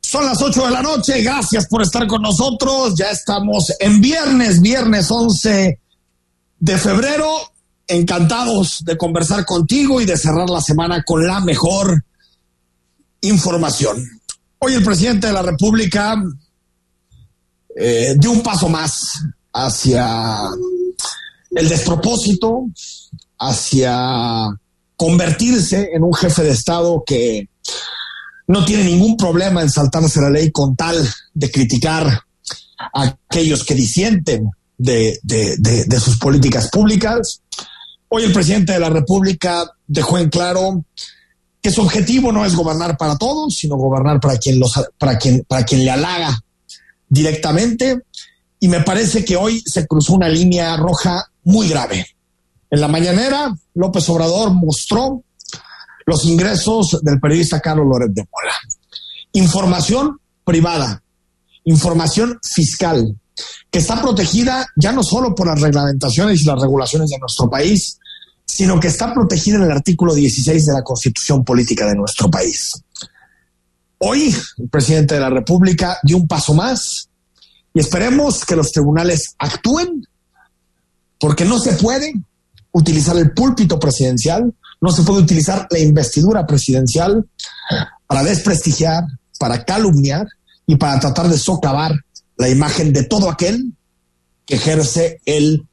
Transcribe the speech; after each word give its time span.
Son 0.00 0.24
las 0.24 0.42
8 0.42 0.66
de 0.66 0.72
la 0.72 0.82
noche, 0.82 1.22
gracias 1.22 1.68
por 1.68 1.82
estar 1.82 2.08
con 2.08 2.22
nosotros. 2.22 2.96
Ya 2.96 3.12
estamos 3.12 3.72
en 3.78 4.00
viernes, 4.00 4.60
viernes 4.60 5.08
11 5.08 5.78
de 6.58 6.78
febrero. 6.78 7.55
Encantados 7.88 8.84
de 8.84 8.96
conversar 8.96 9.44
contigo 9.44 10.00
y 10.00 10.04
de 10.04 10.16
cerrar 10.16 10.50
la 10.50 10.60
semana 10.60 11.02
con 11.04 11.26
la 11.26 11.40
mejor 11.40 12.04
información. 13.20 14.04
Hoy 14.58 14.74
el 14.74 14.84
presidente 14.84 15.28
de 15.28 15.32
la 15.32 15.42
República 15.42 16.16
eh, 17.76 18.14
dio 18.18 18.30
un 18.30 18.42
paso 18.42 18.68
más 18.68 19.20
hacia 19.52 20.38
el 21.50 21.68
despropósito, 21.68 22.66
hacia 23.38 24.46
convertirse 24.96 25.90
en 25.92 26.02
un 26.02 26.14
jefe 26.14 26.42
de 26.42 26.50
Estado 26.50 27.02
que 27.06 27.48
no 28.48 28.64
tiene 28.64 28.84
ningún 28.84 29.16
problema 29.16 29.62
en 29.62 29.70
saltarse 29.70 30.20
la 30.20 30.30
ley 30.30 30.50
con 30.50 30.76
tal 30.76 30.96
de 31.34 31.50
criticar 31.50 32.22
a 32.94 33.16
aquellos 33.28 33.64
que 33.64 33.74
disienten 33.74 34.50
de, 34.78 35.18
de, 35.22 36.00
sus 36.00 36.18
políticas 36.18 36.68
públicas. 36.70 37.40
Hoy 38.08 38.24
el 38.24 38.32
presidente 38.32 38.72
de 38.72 38.80
la 38.80 38.90
República 38.90 39.64
dejó 39.86 40.18
en 40.18 40.28
claro 40.28 40.84
que 41.60 41.70
su 41.70 41.82
objetivo 41.82 42.30
no 42.30 42.44
es 42.44 42.54
gobernar 42.54 42.96
para 42.96 43.16
todos, 43.16 43.56
sino 43.56 43.76
gobernar 43.76 44.20
para 44.20 44.38
quien, 44.38 44.60
los, 44.60 44.72
para 44.98 45.18
quien, 45.18 45.44
para 45.48 45.64
quien 45.64 45.84
le 45.84 45.90
halaga 45.90 46.38
directamente. 47.08 48.02
Y 48.60 48.68
me 48.68 48.80
parece 48.80 49.24
que 49.24 49.36
hoy 49.36 49.60
se 49.66 49.86
cruzó 49.86 50.14
una 50.14 50.28
línea 50.28 50.76
roja 50.76 51.24
muy 51.44 51.68
grave. 51.68 52.06
En 52.70 52.80
la 52.80 52.88
mañanera, 52.88 53.54
López 53.74 54.08
Obrador 54.08 54.52
mostró 54.52 55.22
los 56.06 56.24
ingresos 56.24 56.98
del 57.02 57.20
periodista 57.20 57.60
Carlos 57.60 57.86
Loret 57.86 58.12
de 58.12 58.22
Mola. 58.22 58.54
Información 59.32 60.20
privada, 60.44 61.02
información 61.64 62.38
fiscal, 62.42 63.16
que 63.70 63.78
está 63.78 64.00
protegida 64.00 64.66
ya 64.76 64.92
no 64.92 65.02
solo 65.02 65.34
por 65.34 65.46
las 65.46 65.60
reglamentaciones 65.60 66.40
y 66.40 66.44
las 66.44 66.60
regulaciones 66.60 67.10
de 67.10 67.18
nuestro 67.18 67.50
país, 67.50 67.98
sino 68.46 68.78
que 68.78 68.88
está 68.88 69.12
protegida 69.12 69.56
en 69.56 69.64
el 69.64 69.70
artículo 69.70 70.14
16 70.14 70.66
de 70.66 70.72
la 70.72 70.82
Constitución 70.82 71.44
Política 71.44 71.86
de 71.86 71.94
nuestro 71.94 72.30
país. 72.30 72.72
Hoy 73.98 74.34
el 74.58 74.68
presidente 74.68 75.14
de 75.14 75.20
la 75.20 75.30
República 75.30 75.98
dio 76.02 76.16
un 76.16 76.28
paso 76.28 76.54
más 76.54 77.08
y 77.74 77.80
esperemos 77.80 78.44
que 78.44 78.56
los 78.56 78.72
tribunales 78.72 79.34
actúen 79.38 80.06
porque 81.18 81.44
no 81.44 81.58
se 81.58 81.72
puede 81.72 82.12
utilizar 82.72 83.16
el 83.16 83.32
púlpito 83.32 83.78
presidencial 83.78 84.52
no 84.80 84.90
se 84.90 85.02
puede 85.02 85.22
utilizar 85.22 85.66
la 85.70 85.78
investidura 85.78 86.46
presidencial 86.46 87.26
para 88.06 88.22
desprestigiar, 88.22 89.04
para 89.38 89.64
calumniar 89.64 90.26
y 90.66 90.76
para 90.76 91.00
tratar 91.00 91.28
de 91.28 91.38
socavar 91.38 91.92
la 92.36 92.48
imagen 92.48 92.92
de 92.92 93.04
todo 93.04 93.30
aquel 93.30 93.72
que 94.44 94.56
ejerce 94.56 95.20
el 95.24 95.64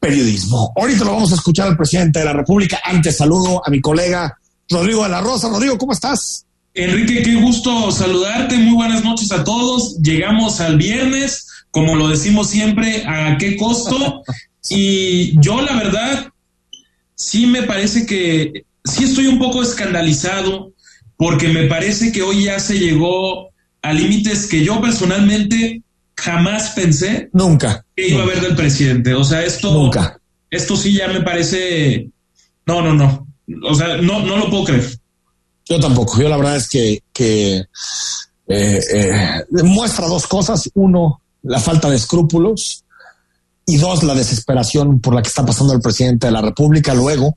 periodismo. 0.00 0.72
Ahorita 0.76 1.04
lo 1.04 1.12
vamos 1.12 1.32
a 1.32 1.36
escuchar 1.36 1.68
al 1.68 1.76
presidente 1.76 2.20
de 2.20 2.24
la 2.24 2.32
República. 2.32 2.80
Antes 2.84 3.16
saludo 3.16 3.62
a 3.64 3.70
mi 3.70 3.80
colega 3.80 4.38
Rodrigo 4.68 5.02
de 5.02 5.08
la 5.08 5.20
Rosa. 5.20 5.48
Rodrigo, 5.48 5.78
¿cómo 5.78 5.92
estás? 5.92 6.46
Enrique, 6.74 7.22
qué 7.22 7.34
gusto 7.36 7.90
saludarte. 7.90 8.56
Muy 8.56 8.74
buenas 8.74 9.04
noches 9.04 9.32
a 9.32 9.44
todos. 9.44 9.98
Llegamos 10.02 10.60
al 10.60 10.76
viernes, 10.76 11.46
como 11.70 11.96
lo 11.96 12.08
decimos 12.08 12.50
siempre, 12.50 13.04
¿a 13.06 13.36
qué 13.38 13.56
costo? 13.56 14.22
Y 14.70 15.40
yo 15.40 15.62
la 15.62 15.76
verdad 15.76 16.28
sí 17.14 17.46
me 17.46 17.62
parece 17.62 18.04
que, 18.04 18.64
sí 18.84 19.04
estoy 19.04 19.26
un 19.26 19.38
poco 19.38 19.62
escandalizado 19.62 20.72
porque 21.16 21.48
me 21.48 21.64
parece 21.68 22.12
que 22.12 22.22
hoy 22.22 22.44
ya 22.44 22.60
se 22.60 22.78
llegó 22.78 23.48
a 23.82 23.92
límites 23.92 24.46
que 24.46 24.64
yo 24.64 24.80
personalmente 24.80 25.82
jamás 26.16 26.70
pensé 26.70 27.30
nunca 27.32 27.84
que 27.94 28.08
iba 28.08 28.20
a 28.20 28.24
haber 28.24 28.40
del 28.40 28.56
presidente. 28.56 29.14
O 29.14 29.24
sea, 29.24 29.44
esto 29.44 29.72
nunca. 29.72 30.20
Esto 30.50 30.76
sí 30.76 30.92
ya 30.94 31.08
me 31.08 31.20
parece 31.20 32.10
no, 32.68 32.82
no, 32.82 32.94
no. 32.94 33.26
O 33.68 33.74
sea, 33.74 33.96
no, 33.96 34.20
no 34.20 34.36
lo 34.36 34.50
puedo 34.50 34.64
creer. 34.64 34.98
Yo 35.64 35.80
tampoco. 35.80 36.20
Yo 36.20 36.28
la 36.28 36.36
verdad 36.36 36.56
es 36.56 36.68
que, 36.68 37.02
que 37.12 37.56
eh, 38.46 38.80
eh, 38.94 39.44
muestra 39.64 40.06
dos 40.06 40.26
cosas. 40.26 40.68
Uno, 40.74 41.22
la 41.42 41.58
falta 41.58 41.88
de 41.88 41.96
escrúpulos 41.96 42.84
y 43.64 43.78
dos, 43.78 44.02
la 44.02 44.14
desesperación 44.14 45.00
por 45.00 45.14
la 45.14 45.22
que 45.22 45.28
está 45.28 45.46
pasando 45.46 45.72
el 45.72 45.80
presidente 45.80 46.26
de 46.26 46.32
la 46.32 46.42
República 46.42 46.94
luego 46.94 47.34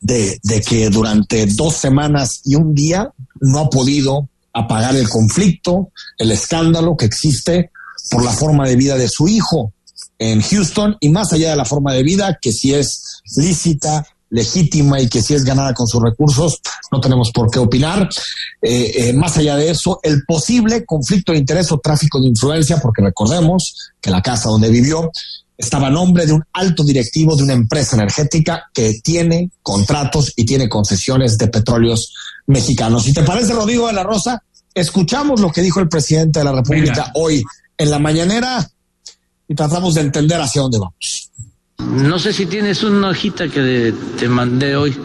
de, 0.00 0.40
que 0.66 0.90
durante 0.90 1.46
dos 1.46 1.74
semanas 1.74 2.42
y 2.44 2.54
un 2.54 2.72
día 2.72 3.10
no 3.40 3.58
ha 3.58 3.70
podido 3.70 4.28
apagar 4.58 4.96
el 4.96 5.08
conflicto, 5.08 5.90
el 6.16 6.32
escándalo 6.32 6.96
que 6.96 7.06
existe 7.06 7.70
por 8.10 8.24
la 8.24 8.32
forma 8.32 8.66
de 8.66 8.76
vida 8.76 8.96
de 8.96 9.08
su 9.08 9.28
hijo 9.28 9.72
en 10.18 10.40
Houston 10.40 10.96
y 11.00 11.08
más 11.10 11.32
allá 11.32 11.50
de 11.50 11.56
la 11.56 11.64
forma 11.64 11.92
de 11.92 12.02
vida, 12.02 12.38
que 12.40 12.52
si 12.52 12.74
es 12.74 13.22
lícita, 13.36 14.06
legítima 14.30 15.00
y 15.00 15.08
que 15.08 15.22
si 15.22 15.34
es 15.34 15.44
ganada 15.44 15.72
con 15.74 15.86
sus 15.86 16.02
recursos, 16.02 16.60
no 16.92 17.00
tenemos 17.00 17.30
por 17.32 17.50
qué 17.50 17.58
opinar. 17.58 18.08
Eh, 18.60 18.92
eh, 18.96 19.12
más 19.12 19.36
allá 19.36 19.56
de 19.56 19.70
eso, 19.70 20.00
el 20.02 20.24
posible 20.26 20.84
conflicto 20.84 21.32
de 21.32 21.38
interés 21.38 21.70
o 21.72 21.78
tráfico 21.78 22.20
de 22.20 22.28
influencia, 22.28 22.78
porque 22.78 23.02
recordemos 23.02 23.92
que 24.00 24.10
la 24.10 24.22
casa 24.22 24.48
donde 24.48 24.70
vivió 24.70 25.10
estaba 25.56 25.88
a 25.88 25.90
nombre 25.90 26.24
de 26.24 26.32
un 26.32 26.44
alto 26.52 26.84
directivo 26.84 27.34
de 27.34 27.42
una 27.42 27.52
empresa 27.52 27.96
energética 27.96 28.70
que 28.72 29.00
tiene 29.02 29.50
contratos 29.62 30.32
y 30.36 30.44
tiene 30.44 30.68
concesiones 30.68 31.36
de 31.36 31.48
petróleos 31.48 32.12
mexicanos. 32.46 33.04
Si 33.04 33.12
te 33.12 33.24
parece, 33.24 33.52
Rodrigo 33.54 33.88
de 33.88 33.92
la 33.92 34.04
Rosa, 34.04 34.42
escuchamos 34.80 35.40
lo 35.40 35.50
que 35.50 35.62
dijo 35.62 35.80
el 35.80 35.88
presidente 35.88 36.38
de 36.40 36.44
la 36.44 36.52
República 36.52 37.10
hoy 37.14 37.42
en 37.76 37.90
la 37.90 37.98
mañanera 37.98 38.68
y 39.46 39.54
tratamos 39.54 39.94
de 39.94 40.02
entender 40.02 40.40
hacia 40.40 40.62
dónde 40.62 40.78
vamos. 40.78 41.30
No 41.78 42.18
sé 42.18 42.32
si 42.32 42.46
tienes 42.46 42.82
una 42.82 43.10
hojita 43.10 43.48
que 43.48 43.94
te 44.18 44.28
mandé 44.28 44.76
hoy, 44.76 44.96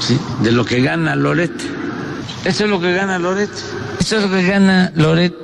¿sí? 0.00 0.18
de 0.42 0.50
lo 0.50 0.64
que 0.64 0.80
gana 0.80 1.14
Loret. 1.14 1.52
Esto 2.44 2.64
es 2.64 2.70
lo 2.70 2.80
que 2.80 2.92
gana 2.92 3.18
Loret. 3.18 3.50
Esto 4.00 4.16
es 4.16 4.22
lo 4.22 4.30
que 4.30 4.42
gana 4.42 4.92
Loret, 4.96 5.34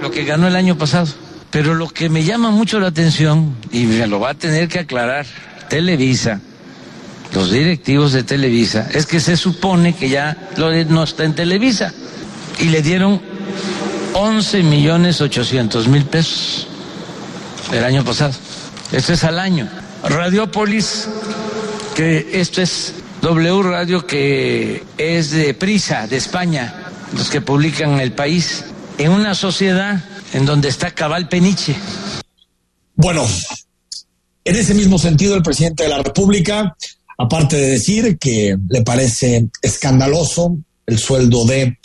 lo 0.00 0.10
que 0.10 0.24
ganó 0.24 0.48
el 0.48 0.56
año 0.56 0.76
pasado. 0.76 1.08
Pero 1.50 1.74
lo 1.74 1.88
que 1.88 2.08
me 2.08 2.24
llama 2.24 2.50
mucho 2.50 2.80
la 2.80 2.88
atención, 2.88 3.54
y 3.70 3.84
me 3.84 4.06
lo 4.06 4.20
va 4.20 4.30
a 4.30 4.34
tener 4.34 4.68
que 4.68 4.80
aclarar 4.80 5.26
Televisa, 5.68 6.40
los 7.34 7.50
directivos 7.50 8.12
de 8.12 8.22
Televisa, 8.22 8.88
es 8.92 9.06
que 9.06 9.20
se 9.20 9.36
supone 9.36 9.94
que 9.94 10.08
ya 10.08 10.36
no 10.88 11.02
está 11.02 11.24
en 11.24 11.34
Televisa. 11.34 11.92
Y 12.60 12.68
le 12.68 12.82
dieron 12.82 13.20
11 14.14 14.62
millones 14.62 15.20
800 15.20 15.88
mil 15.88 16.04
pesos 16.04 16.66
el 17.72 17.84
año 17.84 18.04
pasado. 18.04 18.34
Esto 18.92 19.12
es 19.12 19.24
al 19.24 19.38
año. 19.38 19.68
Radiopolis, 20.02 21.08
que 21.94 22.40
esto 22.40 22.62
es 22.62 22.94
W 23.22 23.62
Radio, 23.62 24.06
que 24.06 24.84
es 24.98 25.30
de 25.30 25.54
Prisa, 25.54 26.06
de 26.06 26.16
España, 26.16 26.74
los 27.14 27.30
que 27.30 27.40
publican 27.40 28.00
El 28.00 28.12
País, 28.12 28.64
en 28.98 29.12
una 29.12 29.34
sociedad 29.34 30.02
en 30.32 30.46
donde 30.46 30.68
está 30.68 30.90
Cabal 30.90 31.28
Peniche. 31.28 31.76
Bueno, 32.94 33.26
en 34.44 34.56
ese 34.56 34.74
mismo 34.74 34.98
sentido, 34.98 35.34
el 35.34 35.42
presidente 35.42 35.84
de 35.84 35.88
la 35.90 36.02
República, 36.02 36.76
aparte 37.18 37.56
de 37.56 37.70
decir 37.70 38.18
que 38.18 38.56
le 38.68 38.82
parece 38.82 39.46
escandaloso 39.62 40.56
el 40.86 40.98
sueldo 40.98 41.44
de 41.44 41.78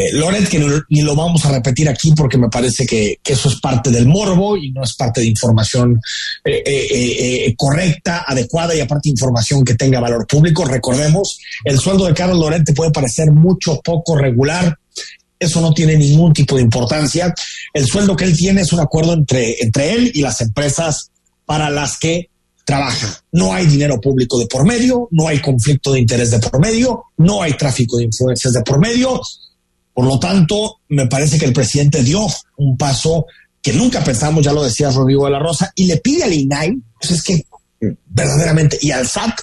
eh, 0.00 0.48
que 0.48 0.82
ni 0.88 1.02
lo 1.02 1.14
vamos 1.14 1.44
a 1.44 1.52
repetir 1.52 1.88
aquí 1.88 2.12
porque 2.12 2.38
me 2.38 2.48
parece 2.48 2.86
que, 2.86 3.18
eso 3.24 3.48
es 3.48 3.60
parte 3.60 3.90
del 3.90 4.06
morbo 4.06 4.56
y 4.56 4.72
no 4.72 4.82
es 4.82 4.94
parte 4.94 5.20
de 5.20 5.26
información 5.26 6.00
eh, 6.44 6.62
eh, 6.64 7.54
correcta, 7.56 8.24
adecuada 8.26 8.74
y 8.74 8.80
aparte 8.80 9.08
información 9.08 9.64
que 9.64 9.74
tenga 9.74 10.00
valor 10.00 10.26
público. 10.26 10.64
Recordemos, 10.64 11.38
el 11.64 11.78
sueldo 11.78 12.06
de 12.06 12.14
Carlos 12.14 12.38
Loret 12.38 12.64
te 12.64 12.72
puede 12.72 12.90
parecer 12.90 13.30
mucho 13.30 13.80
poco 13.82 14.16
regular, 14.16 14.76
eso 15.38 15.60
no 15.60 15.72
tiene 15.72 15.96
ningún 15.96 16.32
tipo 16.32 16.56
de 16.56 16.62
importancia. 16.62 17.34
El 17.72 17.86
sueldo 17.86 18.16
que 18.16 18.24
él 18.24 18.36
tiene 18.36 18.60
es 18.60 18.72
un 18.72 18.80
acuerdo 18.80 19.14
entre, 19.14 19.56
entre 19.60 19.92
él 19.92 20.10
y 20.14 20.20
las 20.20 20.40
empresas 20.40 21.10
para 21.46 21.70
las 21.70 21.98
que 21.98 22.28
trabaja. 22.64 23.22
No 23.32 23.52
hay 23.52 23.66
dinero 23.66 24.00
público 24.00 24.38
de 24.38 24.46
por 24.46 24.64
medio, 24.64 25.08
no 25.10 25.26
hay 25.26 25.40
conflicto 25.40 25.92
de 25.92 26.00
interés 26.00 26.30
de 26.30 26.38
por 26.38 26.60
medio, 26.60 27.04
no 27.16 27.42
hay 27.42 27.54
tráfico 27.54 27.96
de 27.96 28.04
influencias 28.04 28.52
de 28.52 28.62
por 28.62 28.78
medio. 28.78 29.20
Por 30.00 30.08
lo 30.08 30.18
tanto, 30.18 30.78
me 30.88 31.08
parece 31.08 31.38
que 31.38 31.44
el 31.44 31.52
presidente 31.52 32.02
dio 32.02 32.26
un 32.56 32.78
paso 32.78 33.26
que 33.60 33.74
nunca 33.74 34.02
pensamos, 34.02 34.42
ya 34.42 34.50
lo 34.50 34.64
decía 34.64 34.88
Rodrigo 34.88 35.26
de 35.26 35.32
la 35.32 35.38
Rosa, 35.38 35.70
y 35.74 35.84
le 35.84 35.98
pide 35.98 36.24
al 36.24 36.32
INAI, 36.32 36.74
pues 36.98 37.10
es 37.10 37.22
que 37.22 37.44
verdaderamente, 38.06 38.78
y 38.80 38.92
al 38.92 39.06
SAT 39.06 39.40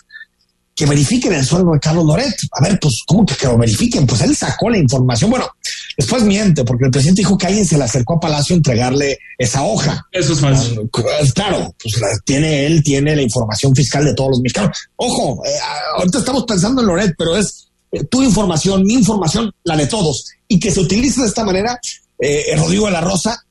que 0.73 0.87
verifiquen 0.87 1.33
el 1.33 1.45
sueldo 1.45 1.73
de 1.73 1.79
Carlos 1.79 2.05
Loret. 2.05 2.33
A 2.53 2.63
ver, 2.63 2.79
pues, 2.79 3.03
¿cómo 3.05 3.23
que, 3.23 3.35
que 3.35 3.45
lo 3.45 3.55
verifiquen? 3.55 4.07
Pues 4.07 4.21
él 4.21 4.35
sacó 4.35 4.71
la 4.71 4.79
información. 4.79 5.29
Bueno, 5.29 5.47
después 5.95 6.23
miente, 6.23 6.63
porque 6.63 6.85
el 6.85 6.91
presidente 6.91 7.21
dijo 7.21 7.37
que 7.37 7.45
alguien 7.45 7.65
se 7.67 7.77
le 7.77 7.83
acercó 7.83 8.15
a 8.15 8.19
Palacio 8.19 8.55
a 8.55 8.57
entregarle 8.57 9.19
esa 9.37 9.61
hoja. 9.61 10.07
Eso 10.11 10.33
es 10.33 10.39
falso. 10.39 10.89
Claro, 11.35 11.75
pues 11.83 12.01
tiene 12.25 12.65
él, 12.65 12.81
tiene 12.81 13.15
la 13.15 13.21
información 13.21 13.75
fiscal 13.75 14.05
de 14.05 14.15
todos 14.15 14.31
los 14.31 14.41
mexicanos. 14.41 14.75
Ojo, 14.95 15.45
eh, 15.45 15.51
ahorita 15.99 16.17
estamos 16.17 16.45
pensando 16.45 16.81
en 16.81 16.87
Loret, 16.87 17.13
pero 17.15 17.37
es 17.37 17.66
tu 18.05 18.23
información, 18.23 18.83
mi 18.83 18.93
información, 18.93 19.51
la 19.63 19.75
de 19.75 19.87
todos. 19.87 20.25
Y 20.47 20.59
que 20.59 20.71
se 20.71 20.79
utilice 20.79 21.21
de 21.21 21.27
esta 21.27 21.43
manera, 21.43 21.79
eh, 22.19 22.55
Rodrigo 22.55 22.85
de 22.85 22.91
la 22.93 23.01
Rosa, 23.01 23.43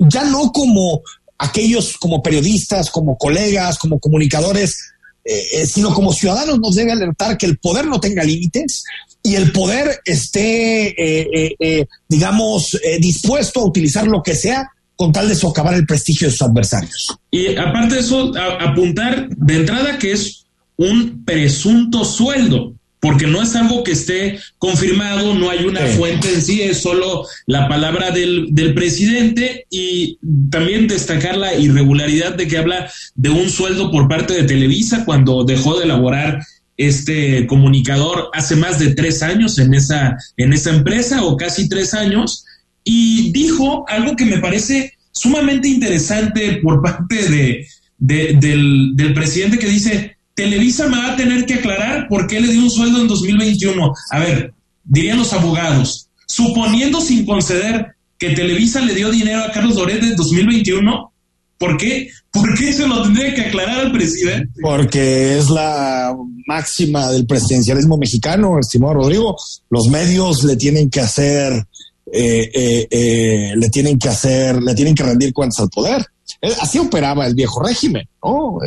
ya 0.00 0.24
no 0.24 0.52
como 0.52 1.02
aquellos 1.38 1.96
como 1.98 2.22
periodistas, 2.22 2.90
como 2.90 3.16
colegas, 3.16 3.78
como 3.78 3.98
comunicadores, 3.98 4.92
eh, 5.24 5.42
eh, 5.52 5.66
sino 5.66 5.92
como 5.92 6.12
ciudadanos 6.12 6.58
nos 6.60 6.74
debe 6.74 6.92
alertar 6.92 7.36
que 7.36 7.46
el 7.46 7.58
poder 7.58 7.86
no 7.86 8.00
tenga 8.00 8.24
límites 8.24 8.84
y 9.22 9.34
el 9.34 9.52
poder 9.52 10.00
esté, 10.04 10.94
eh, 10.96 11.86
digamos, 12.08 12.78
dispuesto 13.00 13.60
a 13.60 13.66
utilizar 13.66 14.06
lo 14.06 14.22
que 14.22 14.34
sea 14.34 14.70
con 14.96 15.12
tal 15.12 15.28
de 15.28 15.34
socavar 15.34 15.74
el 15.74 15.86
prestigio 15.86 16.26
de 16.28 16.32
sus 16.32 16.42
adversarios. 16.42 17.18
Y 17.30 17.54
aparte 17.54 17.96
de 17.96 18.00
eso, 18.00 18.32
apuntar 18.60 19.28
de 19.28 19.56
entrada 19.56 19.98
que 19.98 20.12
es 20.12 20.46
un 20.76 21.22
presunto 21.24 22.04
sueldo 22.04 22.74
porque 23.00 23.26
no 23.26 23.42
es 23.42 23.56
algo 23.56 23.82
que 23.82 23.92
esté 23.92 24.38
confirmado, 24.58 25.34
no 25.34 25.50
hay 25.50 25.64
una 25.64 25.80
fuente 25.86 26.32
en 26.34 26.42
sí, 26.42 26.62
es 26.62 26.82
solo 26.82 27.26
la 27.46 27.66
palabra 27.68 28.10
del, 28.10 28.48
del, 28.50 28.74
presidente 28.74 29.66
y 29.70 30.18
también 30.50 30.86
destacar 30.86 31.36
la 31.36 31.54
irregularidad 31.54 32.34
de 32.34 32.46
que 32.46 32.58
habla 32.58 32.90
de 33.14 33.30
un 33.30 33.48
sueldo 33.48 33.90
por 33.90 34.06
parte 34.06 34.34
de 34.34 34.44
Televisa 34.44 35.04
cuando 35.06 35.44
dejó 35.44 35.78
de 35.78 35.84
elaborar 35.84 36.40
este 36.76 37.46
comunicador 37.46 38.30
hace 38.32 38.56
más 38.56 38.78
de 38.78 38.94
tres 38.94 39.22
años 39.22 39.58
en 39.58 39.74
esa, 39.74 40.16
en 40.36 40.52
esa 40.52 40.70
empresa 40.70 41.24
o 41.24 41.36
casi 41.36 41.68
tres 41.68 41.94
años 41.94 42.44
y 42.84 43.32
dijo 43.32 43.84
algo 43.88 44.16
que 44.16 44.24
me 44.24 44.38
parece 44.38 44.94
sumamente 45.12 45.68
interesante 45.68 46.60
por 46.62 46.82
parte 46.82 47.28
de, 47.28 47.66
del, 47.98 48.92
del 48.94 49.14
presidente 49.14 49.58
que 49.58 49.68
dice, 49.68 50.16
Televisa 50.40 50.88
me 50.88 50.96
va 50.96 51.12
a 51.12 51.16
tener 51.16 51.44
que 51.44 51.54
aclarar 51.54 52.08
por 52.08 52.26
qué 52.26 52.40
le 52.40 52.48
dio 52.50 52.62
un 52.62 52.70
sueldo 52.70 53.02
en 53.02 53.08
2021. 53.08 53.92
A 54.10 54.18
ver, 54.20 54.54
dirían 54.82 55.18
los 55.18 55.34
abogados, 55.34 56.08
suponiendo 56.26 57.02
sin 57.02 57.26
conceder 57.26 57.88
que 58.16 58.30
Televisa 58.30 58.80
le 58.80 58.94
dio 58.94 59.10
dinero 59.10 59.44
a 59.44 59.52
Carlos 59.52 59.76
Loret 59.76 60.02
en 60.02 60.16
2021, 60.16 61.12
¿por 61.58 61.76
qué? 61.76 62.08
¿Por 62.30 62.54
qué 62.54 62.72
se 62.72 62.88
lo 62.88 63.02
tendría 63.02 63.34
que 63.34 63.42
aclarar 63.42 63.80
al 63.80 63.92
presidente? 63.92 64.48
Porque 64.62 65.36
es 65.36 65.50
la 65.50 66.16
máxima 66.46 67.12
del 67.12 67.26
presidencialismo 67.26 67.98
mexicano, 67.98 68.58
estimado 68.58 68.94
Rodrigo. 68.94 69.36
Los 69.68 69.88
medios 69.88 70.42
le 70.44 70.56
tienen 70.56 70.88
que 70.88 71.00
hacer, 71.00 71.66
eh, 72.12 72.50
eh, 72.52 72.88
eh, 72.90 73.52
le 73.56 73.68
tienen 73.70 73.98
que 73.98 74.08
hacer, 74.08 74.60
le 74.62 74.74
tienen 74.74 74.94
que 74.94 75.02
rendir 75.02 75.32
cuentas 75.32 75.60
al 75.60 75.68
poder. 75.68 76.04
Eh, 76.42 76.52
así 76.60 76.78
operaba 76.78 77.26
el 77.26 77.34
viejo 77.34 77.62
régimen, 77.62 78.08
¿no? 78.22 78.58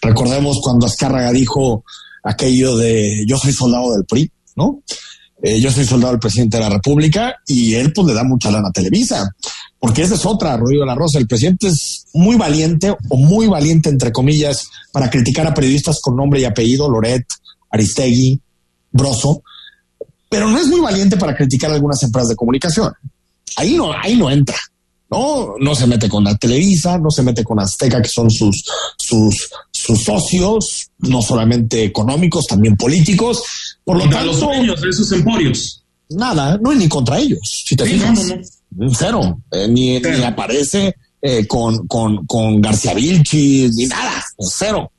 Recordemos 0.00 0.60
cuando 0.62 0.86
Azcárraga 0.86 1.32
dijo 1.32 1.84
aquello 2.22 2.76
de 2.76 3.24
yo 3.26 3.36
soy 3.38 3.52
soldado 3.52 3.92
del 3.92 4.04
PRI, 4.04 4.30
¿no? 4.56 4.82
yo 5.60 5.70
soy 5.70 5.84
soldado 5.84 6.12
del 6.12 6.20
presidente 6.20 6.56
de 6.56 6.62
la 6.62 6.70
República 6.70 7.36
y 7.46 7.74
él 7.74 7.92
pues 7.92 8.06
le 8.06 8.14
da 8.14 8.24
mucha 8.24 8.50
lana 8.50 8.68
a 8.68 8.72
Televisa, 8.72 9.30
porque 9.78 10.00
esa 10.00 10.14
es 10.14 10.24
otra, 10.24 10.56
Rodrigo 10.56 10.84
de 10.84 10.86
la 10.86 10.94
Rosa, 10.94 11.18
el 11.18 11.26
presidente 11.26 11.68
es 11.68 12.06
muy 12.14 12.36
valiente 12.36 12.96
o 13.10 13.16
muy 13.18 13.46
valiente 13.46 13.90
entre 13.90 14.10
comillas 14.10 14.70
para 14.90 15.10
criticar 15.10 15.46
a 15.46 15.52
periodistas 15.52 16.00
con 16.00 16.16
nombre 16.16 16.40
y 16.40 16.44
apellido, 16.46 16.88
Loret, 16.88 17.26
Aristegui, 17.68 18.40
Broso, 18.90 19.42
pero 20.34 20.50
no 20.50 20.58
es 20.58 20.66
muy 20.66 20.80
valiente 20.80 21.16
para 21.16 21.32
criticar 21.32 21.70
algunas 21.70 22.02
empresas 22.02 22.30
de 22.30 22.34
comunicación. 22.34 22.92
Ahí 23.54 23.76
no, 23.76 23.92
ahí 23.92 24.16
no 24.16 24.28
entra. 24.28 24.56
¿no? 25.08 25.54
No 25.60 25.76
se 25.76 25.86
mete 25.86 26.08
con 26.08 26.24
la 26.24 26.36
Televisa, 26.36 26.98
no 26.98 27.08
se 27.08 27.22
mete 27.22 27.44
con 27.44 27.60
Azteca, 27.60 28.02
que 28.02 28.08
son 28.08 28.28
sus, 28.28 28.64
sus, 28.98 29.48
sus 29.70 30.02
socios, 30.02 30.88
no 30.98 31.22
solamente 31.22 31.84
económicos, 31.84 32.48
también 32.48 32.76
políticos. 32.76 33.44
Por 33.84 33.96
lo 33.96 34.10
tanto, 34.10 34.26
los 34.26 34.40
dueños 34.40 34.80
de 34.80 34.88
esos 34.88 35.12
emporios. 35.12 35.84
Nada, 36.10 36.58
no 36.60 36.72
es 36.72 36.78
ni 36.78 36.88
contra 36.88 37.16
ellos, 37.16 37.38
si 37.64 37.76
te 37.76 37.84
fijas. 37.84 38.34
Cero, 38.98 39.38
eh, 39.52 39.68
ni, 39.68 39.98
aparece 40.24 40.96
eh, 41.22 41.46
con, 41.46 41.86
con, 41.86 42.26
con 42.26 42.60
García 42.60 42.92
Vilchi, 42.92 43.70
ni 43.72 43.86
nada, 43.86 44.24
cero 44.40 44.90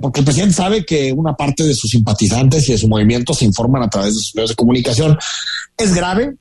porque 0.00 0.20
el 0.20 0.24
presidente 0.24 0.54
sabe 0.54 0.84
que 0.84 1.12
una 1.12 1.34
parte 1.34 1.62
de 1.62 1.74
sus 1.74 1.90
simpatizantes 1.90 2.68
y 2.68 2.72
de 2.72 2.78
su 2.78 2.88
movimiento 2.88 3.32
se 3.32 3.44
informan 3.44 3.84
a 3.84 3.90
través 3.90 4.14
de 4.14 4.20
sus 4.20 4.34
medios 4.34 4.50
de 4.50 4.56
comunicación. 4.56 5.16
Es 5.76 5.94
grave, 5.94 6.36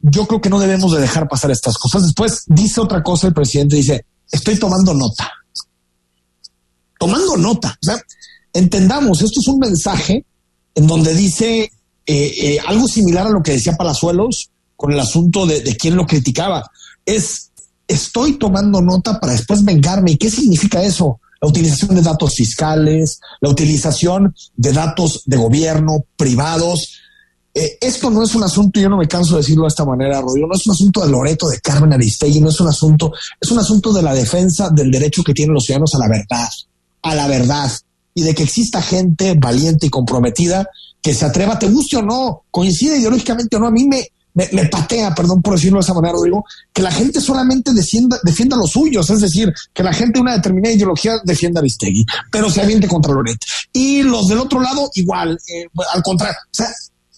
yo 0.00 0.26
creo 0.26 0.40
que 0.40 0.50
no 0.50 0.58
debemos 0.58 0.92
de 0.92 1.00
dejar 1.00 1.28
pasar 1.28 1.50
estas 1.50 1.78
cosas. 1.78 2.02
Después 2.02 2.42
dice 2.46 2.80
otra 2.80 3.02
cosa 3.02 3.28
el 3.28 3.34
presidente, 3.34 3.76
dice, 3.76 4.04
estoy 4.30 4.56
tomando 4.58 4.94
nota. 4.94 5.30
Tomando 6.98 7.36
nota. 7.36 7.78
O 7.80 7.86
sea, 7.86 8.00
entendamos, 8.52 9.22
esto 9.22 9.38
es 9.40 9.46
un 9.46 9.60
mensaje 9.60 10.24
en 10.74 10.86
donde 10.88 11.14
dice 11.14 11.62
eh, 11.62 11.70
eh, 12.06 12.58
algo 12.66 12.88
similar 12.88 13.28
a 13.28 13.30
lo 13.30 13.42
que 13.42 13.52
decía 13.52 13.76
Palazuelos 13.76 14.50
con 14.74 14.92
el 14.92 14.98
asunto 14.98 15.46
de 15.46 15.76
quién 15.76 15.94
lo 15.94 16.06
criticaba. 16.06 16.68
Es, 17.04 17.50
estoy 17.86 18.38
tomando 18.38 18.80
nota 18.80 19.20
para 19.20 19.32
después 19.32 19.64
vengarme. 19.64 20.12
¿Y 20.12 20.16
qué 20.16 20.30
significa 20.30 20.82
eso? 20.82 21.20
La 21.40 21.48
utilización 21.48 21.94
de 21.94 22.02
datos 22.02 22.34
fiscales, 22.34 23.20
la 23.40 23.50
utilización 23.50 24.34
de 24.56 24.72
datos 24.72 25.22
de 25.24 25.36
gobierno 25.36 26.04
privados. 26.16 27.00
Eh, 27.54 27.78
esto 27.80 28.10
no 28.10 28.22
es 28.22 28.34
un 28.34 28.44
asunto, 28.44 28.80
yo 28.80 28.88
no 28.88 28.96
me 28.96 29.08
canso 29.08 29.34
de 29.34 29.42
decirlo 29.42 29.62
de 29.62 29.68
esta 29.68 29.84
manera, 29.84 30.20
Rodrigo, 30.20 30.48
no 30.48 30.54
es 30.54 30.66
un 30.66 30.72
asunto 30.72 31.04
de 31.04 31.10
Loreto, 31.10 31.48
de 31.48 31.60
Carmen 31.60 31.92
Aristegui, 31.92 32.40
no 32.40 32.50
es 32.50 32.60
un 32.60 32.68
asunto, 32.68 33.12
es 33.40 33.50
un 33.50 33.58
asunto 33.58 33.92
de 33.92 34.02
la 34.02 34.14
defensa 34.14 34.70
del 34.70 34.90
derecho 34.90 35.22
que 35.22 35.34
tienen 35.34 35.54
los 35.54 35.64
ciudadanos 35.64 35.94
a 35.94 35.98
la 35.98 36.08
verdad, 36.08 36.48
a 37.02 37.14
la 37.14 37.26
verdad, 37.26 37.70
y 38.14 38.22
de 38.22 38.34
que 38.34 38.42
exista 38.42 38.82
gente 38.82 39.34
valiente 39.34 39.86
y 39.86 39.90
comprometida 39.90 40.68
que 41.00 41.14
se 41.14 41.24
atreva, 41.24 41.58
te 41.58 41.68
guste 41.68 41.96
o 41.96 42.02
no, 42.02 42.42
coincide 42.50 42.98
ideológicamente 42.98 43.56
o 43.56 43.60
no, 43.60 43.68
a 43.68 43.70
mí 43.70 43.86
me, 43.86 44.08
me, 44.34 44.66
patea, 44.66 45.14
perdón 45.14 45.42
por 45.42 45.54
decirlo 45.54 45.78
de 45.78 45.84
esa 45.84 45.94
manera, 45.94 46.12
Rodrigo, 46.14 46.44
que 46.72 46.82
la 46.82 46.90
gente 46.90 47.20
solamente 47.20 47.72
defienda, 47.72 48.18
defienda 48.22 48.56
los 48.56 48.70
suyos, 48.70 49.08
es 49.10 49.20
decir, 49.20 49.52
que 49.72 49.82
la 49.82 49.92
gente 49.92 50.18
de 50.18 50.20
una 50.20 50.34
determinada 50.34 50.74
ideología 50.74 51.14
defienda 51.24 51.60
a 51.60 51.62
Aristegui, 51.62 52.04
pero 52.30 52.48
se 52.50 52.60
aviente 52.60 52.86
contra 52.86 53.12
Loreto. 53.12 53.46
Y 53.72 54.02
los 54.02 54.28
del 54.28 54.38
otro 54.38 54.60
lado, 54.60 54.90
igual, 54.94 55.38
eh, 55.48 55.66
al 55.92 56.02
contrario. 56.02 56.36
O 56.44 56.54
sea, 56.54 56.68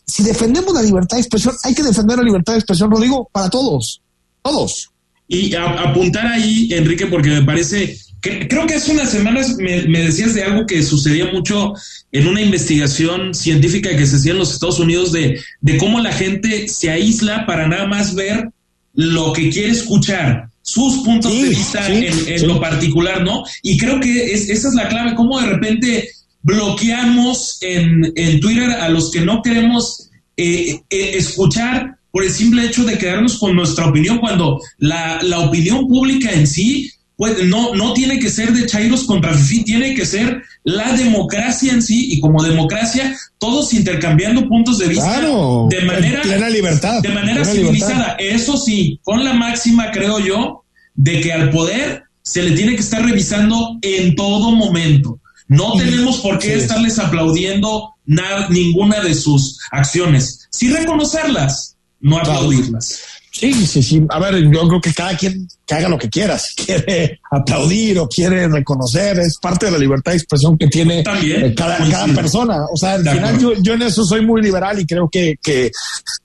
si 0.07 0.23
defendemos 0.23 0.75
la 0.75 0.83
libertad 0.83 1.17
de 1.17 1.23
expresión, 1.23 1.55
hay 1.63 1.75
que 1.75 1.83
defender 1.83 2.19
la 2.19 2.25
libertad 2.25 2.55
de 2.55 2.59
expresión, 2.59 2.91
Rodrigo, 2.91 3.29
para 3.33 3.49
todos, 3.49 4.01
todos. 4.43 4.91
Y 5.29 5.55
apuntar 5.55 6.27
ahí, 6.27 6.69
Enrique, 6.73 7.07
porque 7.07 7.29
me 7.29 7.43
parece, 7.43 7.97
que, 8.21 8.49
creo 8.49 8.67
que 8.67 8.75
hace 8.75 8.93
unas 8.93 9.11
semanas 9.11 9.57
me, 9.57 9.83
decías 9.83 10.35
de 10.35 10.43
algo 10.43 10.67
que 10.67 10.83
sucedía 10.83 11.27
mucho 11.33 11.75
en 12.13 12.27
una 12.27 12.41
investigación 12.41 13.35
científica 13.35 13.97
que 13.97 14.07
se 14.07 14.17
hacía 14.17 14.33
en 14.33 14.39
los 14.39 14.53
Estados 14.53 14.79
Unidos 14.79 15.13
de, 15.13 15.41
de 15.61 15.79
cómo 15.79 16.01
la 16.01 16.13
gente 16.13 16.69
se 16.69 16.91
aísla 16.91 17.47
para 17.47 17.67
nada 17.67 17.87
más 17.87 18.15
ver 18.15 18.51
lo 18.95 19.33
que 19.33 19.51
quiere 19.51 19.71
escuchar 19.71 20.51
sus 20.63 20.99
puntos 21.03 21.33
de 21.33 21.49
vista 21.49 21.89
en, 21.89 22.47
lo 22.47 22.61
particular, 22.61 23.25
¿no? 23.25 23.45
Y 23.63 23.77
creo 23.77 23.99
que 23.99 24.33
esa 24.33 24.69
es 24.69 24.75
la 24.75 24.89
clave, 24.89 25.15
cómo 25.15 25.41
de 25.41 25.47
repente 25.47 26.09
bloqueamos 26.43 27.59
en, 27.61 28.13
en 28.15 28.41
Twitter 28.41 28.71
a 28.71 28.89
los 28.89 29.11
que 29.11 29.21
no 29.21 29.43
queremos 29.43 30.11
eh, 30.37 30.81
eh, 30.89 31.13
escuchar 31.15 31.97
por 32.11 32.25
el 32.25 32.31
simple 32.31 32.67
hecho 32.67 32.85
de 32.85 32.99
quedarnos 32.99 33.39
con 33.39 33.55
nuestra 33.55 33.87
opinión, 33.87 34.19
cuando 34.19 34.61
la, 34.79 35.21
la 35.23 35.41
opinión 35.41 35.87
pública 35.87 36.31
en 36.33 36.47
sí 36.47 36.91
pues, 37.21 37.45
no, 37.45 37.75
no 37.75 37.93
tiene 37.93 38.19
que 38.19 38.31
ser 38.31 38.51
de 38.55 38.65
Chairos 38.65 39.05
contra 39.05 39.35
Fifi, 39.35 39.63
tiene 39.63 39.95
que 39.95 40.07
ser 40.07 40.43
la 40.65 40.95
democracia 40.95 41.71
en 41.71 41.83
sí, 41.83 42.09
y 42.13 42.19
como 42.19 42.43
democracia, 42.43 43.15
todos 43.37 43.75
intercambiando 43.75 44.49
puntos 44.49 44.79
de 44.79 44.89
vista 44.89 45.21
de 45.21 45.83
manera, 45.85 46.49
libertad, 46.49 47.03
de 47.03 47.11
manera 47.11 47.45
civilizada. 47.45 48.17
Eso 48.19 48.57
sí, 48.57 48.99
con 49.03 49.23
la 49.23 49.35
máxima, 49.35 49.91
creo 49.91 50.19
yo, 50.19 50.65
de 50.95 51.21
que 51.21 51.31
al 51.31 51.51
poder 51.51 52.05
se 52.23 52.43
le 52.43 52.53
tiene 52.53 52.75
que 52.75 52.81
estar 52.81 53.05
revisando 53.05 53.77
en 53.83 54.15
todo 54.15 54.53
momento. 54.53 55.21
No 55.47 55.75
tenemos 55.75 56.21
por 56.21 56.39
qué 56.39 56.55
estarles 56.55 56.99
aplaudiendo 56.99 57.97
nada, 58.07 58.49
ninguna 58.49 59.03
de 59.03 59.15
sus 59.15 59.59
acciones. 59.71 60.49
Sí 60.49 60.73
reconocerlas, 60.73 61.77
no 62.01 62.17
aplaudirlas. 62.17 62.99
Sí, 63.31 63.53
sí, 63.67 63.83
sí. 63.83 64.03
A 64.09 64.19
ver, 64.19 64.51
yo 64.51 64.67
creo 64.69 64.81
que 64.81 64.95
cada 64.95 65.17
quien 65.17 65.47
que 65.71 65.77
haga 65.77 65.89
lo 65.89 65.99
que 65.99 66.09
quiera, 66.09 66.37
si 66.37 66.55
quiere 66.65 67.21
aplaudir 67.31 68.01
o 68.01 68.09
quiere 68.09 68.49
reconocer, 68.49 69.21
es 69.21 69.39
parte 69.39 69.67
de 69.67 69.73
la 69.73 69.79
libertad 69.79 70.11
de 70.11 70.19
expresión 70.19 70.59
que 70.59 70.67
tiene 70.67 71.05
eh, 71.23 71.55
cada, 71.57 72.07
persona. 72.13 72.65
O 72.73 72.77
sea, 72.77 72.95
al 72.95 73.09
final 73.09 73.39
yo, 73.39 73.75
en 73.75 73.83
eso 73.83 74.05
soy 74.05 74.27
muy 74.27 74.43
liberal 74.43 74.81
y 74.81 74.87
creo 74.87 75.09
que, 75.09 75.37
que, 75.41 75.71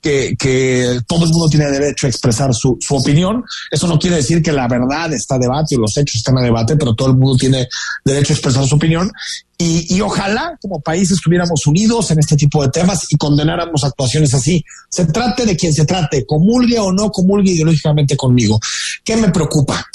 que, 0.01 0.99
todo 1.07 1.25
el 1.25 1.31
mundo 1.31 1.47
tiene 1.47 1.69
derecho 1.69 2.07
a 2.07 2.09
expresar 2.09 2.55
su, 2.55 2.77
su, 2.81 2.95
opinión. 2.95 3.43
Eso 3.69 3.87
no 3.87 3.99
quiere 3.99 4.15
decir 4.15 4.41
que 4.41 4.51
la 4.51 4.67
verdad 4.67 5.13
está 5.13 5.35
a 5.35 5.39
debate 5.39 5.75
o 5.75 5.81
los 5.81 5.95
hechos 5.95 6.15
están 6.15 6.37
a 6.39 6.41
debate, 6.41 6.75
pero 6.75 6.95
todo 6.95 7.09
el 7.09 7.17
mundo 7.17 7.37
tiene 7.37 7.67
derecho 8.03 8.33
a 8.33 8.35
expresar 8.35 8.65
su 8.65 8.75
opinión. 8.75 9.11
Y, 9.57 9.95
y, 9.95 10.01
ojalá 10.01 10.57
como 10.61 10.81
país 10.81 11.09
estuviéramos 11.11 11.65
unidos 11.65 12.11
en 12.11 12.19
este 12.19 12.35
tipo 12.35 12.61
de 12.61 12.69
temas 12.69 13.07
y 13.09 13.15
condenáramos 13.15 13.85
actuaciones 13.85 14.33
así. 14.33 14.65
Se 14.89 15.05
trate 15.05 15.45
de 15.45 15.55
quien 15.55 15.73
se 15.73 15.85
trate, 15.85 16.25
comulgue 16.25 16.77
o 16.77 16.91
no 16.91 17.09
comulgue 17.09 17.51
ideológicamente 17.51 18.17
conmigo. 18.17 18.59
¿Qué 19.05 19.15
me 19.15 19.29
preocupa? 19.35 19.85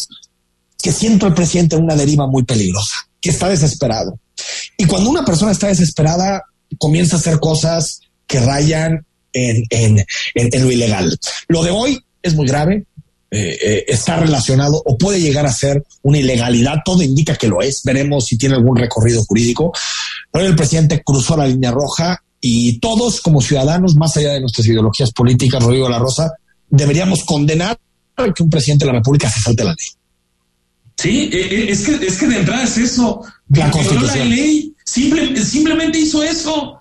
Que 0.82 0.92
siento 0.92 1.26
al 1.26 1.34
presidente 1.34 1.76
en 1.76 1.84
una 1.84 1.96
deriva 1.96 2.26
muy 2.26 2.44
peligrosa, 2.44 2.94
que 3.20 3.30
está 3.30 3.48
desesperado. 3.48 4.18
Y 4.76 4.84
cuando 4.84 5.10
una 5.10 5.24
persona 5.24 5.52
está 5.52 5.68
desesperada, 5.68 6.42
comienza 6.78 7.16
a 7.16 7.18
hacer 7.18 7.40
cosas 7.40 8.00
que 8.26 8.40
rayan 8.40 9.04
en, 9.32 9.64
en, 9.70 10.04
en, 10.34 10.62
lo 10.62 10.70
ilegal. 10.70 11.18
Lo 11.48 11.62
de 11.62 11.70
hoy 11.70 11.98
es 12.22 12.34
muy 12.34 12.46
grave, 12.46 12.84
eh, 13.30 13.58
eh, 13.62 13.84
está 13.88 14.16
relacionado 14.16 14.82
o 14.84 14.98
puede 14.98 15.20
llegar 15.20 15.46
a 15.46 15.52
ser 15.52 15.84
una 16.02 16.18
ilegalidad. 16.18 16.76
Todo 16.84 17.02
indica 17.02 17.36
que 17.36 17.48
lo 17.48 17.60
es. 17.62 17.82
Veremos 17.84 18.26
si 18.26 18.36
tiene 18.36 18.56
algún 18.56 18.76
recorrido 18.76 19.24
jurídico. 19.24 19.72
Pero 20.32 20.46
el 20.46 20.56
presidente 20.56 21.02
cruzó 21.04 21.36
la 21.36 21.46
línea 21.46 21.70
roja 21.70 22.22
y 22.40 22.78
todos 22.78 23.20
como 23.20 23.40
ciudadanos, 23.40 23.96
más 23.96 24.16
allá 24.16 24.32
de 24.32 24.40
nuestras 24.40 24.66
ideologías 24.66 25.12
políticas, 25.12 25.62
Rodrigo 25.62 25.88
La 25.88 25.98
Rosa, 25.98 26.32
deberíamos 26.68 27.24
condenar 27.24 27.78
que 28.34 28.42
un 28.42 28.50
presidente 28.50 28.84
de 28.84 28.92
la 28.92 28.98
República 28.98 29.28
se 29.28 29.40
salte 29.40 29.64
la 29.64 29.70
ley. 29.70 29.86
Sí, 30.96 31.30
eh, 31.32 31.66
es 31.70 31.86
que, 31.86 32.06
es 32.06 32.18
que 32.18 32.26
de 32.26 32.38
entrada 32.40 32.64
es 32.64 32.76
eso. 32.76 33.22
La 33.48 33.70
Constitución. 33.70 34.18
La 34.18 34.24
ley, 34.36 34.74
simplemente 34.84 35.98
hizo 35.98 36.22
eso. 36.22 36.80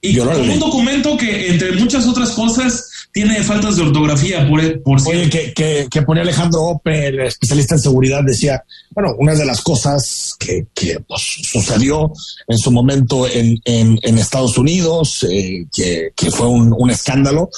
Y 0.00 0.16
con 0.16 0.48
un 0.48 0.58
documento 0.58 1.16
que, 1.16 1.48
entre 1.48 1.72
muchas 1.72 2.06
otras 2.06 2.30
cosas, 2.30 2.87
tiene 3.12 3.42
faltas 3.42 3.76
de 3.76 3.82
ortografía, 3.82 4.48
por, 4.48 4.82
por 4.82 5.08
Oye, 5.08 5.28
que, 5.28 5.52
que, 5.52 5.86
que, 5.90 6.02
ponía 6.02 6.22
Alejandro 6.22 6.62
Ope, 6.62 7.08
el 7.08 7.20
especialista 7.20 7.74
en 7.74 7.80
seguridad, 7.80 8.22
decía, 8.24 8.62
bueno, 8.90 9.14
una 9.18 9.34
de 9.34 9.44
las 9.44 9.60
cosas 9.60 10.34
que, 10.38 10.66
que 10.74 11.00
pues, 11.06 11.22
sucedió 11.42 12.12
en 12.46 12.58
su 12.58 12.70
momento 12.70 13.26
en, 13.26 13.58
en, 13.64 13.98
en 14.02 14.18
Estados 14.18 14.58
Unidos, 14.58 15.26
eh, 15.30 15.66
que, 15.74 16.10
que, 16.14 16.30
fue 16.30 16.46
un, 16.46 16.74
un 16.76 16.90
escándalo, 16.90 17.50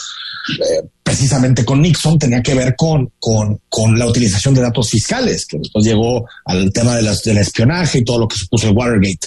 eh, 0.59 0.89
precisamente 1.03 1.65
con 1.65 1.83
Nixon, 1.83 2.19
tenía 2.19 2.43
que 2.43 2.55
ver 2.55 2.75
con, 2.77 3.13
con, 3.19 3.61
con, 3.69 3.99
la 3.99 4.07
utilización 4.07 4.55
de 4.55 4.63
datos 4.63 4.91
fiscales, 4.91 5.47
que 5.47 5.59
después 5.59 5.85
llegó 5.85 6.25
al 6.45 6.73
tema 6.73 6.97
de 6.97 7.03
las, 7.03 7.23
del 7.23 7.39
espionaje 7.39 7.99
y 7.99 8.05
todo 8.05 8.21
lo 8.21 8.29
que 8.29 8.37
supuso 8.37 8.69
el 8.69 8.77
Watergate. 8.77 9.27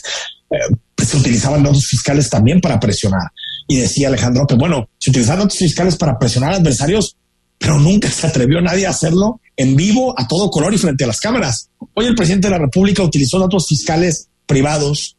Eh, 0.51 0.75
se 1.05 1.17
utilizaban 1.17 1.63
datos 1.63 1.85
fiscales 1.85 2.29
también 2.29 2.61
para 2.61 2.79
presionar. 2.79 3.29
Y 3.67 3.77
decía 3.77 4.07
Alejandro 4.07 4.45
que, 4.47 4.55
bueno, 4.55 4.89
se 4.97 5.09
utilizaban 5.09 5.39
datos 5.39 5.57
fiscales 5.57 5.95
para 5.95 6.17
presionar 6.17 6.53
a 6.53 6.55
adversarios, 6.57 7.15
pero 7.57 7.79
nunca 7.79 8.09
se 8.09 8.27
atrevió 8.27 8.61
nadie 8.61 8.85
a 8.85 8.91
hacerlo 8.91 9.39
en 9.55 9.75
vivo, 9.75 10.13
a 10.17 10.27
todo 10.27 10.49
color 10.49 10.73
y 10.73 10.77
frente 10.77 11.03
a 11.03 11.07
las 11.07 11.19
cámaras. 11.19 11.69
Hoy 11.93 12.05
el 12.05 12.15
presidente 12.15 12.47
de 12.47 12.51
la 12.51 12.59
República 12.59 13.03
utilizó 13.03 13.39
datos 13.39 13.67
fiscales 13.67 14.27
privados 14.45 15.15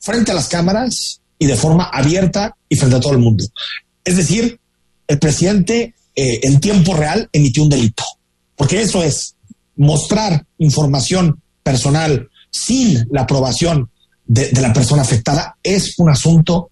frente 0.00 0.32
a 0.32 0.34
las 0.34 0.48
cámaras 0.48 1.20
y 1.38 1.46
de 1.46 1.56
forma 1.56 1.84
abierta 1.84 2.56
y 2.68 2.76
frente 2.76 2.96
a 2.96 3.00
todo 3.00 3.12
el 3.12 3.18
mundo. 3.18 3.44
Es 4.04 4.16
decir, 4.16 4.58
el 5.06 5.18
presidente 5.18 5.94
eh, 6.14 6.40
en 6.42 6.60
tiempo 6.60 6.94
real 6.94 7.28
emitió 7.32 7.62
un 7.62 7.68
delito, 7.68 8.04
porque 8.56 8.80
eso 8.80 9.02
es 9.02 9.36
mostrar 9.76 10.46
información 10.58 11.40
personal 11.62 12.28
sin 12.50 13.06
la 13.10 13.22
aprobación 13.22 13.90
de, 14.26 14.50
la 14.60 14.72
persona 14.72 15.02
afectada 15.02 15.56
es 15.62 15.98
un 15.98 16.10
asunto 16.10 16.70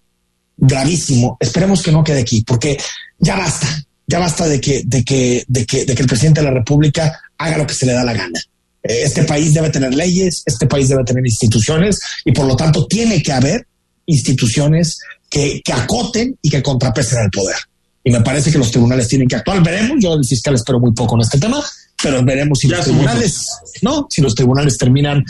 gravísimo. 0.57 1.37
Esperemos 1.39 1.81
que 1.81 1.91
no 1.91 2.03
quede 2.03 2.21
aquí, 2.21 2.43
porque 2.45 2.77
ya 3.19 3.35
basta, 3.35 3.67
ya 4.07 4.19
basta 4.19 4.47
de 4.47 4.61
que, 4.61 4.83
de 4.85 5.03
que, 5.03 5.43
de 5.47 5.65
que, 5.65 5.85
de 5.85 5.95
que 5.95 6.01
el 6.01 6.07
presidente 6.07 6.41
de 6.41 6.47
la 6.47 6.53
República 6.53 7.19
haga 7.37 7.57
lo 7.57 7.67
que 7.67 7.73
se 7.73 7.85
le 7.85 7.93
da 7.93 8.03
la 8.03 8.13
gana. 8.13 8.39
Eh, 8.83 9.03
este 9.03 9.23
país 9.23 9.53
debe 9.53 9.69
tener 9.69 9.93
leyes, 9.93 10.43
este 10.45 10.67
país 10.67 10.89
debe 10.89 11.03
tener 11.03 11.25
instituciones 11.25 11.99
y 12.23 12.31
por 12.31 12.45
lo 12.45 12.55
tanto 12.55 12.85
tiene 12.87 13.21
que 13.21 13.33
haber 13.33 13.67
instituciones 14.05 14.99
que, 15.29 15.61
que 15.63 15.73
acoten 15.73 16.37
y 16.41 16.49
que 16.49 16.61
contrapesen 16.61 17.19
al 17.19 17.31
poder. 17.31 17.57
Y 18.03 18.11
me 18.11 18.21
parece 18.21 18.51
que 18.51 18.59
los 18.59 18.69
tribunales 18.69 19.07
tienen 19.07 19.27
que 19.27 19.35
actuar. 19.35 19.63
Veremos, 19.63 19.97
yo 19.99 20.15
del 20.15 20.25
fiscal 20.25 20.53
espero 20.53 20.79
muy 20.79 20.91
poco 20.91 21.15
en 21.15 21.21
este 21.21 21.39
tema, 21.39 21.63
pero 22.01 22.23
veremos 22.23 22.59
si 22.59 22.67
los 22.67 22.81
tribunales, 22.81 23.41
no, 23.81 24.07
si 24.09 24.21
los 24.21 24.35
tribunales 24.35 24.77
terminan 24.77 25.23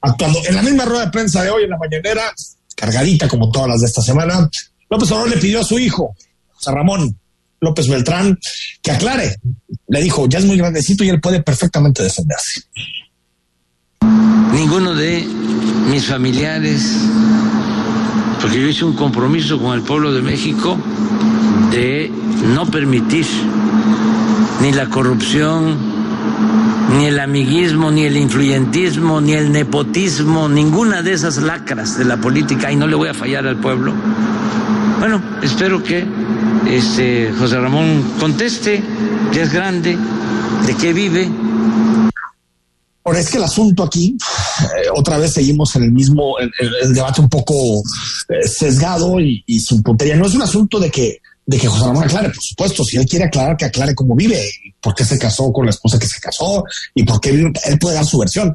actuando. 0.00 0.38
En 0.46 0.54
la 0.54 0.62
misma 0.62 0.84
rueda 0.84 1.06
de 1.06 1.10
prensa 1.10 1.42
de 1.42 1.50
hoy, 1.50 1.64
en 1.64 1.70
la 1.70 1.76
mañanera, 1.76 2.32
cargadita 2.76 3.26
como 3.26 3.50
todas 3.50 3.68
las 3.68 3.80
de 3.80 3.86
esta 3.86 4.00
semana, 4.00 4.48
López 4.90 5.10
Obrador 5.12 5.30
le 5.30 5.36
pidió 5.36 5.60
a 5.60 5.64
su 5.64 5.78
hijo, 5.78 6.16
San 6.58 6.74
Ramón 6.74 7.16
López 7.60 7.88
Beltrán, 7.88 8.38
que 8.82 8.90
aclare. 8.90 9.36
Le 9.86 10.02
dijo, 10.02 10.26
ya 10.28 10.40
es 10.40 10.44
muy 10.44 10.56
grandecito 10.56 11.04
y 11.04 11.08
él 11.08 11.20
puede 11.20 11.42
perfectamente 11.42 12.02
defenderse. 12.02 12.62
Ninguno 14.52 14.94
de 14.94 15.24
mis 15.90 16.06
familiares, 16.06 16.82
porque 18.40 18.60
yo 18.60 18.66
hice 18.66 18.84
un 18.84 18.96
compromiso 18.96 19.60
con 19.60 19.74
el 19.74 19.82
pueblo 19.82 20.12
de 20.12 20.22
México 20.22 20.76
de 21.70 22.10
no 22.54 22.68
permitir 22.68 23.26
ni 24.60 24.72
la 24.72 24.90
corrupción, 24.90 25.76
ni 26.98 27.06
el 27.06 27.20
amiguismo, 27.20 27.92
ni 27.92 28.06
el 28.06 28.16
influyentismo, 28.16 29.20
ni 29.20 29.34
el 29.34 29.52
nepotismo, 29.52 30.48
ninguna 30.48 31.02
de 31.02 31.12
esas 31.12 31.36
lacras 31.36 31.96
de 31.96 32.04
la 32.04 32.16
política 32.16 32.72
y 32.72 32.76
no 32.76 32.88
le 32.88 32.96
voy 32.96 33.08
a 33.08 33.14
fallar 33.14 33.46
al 33.46 33.56
pueblo. 33.56 33.94
Bueno, 35.00 35.40
espero 35.42 35.82
que 35.82 36.06
este 36.68 37.32
José 37.32 37.58
Ramón 37.58 38.16
conteste, 38.20 38.82
ya 39.32 39.42
es 39.44 39.50
grande, 39.50 39.96
de 40.66 40.76
qué 40.76 40.92
vive. 40.92 41.26
Ahora 43.02 43.18
es 43.18 43.30
que 43.30 43.38
el 43.38 43.44
asunto 43.44 43.82
aquí, 43.82 44.14
eh, 44.60 44.88
otra 44.94 45.16
vez 45.16 45.32
seguimos 45.32 45.74
en 45.76 45.84
el 45.84 45.92
mismo, 45.92 46.34
el, 46.38 46.92
debate 46.92 47.22
un 47.22 47.30
poco 47.30 47.54
eh, 48.28 48.46
sesgado 48.46 49.18
y, 49.18 49.42
y 49.46 49.58
sin 49.58 49.82
puntería. 49.82 50.16
No 50.16 50.26
es 50.26 50.34
un 50.34 50.42
asunto 50.42 50.78
de 50.78 50.90
que 50.90 51.18
de 51.46 51.58
que 51.58 51.66
José 51.66 51.86
Ramón 51.86 52.04
aclare, 52.04 52.28
por 52.28 52.44
supuesto, 52.44 52.84
si 52.84 52.98
él 52.98 53.06
quiere 53.06 53.24
aclarar, 53.24 53.56
que 53.56 53.64
aclare 53.64 53.94
cómo 53.94 54.14
vive, 54.14 54.38
por 54.82 54.94
qué 54.94 55.04
se 55.04 55.18
casó 55.18 55.50
con 55.50 55.64
la 55.64 55.70
esposa 55.70 55.98
que 55.98 56.06
se 56.06 56.20
casó 56.20 56.62
y 56.94 57.04
por 57.04 57.20
qué 57.20 57.32
vive, 57.32 57.52
él 57.64 57.78
puede 57.78 57.96
dar 57.96 58.04
su 58.04 58.18
versión. 58.18 58.54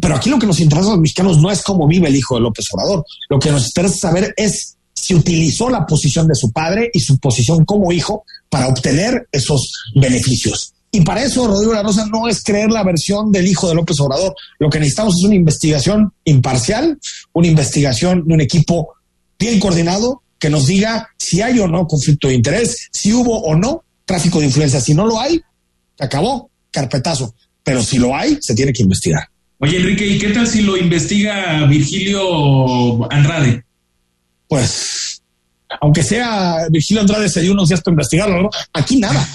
Pero 0.00 0.14
aquí 0.14 0.30
lo 0.30 0.38
que 0.38 0.46
nos 0.46 0.60
interesa 0.60 0.90
a 0.90 0.92
los 0.92 1.00
mexicanos 1.00 1.38
no 1.38 1.50
es 1.50 1.60
cómo 1.60 1.88
vive 1.88 2.08
el 2.08 2.16
hijo 2.16 2.36
de 2.36 2.42
López 2.42 2.66
Obrador. 2.72 3.04
Lo 3.28 3.38
que 3.40 3.50
nos 3.50 3.66
interesa 3.66 3.96
saber 3.96 4.32
es 4.36 4.76
si 5.02 5.16
utilizó 5.16 5.68
la 5.68 5.84
posición 5.84 6.28
de 6.28 6.36
su 6.36 6.52
padre 6.52 6.88
y 6.94 7.00
su 7.00 7.18
posición 7.18 7.64
como 7.64 7.90
hijo 7.90 8.24
para 8.48 8.68
obtener 8.68 9.26
esos 9.32 9.72
beneficios. 9.96 10.74
Y 10.92 11.00
para 11.00 11.24
eso, 11.24 11.48
Rodrigo 11.48 11.72
La 11.72 11.82
Rosa, 11.82 12.06
no 12.06 12.28
es 12.28 12.44
creer 12.44 12.70
la 12.70 12.84
versión 12.84 13.32
del 13.32 13.48
hijo 13.48 13.68
de 13.68 13.74
López 13.74 13.98
Obrador. 13.98 14.32
Lo 14.60 14.70
que 14.70 14.78
necesitamos 14.78 15.16
es 15.18 15.24
una 15.24 15.34
investigación 15.34 16.12
imparcial, 16.24 17.00
una 17.32 17.48
investigación 17.48 18.24
de 18.28 18.34
un 18.34 18.40
equipo 18.42 18.90
bien 19.38 19.58
coordinado 19.58 20.22
que 20.38 20.50
nos 20.50 20.66
diga 20.66 21.08
si 21.18 21.42
hay 21.42 21.58
o 21.58 21.66
no 21.66 21.88
conflicto 21.88 22.28
de 22.28 22.34
interés, 22.34 22.88
si 22.92 23.12
hubo 23.12 23.40
o 23.40 23.56
no 23.56 23.82
tráfico 24.04 24.38
de 24.38 24.46
influencia. 24.46 24.80
Si 24.80 24.94
no 24.94 25.04
lo 25.04 25.18
hay, 25.18 25.40
se 25.98 26.04
acabó, 26.04 26.48
carpetazo. 26.70 27.34
Pero 27.64 27.82
si 27.82 27.98
lo 27.98 28.14
hay, 28.14 28.38
se 28.40 28.54
tiene 28.54 28.72
que 28.72 28.82
investigar. 28.82 29.28
Oye, 29.58 29.78
Enrique, 29.78 30.06
¿y 30.06 30.18
qué 30.18 30.28
tal 30.28 30.46
si 30.46 30.62
lo 30.62 30.76
investiga 30.76 31.64
Virgilio 31.66 33.10
Andrade? 33.10 33.64
Pues, 34.52 35.22
aunque 35.80 36.02
sea 36.02 36.66
Virgilio 36.70 37.00
Andrade 37.00 37.26
se 37.30 37.40
dio 37.40 37.52
unos 37.52 37.70
días 37.70 37.80
para 37.80 37.94
investigarlo, 37.94 38.42
¿no? 38.42 38.50
Aquí 38.74 38.98
nada. 38.98 39.26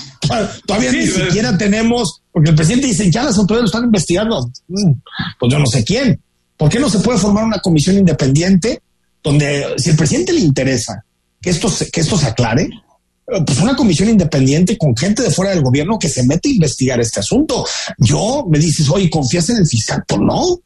Todavía 0.64 0.92
ni 0.92 1.08
siquiera 1.08 1.58
tenemos, 1.58 2.22
porque 2.32 2.52
el 2.52 2.56
presidente 2.56 2.86
dice, 2.86 3.10
ya 3.10 3.24
las 3.24 3.36
autoridades 3.36 3.64
lo 3.64 3.66
están 3.66 3.86
investigando. 3.86 4.48
Mm, 4.68 4.92
pues 5.40 5.52
yo 5.52 5.58
no 5.58 5.66
sé 5.66 5.84
quién. 5.84 6.22
¿Por 6.56 6.70
qué 6.70 6.80
no 6.80 6.88
se 6.88 7.00
puede 7.00 7.18
formar 7.18 7.46
una 7.46 7.58
comisión 7.58 7.98
independiente 7.98 8.80
donde 9.24 9.66
si 9.80 9.90
el 9.90 9.96
presidente 9.96 10.34
le 10.34 10.42
interesa 10.42 11.04
que 11.42 11.50
esto 11.50 11.68
se, 11.68 11.90
que 11.90 12.02
esto 12.02 12.16
se 12.16 12.28
aclare, 12.28 12.66
eh, 12.66 13.42
pues 13.44 13.60
una 13.60 13.76
comisión 13.76 14.10
independiente 14.10 14.78
con 14.78 14.96
gente 14.96 15.24
de 15.24 15.32
fuera 15.32 15.50
del 15.50 15.64
gobierno 15.64 15.98
que 15.98 16.10
se 16.10 16.22
mete 16.28 16.50
a 16.50 16.52
investigar 16.52 17.00
este 17.00 17.22
asunto. 17.22 17.66
Yo 17.98 18.46
me 18.48 18.60
dices, 18.60 18.88
oye, 18.88 19.10
¿confías 19.10 19.50
en 19.50 19.58
el 19.58 19.66
fiscal? 19.66 20.04
Pues 20.08 20.22
no. 20.22 20.60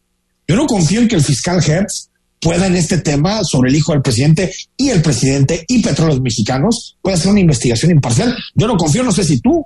Yo 0.46 0.58
no 0.58 0.68
confío 0.68 1.00
en 1.00 1.08
que 1.08 1.16
el 1.16 1.24
fiscal 1.24 1.64
Hertz 1.66 2.11
pueda 2.42 2.68
en 2.68 2.76
este 2.76 2.98
tema 2.98 3.44
sobre 3.44 3.70
el 3.70 3.76
hijo 3.78 3.94
del 3.94 4.02
presidente 4.02 4.54
y 4.76 4.90
el 4.90 5.02
presidente 5.02 5.64
y 5.68 5.82
petróleos 5.82 6.22
mexicanos 6.22 6.98
pueda 7.02 7.16
hacer 7.16 7.32
una 7.32 7.40
investigación 7.40 7.92
imparcial. 7.92 8.36
Yo 8.56 8.68
no 8.68 8.76
confío, 8.76 9.04
no 9.04 9.12
sé 9.12 9.24
si 9.24 9.40
tú. 9.40 9.66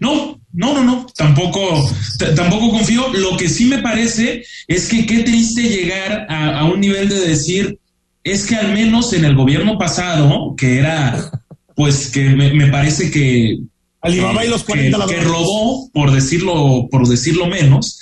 No, 0.00 0.40
no, 0.52 0.74
no, 0.74 0.82
no, 0.82 1.06
tampoco, 1.16 1.88
tampoco 2.34 2.70
confío. 2.70 3.12
Lo 3.12 3.36
que 3.36 3.48
sí 3.48 3.66
me 3.66 3.78
parece 3.78 4.44
es 4.66 4.88
que 4.88 5.06
qué 5.06 5.20
triste 5.20 5.62
llegar 5.62 6.26
a, 6.28 6.64
un 6.64 6.80
nivel 6.80 7.08
de 7.08 7.20
decir, 7.20 7.78
es 8.24 8.44
que 8.46 8.56
al 8.56 8.72
menos 8.72 9.12
en 9.12 9.24
el 9.24 9.36
gobierno 9.36 9.78
pasado, 9.78 10.54
que 10.56 10.78
era, 10.78 11.30
pues 11.76 12.10
que 12.10 12.30
me, 12.30 12.66
parece 12.66 13.12
que 13.12 13.58
Alibaba 14.00 14.44
y 14.44 14.48
los 14.48 14.64
40 14.64 15.06
que, 15.06 15.14
que 15.14 15.20
robó, 15.20 15.88
por 15.92 16.10
decirlo, 16.10 16.88
por 16.90 17.06
decirlo 17.06 17.46
menos, 17.46 18.00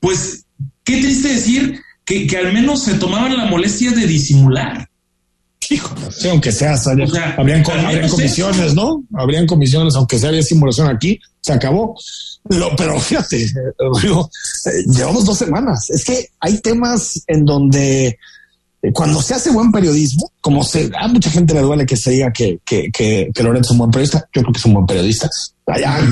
pues 0.00 0.44
qué 0.82 1.00
triste 1.00 1.28
decir 1.28 1.80
que, 2.10 2.26
que 2.26 2.36
al 2.38 2.52
menos 2.52 2.82
se 2.82 2.94
tomaban 2.94 3.36
la 3.36 3.44
molestia 3.44 3.92
de 3.92 4.04
disimular. 4.04 4.88
Hijo, 5.68 5.94
sí, 6.10 6.28
aunque 6.28 6.50
sea, 6.50 6.74
habrían, 7.36 7.62
comisiones, 7.62 8.74
¿no? 8.74 9.04
Habrían 9.14 9.46
comisiones, 9.46 9.94
aunque 9.94 10.18
sea 10.18 10.30
había 10.30 10.42
simulación 10.42 10.88
aquí, 10.88 11.20
se 11.40 11.52
acabó. 11.52 11.94
pero 12.76 12.98
fíjate, 12.98 13.44
eh, 13.44 13.50
llevamos 14.92 15.24
dos 15.24 15.38
semanas. 15.38 15.88
Es 15.90 16.04
que 16.04 16.26
hay 16.40 16.58
temas 16.58 17.22
en 17.28 17.44
donde 17.44 18.18
eh, 18.82 18.92
cuando 18.92 19.22
se 19.22 19.34
hace 19.34 19.52
buen 19.52 19.70
periodismo, 19.70 20.32
como 20.40 20.64
se, 20.64 20.90
a 20.98 21.06
mucha 21.06 21.30
gente 21.30 21.54
le 21.54 21.60
duele 21.60 21.86
que 21.86 21.96
se 21.96 22.10
diga 22.10 22.32
que, 22.32 22.58
que, 22.64 22.90
que, 22.90 23.30
que 23.32 23.42
Lorenzo 23.44 23.68
es 23.68 23.70
un 23.70 23.78
buen 23.78 23.90
periodista, 23.92 24.28
yo 24.34 24.42
creo 24.42 24.52
que 24.52 24.58
es 24.58 24.64
un 24.64 24.74
buen 24.74 24.86
periodista. 24.86 25.30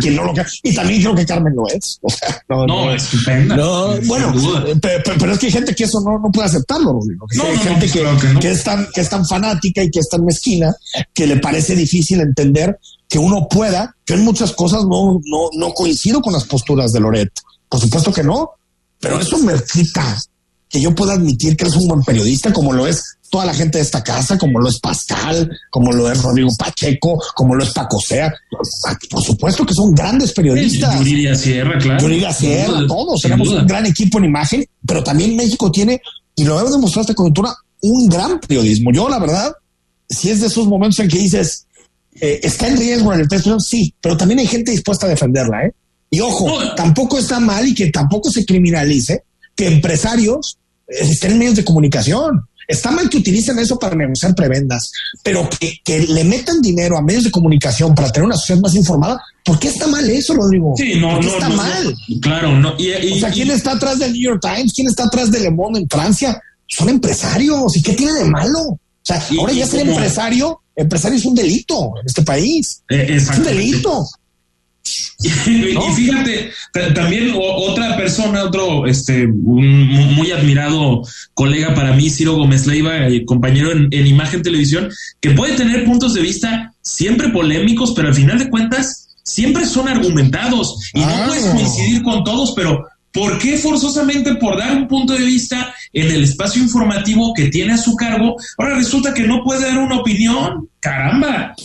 Quien 0.00 0.17
no 0.17 0.25
lo 0.25 0.33
y 0.62 0.75
también 0.75 1.03
creo 1.03 1.15
que 1.15 1.27
Carmen 1.27 1.55
lo 1.55 1.67
es. 1.69 1.99
O 2.03 2.11
sea, 2.11 2.43
no, 2.49 2.67
no, 2.67 2.93
es 2.93 3.03
estupenda. 3.05 3.57
No, 3.57 4.00
bueno, 4.03 4.33
pero, 4.81 5.33
es 5.33 5.38
que 5.38 5.47
hay 5.47 5.53
gente 5.53 5.75
que 5.75 5.85
eso 5.85 6.00
no, 6.00 6.19
no 6.19 6.31
puede 6.31 6.49
aceptarlo, 6.49 6.93
Rodrigo. 6.93 7.27
hay 7.45 7.59
gente 7.59 7.91
que, 7.91 8.05
que, 8.41 8.50
es 8.50 8.65
tan, 8.65 8.87
que 8.95 9.00
es 9.00 9.09
tan 9.09 9.27
fanática 9.27 9.83
y 9.83 9.91
que 9.91 10.00
es 10.00 10.09
tan 10.09 10.25
mezquina 10.25 10.75
que 11.12 11.27
le 11.27 11.38
parece 11.38 11.75
difícil 11.75 12.21
entender 12.21 12.79
que 13.09 13.19
uno 13.19 13.49
pueda. 13.49 13.95
Yo 14.07 14.15
en 14.15 14.25
muchas 14.25 14.53
cosas 14.53 14.85
no, 14.85 15.21
no, 15.25 15.49
no 15.57 15.73
coincido 15.73 16.21
con 16.21 16.33
las 16.33 16.45
posturas 16.45 16.93
de 16.93 17.00
Loret. 17.00 17.33
Por 17.69 17.81
supuesto 17.81 18.12
que 18.12 18.23
no, 18.23 18.50
pero 19.00 19.21
eso 19.21 19.38
me 19.38 19.55
quita 19.62 20.17
que 20.69 20.81
yo 20.81 20.95
pueda 20.95 21.15
admitir 21.15 21.57
que 21.57 21.65
eres 21.65 21.77
un 21.77 21.88
buen 21.88 22.03
periodista, 22.03 22.53
como 22.53 22.73
lo 22.73 22.87
es 22.87 23.18
toda 23.30 23.44
la 23.44 23.54
gente 23.54 23.78
de 23.78 23.85
esta 23.85 24.02
casa, 24.02 24.37
como 24.38 24.61
lo 24.61 24.68
es 24.68 24.78
Pascal, 24.78 25.50
como 25.70 25.92
lo 25.92 26.11
es 26.11 26.23
Rodrigo 26.23 26.50
Pacheco, 26.58 27.23
como 27.35 27.54
lo 27.54 27.64
es 27.64 27.70
Paco 27.70 28.00
Sea. 28.00 28.32
Por 29.11 29.23
supuesto 29.23 29.64
que 29.64 29.75
son 29.75 29.94
grandes 29.94 30.32
periodistas. 30.32 30.99
Yuridia 30.99 31.35
Sierra, 31.35 31.78
claro. 31.78 32.00
Yuridia 32.00 32.32
Sierra, 32.32 32.87
todos. 32.87 33.20
Tenemos 33.20 33.49
un 33.49 33.66
gran 33.66 33.87
equipo 33.87 34.18
en 34.18 34.25
imagen, 34.26 34.64
pero 34.87 35.02
también 35.02 35.37
México 35.37 35.70
tiene, 35.70 36.00
y 36.35 36.44
lo 36.44 36.58
hemos 36.58 36.73
demostrado 36.73 37.02
esta 37.02 37.14
coyuntura, 37.14 37.54
un 37.80 38.08
gran 38.08 38.40
periodismo. 38.40 38.90
Yo, 38.92 39.08
la 39.08 39.18
verdad, 39.18 39.52
si 40.08 40.30
es 40.30 40.40
de 40.40 40.47
esos 40.47 40.66
momentos 40.66 40.99
en 41.00 41.08
que 41.08 41.18
dices, 41.18 41.66
eh, 42.20 42.40
está 42.42 42.68
en 42.68 42.76
riesgo 42.76 43.12
en 43.12 43.20
el 43.20 43.28
texto, 43.28 43.58
sí, 43.61 43.94
pero 44.00 44.16
también 44.16 44.40
hay 44.40 44.47
gente 44.47 44.70
dispuesta 44.70 45.06
a 45.06 45.11
defenderla, 45.11 45.66
¿eh? 45.66 45.73
Y 46.11 46.20
ojo, 46.20 46.75
tampoco 46.75 47.18
está 47.18 47.38
mal 47.38 47.66
y 47.66 47.75
que 47.75 47.90
tampoco 47.90 48.30
se 48.30 48.44
criminalice 48.44 49.25
que 49.54 49.66
empresarios 49.66 50.56
eh, 50.88 50.94
estén 51.02 51.32
en 51.32 51.38
medios 51.38 51.56
de 51.56 51.64
comunicación. 51.64 52.47
Está 52.69 52.91
mal 52.91 53.09
que 53.09 53.17
utilicen 53.17 53.59
eso 53.59 53.79
para 53.79 53.97
negociar 53.97 54.35
prebendas, 54.35 54.93
pero 55.23 55.49
que, 55.59 55.81
le 56.07 56.23
metan 56.25 56.61
dinero 56.61 56.99
a 56.99 57.03
medios 57.03 57.25
de 57.25 57.31
comunicación 57.31 57.95
para 57.95 58.13
tener 58.13 58.27
una 58.27 58.37
sociedad 58.37 58.61
más 58.61 58.75
informada, 58.75 59.19
¿por 59.43 59.59
qué 59.59 59.69
está 59.69 59.87
mal 59.87 60.09
eso, 60.11 60.35
Rodrigo? 60.35 60.75
Sí, 60.77 60.97
no, 61.01 61.19
no, 61.19 61.27
está 61.27 61.49
mal. 61.49 61.97
claro, 62.21 62.55
no. 62.55 62.75
o 62.75 63.19
sea, 63.19 63.31
¿quién 63.31 63.51
está 63.51 63.73
atrás 63.73 63.99
del 63.99 64.13
New 64.13 64.21
York 64.21 64.43
Times? 64.43 64.75
¿Quién 64.75 64.87
está 64.87 65.05
atrás 65.05 65.31
de 65.31 65.41
Le 65.41 65.51
Monde 65.51 65.81
en 65.81 65.89
Francia? 65.89 66.39
Son 66.67 66.91
empresarios. 66.91 67.75
¿Y 67.75 67.83
qué 67.83 67.95
tiene 67.95 68.13
de 68.13 68.25
malo? 68.27 68.61
O 68.61 68.79
sea, 69.03 69.25
ahora 69.39 69.55
ya 69.55 69.67
ser 69.67 69.89
empresario, 69.89 70.61
empresario 70.77 71.17
es 71.17 71.25
un 71.25 71.35
delito 71.35 71.95
en 71.99 72.07
este 72.07 72.23
país. 72.23 72.83
Eh, 72.91 73.07
es 73.09 73.31
un 73.31 73.45
delito. 73.45 74.07
Y, 75.21 75.31
fíjate, 75.31 76.53
también 76.95 77.33
otra 77.35 77.97
persona, 77.97 78.45
otro 78.45 78.87
este 78.87 79.27
un 79.27 80.15
muy 80.15 80.31
admirado 80.31 81.03
colega 81.35 81.75
para 81.75 81.93
mí, 81.93 82.09
Ciro 82.09 82.37
Gómez 82.37 82.69
Leiva, 82.69 83.09
eh, 83.09 83.25
compañero 83.25 83.73
en, 83.73 84.07
Imagen 84.07 84.43
Televisión, 84.43 84.89
que 85.21 85.33
puede 85.33 85.57
tener 85.57 85.85
puntos 85.85 86.15
de 86.15 86.23
vista 86.23 86.73
siempre 86.83 87.31
polémicos, 87.31 87.95
pero 87.97 88.09
al 88.09 88.15
final 88.15 88.39
de 88.39 88.49
cuentas 88.49 89.17
siempre 89.25 89.67
son 89.67 89.89
argumentados 89.89 90.89
y 90.95 91.01
no 91.01 91.27
puedes 91.27 91.47
coincidir 91.47 92.03
con 92.05 92.23
todos, 92.23 92.53
pero 92.55 92.87
¿por 93.13 93.39
qué 93.39 93.59
forzosamente 93.59 94.37
por 94.37 94.57
dar 94.57 94.77
un 94.77 94.87
punto 94.87 95.15
de 95.15 95.25
vista 95.25 95.75
en 95.93 96.13
el 96.13 96.23
espacio 96.23 96.63
informativo 96.63 97.35
que 97.35 97.49
tiene 97.49 97.73
a 97.73 97.79
su 97.79 97.97
cargo, 97.97 98.37
ahora 98.57 98.77
resulta 98.77 99.13
que 99.13 99.25
no 99.25 99.43
puede 99.43 99.63
dar 99.63 99.79
una 99.79 99.99
opinión? 99.99 100.69
Caramba. 100.79 101.57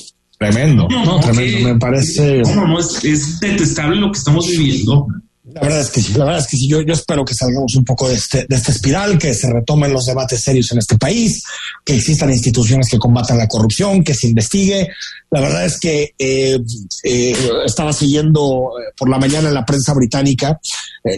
Tremendo, 0.51 0.87
no, 0.89 1.19
tremendo, 1.19 1.69
me 1.69 1.79
parece. 1.79 2.41
No, 2.41 2.67
no, 2.67 2.79
es, 2.79 3.39
detestable 3.39 3.95
lo 3.95 4.11
que 4.11 4.17
estamos 4.17 4.47
viviendo. 4.47 5.07
La 5.53 5.61
verdad 5.61 5.81
es 5.81 5.89
que 5.91 6.01
sí, 6.01 6.13
la 6.13 6.25
verdad 6.25 6.41
es 6.41 6.47
que 6.47 6.57
sí, 6.57 6.67
yo, 6.67 6.81
yo 6.81 6.93
espero 6.93 7.23
que 7.23 7.33
salgamos 7.33 7.75
un 7.75 7.85
poco 7.85 8.09
de 8.09 8.15
este, 8.15 8.45
de 8.47 8.55
esta 8.55 8.71
espiral, 8.71 9.17
que 9.17 9.33
se 9.33 9.51
retomen 9.51 9.93
los 9.93 10.05
debates 10.05 10.41
serios 10.41 10.71
en 10.71 10.79
este 10.79 10.97
país, 10.97 11.43
que 11.85 11.95
existan 11.95 12.31
instituciones 12.31 12.89
que 12.89 12.97
combatan 12.97 13.37
la 13.37 13.47
corrupción, 13.47 14.03
que 14.03 14.13
se 14.13 14.27
investigue. 14.27 14.89
La 15.29 15.41
verdad 15.41 15.65
es 15.65 15.79
que 15.79 16.13
eh, 16.17 16.59
eh, 17.03 17.35
estaba 17.65 17.93
siguiendo 17.93 18.71
eh, 18.79 18.93
por 18.97 19.09
la 19.09 19.19
mañana 19.19 19.49
en 19.49 19.53
la 19.53 19.65
prensa 19.65 19.93
británica, 19.93 20.59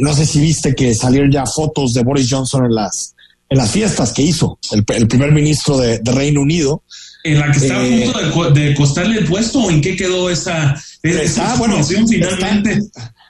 no 0.01 0.13
sé 0.13 0.25
si 0.25 0.39
viste 0.39 0.75
que 0.75 0.93
salieron 0.93 1.31
ya 1.31 1.45
fotos 1.45 1.93
de 1.93 2.03
Boris 2.03 2.27
Johnson 2.29 2.65
en 2.65 2.75
las, 2.75 3.15
en 3.49 3.57
las 3.57 3.71
fiestas 3.71 4.11
que 4.11 4.23
hizo 4.23 4.59
el, 4.71 4.83
primer 5.07 5.31
ministro 5.31 5.77
de, 5.77 5.99
de 5.99 6.11
Reino 6.11 6.41
Unido, 6.41 6.83
¿En 7.25 7.39
la 7.39 7.51
que 7.51 7.57
está 7.57 7.75
a 7.75 8.23
punto 8.23 8.51
de, 8.51 8.75
costarle 8.75 9.17
el 9.17 9.25
puesto 9.25 9.63
o 9.63 9.71
en 9.71 9.81
qué 9.81 9.95
quedó 9.95 10.29
esa, 10.29 10.79
esa 11.01 11.55
bueno, 11.55 11.83
finalmente? 11.83 12.79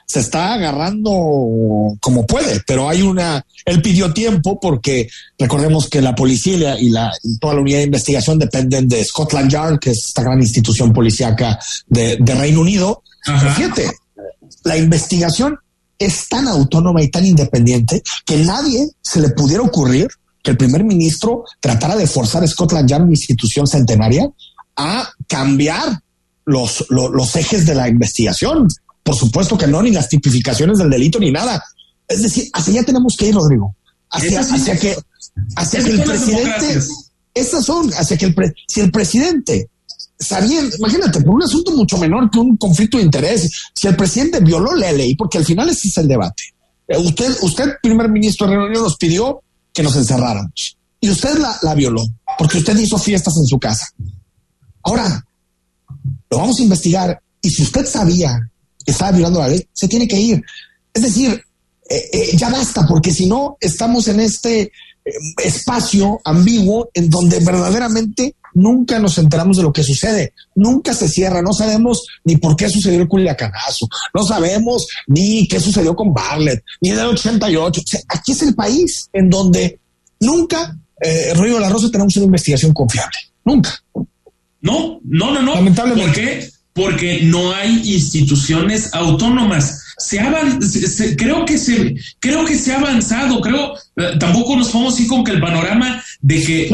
se 0.06 0.20
está 0.20 0.54
agarrando 0.54 1.10
como 2.00 2.26
puede, 2.26 2.60
pero 2.66 2.88
hay 2.88 3.02
una, 3.02 3.44
él 3.64 3.82
pidió 3.82 4.12
tiempo 4.12 4.60
porque 4.60 5.08
recordemos 5.38 5.88
que 5.88 6.00
la 6.00 6.14
policía 6.14 6.78
y, 6.78 6.90
la, 6.90 7.10
toda 7.40 7.54
la 7.54 7.60
unidad 7.60 7.78
de 7.78 7.84
investigación 7.84 8.38
dependen 8.38 8.88
de 8.88 9.04
Scotland 9.04 9.50
Yard, 9.50 9.78
que 9.80 9.90
es 9.90 10.04
esta 10.08 10.22
gran 10.22 10.40
institución 10.40 10.92
policíaca 10.92 11.58
de, 11.88 12.18
Reino 12.24 12.60
Unido. 12.60 13.02
Fíjate, 13.24 13.90
la 14.62 14.76
investigación 14.76 15.58
es 15.98 16.28
tan 16.28 16.46
autónoma 16.46 17.02
y 17.02 17.10
tan 17.10 17.24
independiente 17.24 18.02
que 18.24 18.36
nadie 18.36 18.86
se 19.02 19.20
le 19.20 19.30
pudiera 19.30 19.62
ocurrir 19.62 20.06
que 20.46 20.52
el 20.52 20.56
primer 20.56 20.84
ministro 20.84 21.42
tratara 21.58 21.96
de 21.96 22.06
forzar 22.06 22.44
a 22.44 22.46
Scotland 22.46 22.88
Yard, 22.88 23.02
una 23.02 23.10
institución 23.10 23.66
centenaria, 23.66 24.30
a 24.76 25.10
cambiar 25.26 26.00
los, 26.44 26.86
los, 26.88 27.34
ejes 27.34 27.66
de 27.66 27.74
la 27.74 27.88
investigación. 27.88 28.68
Por 29.02 29.16
supuesto 29.16 29.58
que 29.58 29.66
no, 29.66 29.82
ni 29.82 29.90
las 29.90 30.08
tipificaciones 30.08 30.78
del 30.78 30.88
delito, 30.88 31.18
ni 31.18 31.32
nada. 31.32 31.60
Es 32.06 32.22
decir, 32.22 32.48
hacia 32.52 32.74
allá 32.74 32.84
tenemos 32.84 33.16
que 33.16 33.26
ir, 33.26 33.34
Rodrigo. 33.34 33.74
Hacia, 34.08 34.38
hacia 34.38 34.78
que, 34.78 34.96
hacia 35.56 35.82
que 35.82 35.90
el 35.90 36.02
presidente, 36.04 36.80
estas 37.34 37.64
son, 37.64 37.90
hacia 37.94 38.16
que 38.16 38.26
el 38.26 38.54
si 38.68 38.82
el 38.82 38.92
presidente, 38.92 39.68
sabiendo, 40.16 40.76
imagínate, 40.76 41.22
por 41.22 41.34
un 41.34 41.42
asunto 41.42 41.72
mucho 41.72 41.98
menor 41.98 42.30
que 42.30 42.38
un 42.38 42.56
conflicto 42.56 42.98
de 42.98 43.02
interés, 43.02 43.50
si 43.74 43.88
el 43.88 43.96
presidente 43.96 44.38
violó 44.38 44.76
la 44.76 44.92
ley, 44.92 45.16
porque 45.16 45.38
al 45.38 45.44
final 45.44 45.68
ese 45.70 45.88
es 45.88 45.98
el 45.98 46.06
debate. 46.06 46.44
Eh, 46.86 46.98
usted, 46.98 47.34
usted, 47.42 47.64
primer 47.82 48.08
ministro 48.08 48.46
de 48.46 48.52
Reino 48.52 48.66
Unido, 48.66 48.84
nos 48.84 48.96
pidió 48.96 49.42
que 49.76 49.82
nos 49.82 49.94
encerraran. 49.94 50.50
Y 50.98 51.10
usted 51.10 51.36
la, 51.36 51.74
violó, 51.74 52.02
porque 52.38 52.56
usted 52.56 52.76
hizo 52.78 52.96
fiestas 52.96 53.34
en 53.36 53.44
su 53.44 53.58
casa. 53.58 53.86
Ahora, 54.82 55.22
lo 56.30 56.38
vamos 56.38 56.58
a 56.58 56.62
investigar. 56.62 57.20
Y 57.42 57.50
si 57.50 57.62
usted 57.62 57.84
sabía 57.84 58.40
que 58.82 58.92
estaba 58.92 59.12
violando 59.12 59.40
la 59.40 59.48
ley, 59.48 59.68
se 59.74 59.86
tiene 59.86 60.08
que 60.08 60.18
ir. 60.18 60.42
Es 60.94 61.02
decir, 61.02 61.38
eh, 61.90 62.08
eh, 62.10 62.36
ya 62.38 62.48
basta, 62.48 62.86
porque 62.88 63.12
si 63.12 63.26
no, 63.26 63.58
estamos 63.60 64.08
en 64.08 64.20
este 64.20 64.62
eh, 64.62 64.70
espacio 65.44 66.20
ambiguo 66.24 66.88
en 66.94 67.10
donde 67.10 67.38
verdaderamente 67.40 68.34
nunca 68.56 68.98
nos 68.98 69.18
enteramos 69.18 69.58
de 69.58 69.62
lo 69.62 69.72
que 69.72 69.82
sucede, 69.82 70.32
nunca 70.54 70.94
se 70.94 71.08
cierra, 71.08 71.42
no 71.42 71.52
sabemos 71.52 72.06
ni 72.24 72.36
por 72.36 72.56
qué 72.56 72.70
sucedió 72.70 73.02
el 73.02 73.08
Culiacanazo, 73.08 73.86
no 74.14 74.24
sabemos 74.24 74.86
ni 75.06 75.46
qué 75.46 75.60
sucedió 75.60 75.94
con 75.94 76.12
Barlet, 76.12 76.64
ni 76.80 76.90
del 76.90 77.06
88. 77.06 77.82
aquí 78.08 78.32
es 78.32 78.42
el 78.42 78.54
país 78.54 79.10
en 79.12 79.28
donde 79.28 79.78
nunca, 80.20 80.74
eh, 81.00 81.34
Río 81.34 81.56
de 81.56 81.60
la 81.60 81.68
Rosa, 81.68 81.90
tenemos 81.90 82.16
una 82.16 82.26
investigación 82.26 82.72
confiable, 82.72 83.18
nunca. 83.44 83.78
No, 84.62 85.00
no, 85.04 85.32
no, 85.32 85.42
no. 85.42 85.54
Lamentablemente. 85.54 86.06
¿Por 86.06 86.14
qué? 86.14 86.50
Porque 86.72 87.20
no 87.24 87.52
hay 87.52 87.94
instituciones 87.94 88.92
autónomas 88.94 89.85
se 89.98 90.20
ha, 90.20 90.58
creo 91.16 91.44
que 91.44 91.56
se 91.56 91.94
creo 92.20 92.44
que 92.44 92.56
se 92.56 92.72
ha 92.72 92.78
avanzado 92.78 93.40
creo 93.40 93.74
eh, 93.96 94.16
tampoco 94.20 94.56
nos 94.56 94.68
podemos 94.68 95.00
ir 95.00 95.08
con 95.08 95.24
que 95.24 95.32
el 95.32 95.40
panorama 95.40 96.02
de 96.20 96.42
que, 96.42 96.70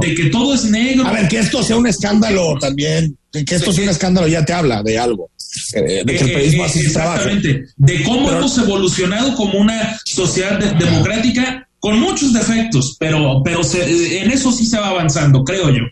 de, 0.00 0.14
que 0.14 0.30
todo, 0.30 0.54
es 0.54 0.64
negro. 0.64 1.06
A 1.06 1.12
ver 1.12 1.28
que 1.28 1.38
esto 1.38 1.62
sea 1.62 1.76
un 1.76 1.86
escándalo 1.86 2.58
también 2.58 3.16
que 3.32 3.54
esto 3.54 3.72
sea 3.72 3.84
un 3.84 3.90
escándalo 3.90 4.28
ya 4.28 4.44
te 4.44 4.52
habla 4.52 4.82
de 4.82 4.98
algo 4.98 5.30
eh, 5.74 6.02
de 6.04 6.14
que 6.14 6.24
el 6.24 6.32
periodismo 6.32 6.64
así 6.64 6.80
exactamente 6.80 7.66
de 7.76 8.02
cómo 8.02 8.30
hemos 8.30 8.58
evolucionado 8.58 9.34
como 9.34 9.58
una 9.58 9.98
sociedad 10.04 10.58
democrática 10.58 11.66
con 11.80 11.98
muchos 12.00 12.34
defectos 12.34 12.96
pero 12.98 13.42
pero 13.42 13.62
en 13.72 14.30
eso 14.30 14.52
sí 14.52 14.66
se 14.66 14.78
va 14.78 14.88
avanzando 14.88 15.42
creo 15.42 15.70
yo 15.70 15.84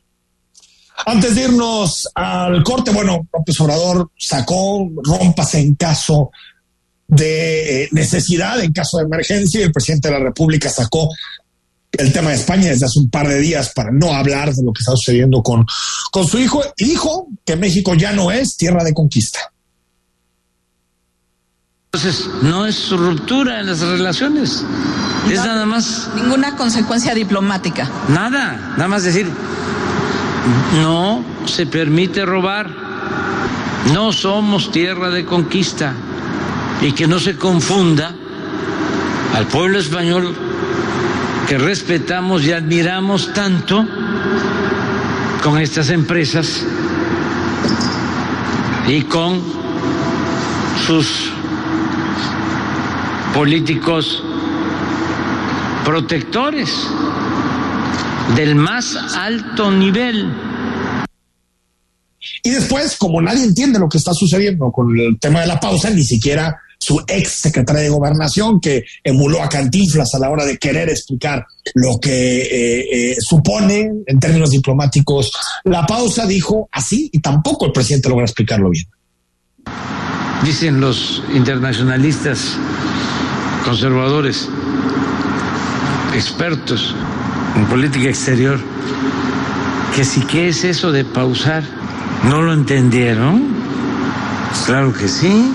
antes 1.06 1.34
de 1.34 1.42
irnos 1.42 2.08
al 2.14 2.62
corte, 2.62 2.90
bueno, 2.90 3.26
López 3.32 3.60
Obrador 3.60 4.10
sacó 4.18 4.88
rompas 5.02 5.54
en 5.54 5.74
caso 5.74 6.30
de 7.06 7.88
necesidad, 7.92 8.60
en 8.60 8.72
caso 8.72 8.98
de 8.98 9.04
emergencia, 9.04 9.60
y 9.60 9.64
el 9.64 9.72
presidente 9.72 10.08
de 10.08 10.14
la 10.14 10.24
República 10.24 10.70
sacó 10.70 11.08
el 11.92 12.12
tema 12.12 12.30
de 12.30 12.36
España 12.36 12.70
desde 12.70 12.86
hace 12.86 12.98
un 12.98 13.10
par 13.10 13.28
de 13.28 13.38
días 13.38 13.72
para 13.74 13.90
no 13.92 14.12
hablar 14.12 14.52
de 14.52 14.64
lo 14.64 14.72
que 14.72 14.80
está 14.80 14.92
sucediendo 14.92 15.42
con, 15.42 15.64
con 16.10 16.26
su 16.26 16.38
hijo. 16.38 16.62
Dijo 16.76 17.28
que 17.44 17.56
México 17.56 17.94
ya 17.94 18.12
no 18.12 18.30
es 18.30 18.56
tierra 18.56 18.82
de 18.82 18.94
conquista. 18.94 19.52
Entonces, 21.92 22.28
no 22.42 22.66
es 22.66 22.90
ruptura 22.90 23.60
en 23.60 23.66
las 23.66 23.80
relaciones, 23.80 24.64
es 25.30 25.38
nada 25.38 25.64
más... 25.64 26.08
Ninguna 26.16 26.56
consecuencia 26.56 27.14
diplomática. 27.14 27.88
Nada, 28.08 28.74
nada 28.76 28.88
más 28.88 29.04
decir, 29.04 29.30
no 30.74 31.24
se 31.46 31.66
permite 31.66 32.24
robar, 32.24 32.68
no 33.92 34.12
somos 34.12 34.70
tierra 34.70 35.10
de 35.10 35.24
conquista. 35.24 35.94
Y 36.82 36.92
que 36.92 37.06
no 37.06 37.18
se 37.18 37.36
confunda 37.36 38.14
al 39.34 39.46
pueblo 39.46 39.78
español 39.78 40.34
que 41.48 41.58
respetamos 41.58 42.44
y 42.44 42.52
admiramos 42.52 43.32
tanto 43.32 43.86
con 45.42 45.58
estas 45.58 45.90
empresas 45.90 46.62
y 48.86 49.02
con 49.02 49.40
sus 50.86 51.30
políticos 53.34 54.22
protectores 55.84 56.88
del 58.36 58.54
más 58.54 58.96
alto 59.16 59.70
nivel. 59.70 60.32
Y 62.42 62.50
después, 62.50 62.96
como 62.96 63.20
nadie 63.20 63.44
entiende 63.44 63.78
lo 63.78 63.88
que 63.88 63.98
está 63.98 64.12
sucediendo 64.12 64.70
con 64.72 64.98
el 64.98 65.18
tema 65.18 65.40
de 65.40 65.46
la 65.46 65.60
pausa, 65.60 65.90
ni 65.90 66.04
siquiera 66.04 66.58
su 66.78 67.02
ex 67.06 67.30
secretaria 67.30 67.82
de 67.82 67.88
gobernación, 67.88 68.60
que 68.60 68.84
emuló 69.02 69.42
a 69.42 69.48
Cantinflas 69.48 70.14
a 70.14 70.18
la 70.18 70.30
hora 70.30 70.44
de 70.44 70.58
querer 70.58 70.88
explicar 70.90 71.46
lo 71.74 71.98
que 71.98 72.42
eh, 72.42 73.12
eh, 73.12 73.16
supone 73.18 73.90
en 74.06 74.20
términos 74.20 74.50
diplomáticos 74.50 75.32
la 75.64 75.86
pausa, 75.86 76.26
dijo 76.26 76.68
así 76.72 77.08
y 77.12 77.20
tampoco 77.20 77.66
el 77.66 77.72
presidente 77.72 78.08
logra 78.08 78.24
explicarlo 78.24 78.70
bien. 78.70 78.86
Dicen 80.44 80.80
los 80.80 81.22
internacionalistas 81.34 82.56
conservadores, 83.64 84.48
expertos 86.14 86.94
en 87.56 87.66
política 87.66 88.08
exterior, 88.08 88.58
que 89.94 90.04
si 90.04 90.20
qué 90.22 90.48
es 90.48 90.64
eso 90.64 90.92
de 90.92 91.04
pausar, 91.04 91.62
¿no 92.28 92.42
lo 92.42 92.52
entendieron? 92.52 93.54
Claro 94.66 94.92
que 94.92 95.08
sí. 95.08 95.52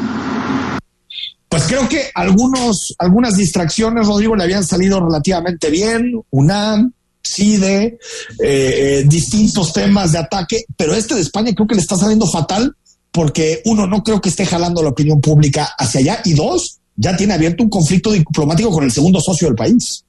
Pues 1.49 1.63
creo 1.63 1.89
que 1.89 2.11
algunos, 2.13 2.93
algunas 2.99 3.35
distracciones, 3.35 4.07
Rodrigo, 4.07 4.35
le 4.35 4.43
habían 4.43 4.63
salido 4.63 4.99
relativamente 4.99 5.69
bien. 5.69 6.21
UNAM, 6.29 6.93
CIDE, 7.23 7.83
eh, 7.85 7.97
eh, 8.39 9.03
distintos 9.07 9.73
temas 9.73 10.11
de 10.11 10.19
ataque, 10.19 10.63
pero 10.77 10.93
este 10.93 11.15
de 11.15 11.21
España 11.21 11.53
creo 11.53 11.67
que 11.67 11.75
le 11.75 11.81
está 11.81 11.95
saliendo 11.95 12.27
fatal 12.27 12.75
porque 13.11 13.61
uno, 13.65 13.87
no 13.87 14.03
creo 14.03 14.21
que 14.21 14.29
esté 14.29 14.45
jalando 14.45 14.83
la 14.83 14.89
opinión 14.89 15.19
pública 15.19 15.71
hacia 15.77 15.99
allá 16.01 16.21
y 16.25 16.33
dos, 16.33 16.79
ya 16.95 17.17
tiene 17.17 17.33
abierto 17.33 17.63
un 17.63 17.69
conflicto 17.69 18.11
diplomático 18.11 18.71
con 18.71 18.83
el 18.83 18.91
segundo 18.91 19.19
socio 19.19 19.47
del 19.47 19.55
país. 19.55 20.03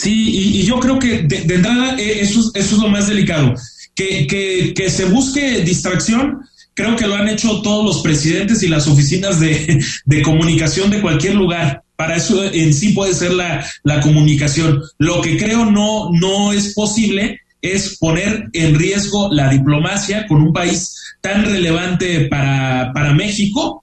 Sí, 0.00 0.60
y, 0.60 0.62
yo 0.62 0.78
creo 0.78 0.96
que 1.00 1.22
de, 1.22 1.54
entrada 1.54 1.96
eh, 1.98 2.20
eso, 2.20 2.52
eso, 2.54 2.76
es 2.76 2.80
lo 2.80 2.88
más 2.88 3.08
delicado, 3.08 3.52
que, 3.96 4.28
que, 4.28 4.72
que 4.72 4.90
se 4.90 5.06
busque 5.06 5.62
distracción 5.62 6.38
creo 6.72 6.94
que 6.94 7.08
lo 7.08 7.16
han 7.16 7.28
hecho 7.28 7.60
todos 7.62 7.84
los 7.84 8.02
presidentes 8.02 8.62
y 8.62 8.68
las 8.68 8.86
oficinas 8.86 9.40
de, 9.40 9.84
de, 10.04 10.22
comunicación 10.22 10.88
de 10.88 11.00
cualquier 11.00 11.34
lugar. 11.34 11.82
Para 11.96 12.14
eso 12.14 12.44
en 12.44 12.72
sí 12.72 12.90
puede 12.90 13.14
ser 13.14 13.32
la, 13.32 13.66
la, 13.82 14.00
comunicación. 14.00 14.80
Lo 14.98 15.20
que 15.20 15.36
creo 15.36 15.64
no, 15.64 16.10
no 16.12 16.52
es 16.52 16.74
posible 16.74 17.40
es 17.60 17.98
poner 17.98 18.44
en 18.52 18.78
riesgo 18.78 19.28
la 19.32 19.48
diplomacia 19.48 20.28
con 20.28 20.40
un 20.40 20.52
país 20.52 20.94
tan 21.20 21.44
relevante 21.44 22.26
para, 22.26 22.92
para 22.94 23.12
México 23.12 23.82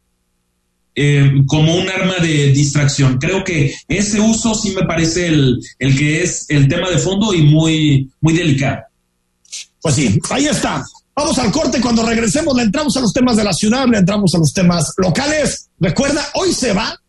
eh, 0.96 1.44
como 1.48 1.76
un 1.76 1.90
arma 1.90 2.16
de 2.22 2.52
distracción. 2.52 3.18
Creo 3.18 3.44
que 3.44 3.76
ese 3.88 4.20
uso 4.20 4.56
sí 4.56 4.72
me 4.72 4.84
parece 4.84 5.28
el, 5.28 5.60
el 5.80 5.98
que 5.98 6.24
es 6.24 6.46
el 6.50 6.68
tema 6.68 6.90
de 6.90 6.98
fondo 6.98 7.34
y 7.34 7.42
muy, 7.42 8.10
muy 8.22 8.34
delicado. 8.34 8.84
Pues 9.82 9.96
sí, 9.96 10.20
ahí 10.32 10.48
está. 10.48 10.84
Vamos 11.16 11.38
al 11.38 11.52
corte. 11.52 11.80
Cuando 11.80 12.06
regresemos, 12.06 12.56
le 12.56 12.64
entramos 12.64 12.96
a 12.98 13.02
los 13.02 13.14
temas 13.14 13.38
de 13.38 13.44
la 13.44 13.54
ciudad, 13.54 13.86
le 13.88 14.00
entramos 14.00 14.34
a 14.36 14.38
los 14.38 14.54
temas 14.54 14.94
locales. 14.98 15.70
Recuerda, 15.80 16.26
hoy 16.34 16.52
se 16.54 16.74
va. 16.74 17.00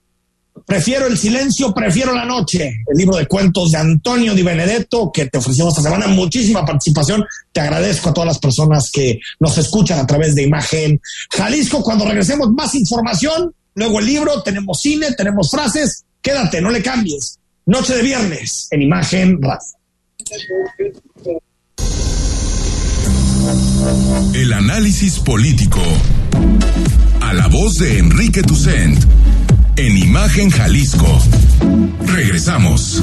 Prefiero 0.64 1.06
el 1.06 1.18
silencio, 1.18 1.72
prefiero 1.72 2.14
la 2.14 2.24
noche. 2.24 2.82
El 2.86 2.96
libro 2.96 3.16
de 3.16 3.26
cuentos 3.26 3.72
de 3.72 3.78
Antonio 3.78 4.34
Di 4.34 4.42
Benedetto, 4.42 5.10
que 5.12 5.26
te 5.26 5.38
ofrecimos 5.38 5.70
esta 5.70 5.82
semana. 5.82 6.06
Muchísima 6.06 6.64
participación. 6.64 7.24
Te 7.52 7.60
agradezco 7.60 8.10
a 8.10 8.14
todas 8.14 8.28
las 8.28 8.38
personas 8.38 8.90
que 8.92 9.20
nos 9.40 9.58
escuchan 9.58 9.98
a 9.98 10.06
través 10.06 10.34
de 10.34 10.42
imagen. 10.44 11.00
Jalisco, 11.30 11.82
cuando 11.82 12.04
regresemos, 12.04 12.50
más 12.52 12.74
información. 12.74 13.54
Luego 13.76 14.00
el 14.00 14.06
libro, 14.06 14.42
tenemos 14.42 14.80
cine, 14.80 15.12
tenemos 15.12 15.50
frases. 15.50 16.04
Quédate, 16.22 16.62
no 16.62 16.70
le 16.70 16.82
cambies. 16.82 17.38
Noche 17.66 17.94
de 17.94 18.02
viernes 18.02 18.68
en 18.70 18.80
Imagen 18.80 19.38
Radio. 19.42 19.60
El 24.32 24.52
análisis 24.54 25.18
político. 25.18 25.82
A 27.20 27.34
la 27.34 27.48
voz 27.48 27.76
de 27.76 27.98
Enrique 27.98 28.42
Tucent. 28.42 28.98
En 29.76 29.98
Imagen 29.98 30.48
Jalisco. 30.48 31.20
Regresamos. 32.06 33.02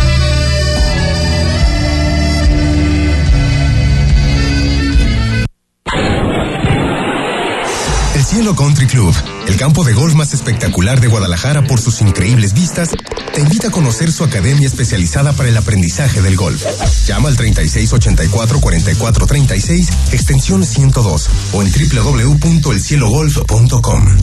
Cielo 8.31 8.55
Country 8.55 8.87
Club, 8.87 9.13
el 9.49 9.57
campo 9.57 9.83
de 9.83 9.91
golf 9.91 10.13
más 10.13 10.33
espectacular 10.33 11.01
de 11.01 11.07
Guadalajara 11.07 11.67
por 11.67 11.81
sus 11.81 11.99
increíbles 11.99 12.53
vistas, 12.53 12.91
te 13.33 13.41
invita 13.41 13.67
a 13.67 13.71
conocer 13.71 14.13
su 14.13 14.23
academia 14.23 14.67
especializada 14.67 15.33
para 15.33 15.49
el 15.49 15.57
aprendizaje 15.57 16.21
del 16.21 16.37
golf. 16.37 16.63
Llama 17.07 17.27
al 17.27 17.35
3684-4436, 17.35 19.89
extensión 20.13 20.65
102 20.65 21.29
o 21.51 21.61
en 21.61 21.73
www.elcielogolf.com. 21.73 24.17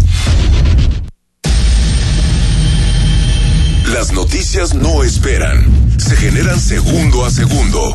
Las 3.92 4.12
noticias 4.12 4.73
no 4.73 5.05
esperan, 5.05 5.66
se 5.99 6.16
generan 6.16 6.59
segundo 6.59 7.27
a 7.27 7.31
segundo. 7.31 7.94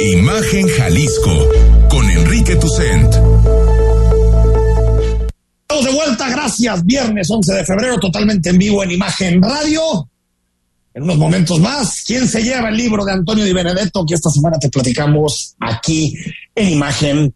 Imagen 0.00 0.68
Jalisco 0.68 1.48
con 1.88 2.08
Enrique 2.10 2.56
Tucent. 2.56 3.14
Estamos 5.68 6.08
está, 6.12 6.28
gracias. 6.28 6.84
Viernes 6.84 7.30
11 7.30 7.54
de 7.54 7.64
febrero, 7.64 7.98
totalmente 7.98 8.50
en 8.50 8.58
vivo 8.58 8.84
en 8.84 8.90
Imagen 8.90 9.40
Radio. 9.40 10.08
En 10.92 11.02
unos 11.02 11.16
momentos 11.16 11.58
más, 11.60 12.04
¿quién 12.06 12.28
se 12.28 12.42
lleva 12.42 12.68
el 12.68 12.76
libro 12.76 13.06
de 13.06 13.12
Antonio 13.12 13.44
Di 13.44 13.54
Benedetto 13.54 14.04
que 14.06 14.14
esta 14.14 14.28
semana 14.28 14.58
te 14.58 14.68
platicamos 14.68 15.54
aquí 15.60 16.14
en 16.54 16.68
Imagen? 16.68 17.34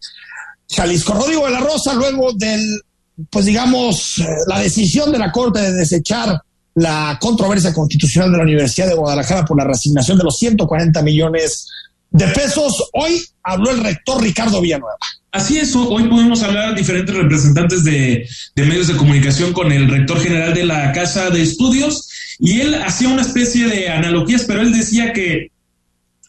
Jalisco 0.69 1.13
Rodrigo 1.13 1.45
de 1.45 1.51
la 1.51 1.59
Rosa, 1.61 1.95
luego 1.95 2.31
del, 2.33 2.81
pues 3.29 3.45
digamos, 3.45 4.19
eh, 4.19 4.27
la 4.47 4.59
decisión 4.59 5.11
de 5.11 5.17
la 5.17 5.31
Corte 5.31 5.59
de 5.61 5.73
desechar 5.73 6.39
la 6.75 7.17
controversia 7.19 7.73
constitucional 7.73 8.31
de 8.31 8.37
la 8.37 8.43
Universidad 8.43 8.87
de 8.87 8.93
Guadalajara 8.93 9.45
por 9.45 9.57
la 9.57 9.65
resignación 9.65 10.17
de 10.17 10.23
los 10.23 10.37
140 10.37 11.01
millones 11.01 11.67
de 12.11 12.27
pesos. 12.27 12.89
Hoy 12.93 13.21
habló 13.43 13.71
el 13.71 13.83
rector 13.83 14.21
Ricardo 14.21 14.61
Villanueva. 14.61 14.97
Así 15.31 15.57
es, 15.57 15.73
hoy 15.75 16.03
podemos 16.09 16.43
hablar 16.43 16.75
diferentes 16.75 17.15
representantes 17.15 17.85
de, 17.85 18.27
medios 18.57 18.87
de 18.87 18.97
comunicación 18.97 19.53
con 19.53 19.71
el 19.71 19.89
rector 19.89 20.19
general 20.19 20.53
de 20.53 20.65
la 20.65 20.91
Casa 20.91 21.29
de 21.29 21.41
Estudios 21.41 22.09
y 22.37 22.59
él 22.59 22.75
hacía 22.75 23.07
una 23.07 23.21
especie 23.21 23.67
de 23.67 23.89
analogías, 23.89 24.43
pero 24.43 24.61
él 24.61 24.73
decía 24.73 25.13
que 25.13 25.51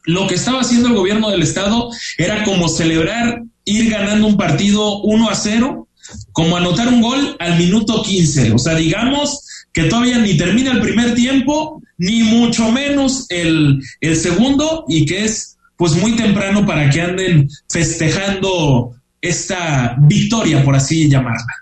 lo 0.05 0.29
que 0.29 0.37
estaba 0.37 0.61
haciendo 0.61 0.89
el 0.89 0.95
gobierno 0.95 1.31
del 1.31 1.43
estado 1.43 1.91
era 2.17 2.45
como 2.45 2.69
celebrar 2.69 3.43
ir 3.65 3.91
ganando 3.91 4.29
un 4.29 4.37
partido 4.37 5.01
1 5.03 5.31
a 5.31 5.35
0, 5.35 5.89
como 6.31 6.57
anotar 6.57 6.87
un 6.87 7.01
gol 7.01 7.37
al 7.41 7.59
minuto 7.59 8.05
15. 8.05 8.53
O 8.53 8.59
sea, 8.59 8.77
digamos 8.77 9.45
que 9.73 9.85
todavía 9.85 10.19
ni 10.19 10.37
termina 10.37 10.71
el 10.71 10.81
primer 10.81 11.15
tiempo, 11.15 11.83
ni 11.99 12.23
mucho 12.23 12.71
menos 12.71 13.27
el 13.31 13.83
segundo, 14.15 14.85
y 14.89 15.07
que 15.07 15.25
es 15.25 15.52
pues 15.83 15.97
muy 15.97 16.15
temprano 16.15 16.65
para 16.65 16.89
que 16.89 17.01
anden 17.01 17.49
festejando 17.69 18.95
esta 19.21 19.97
victoria, 19.99 20.63
por 20.63 20.77
así 20.77 21.11
llamarla. 21.11 21.53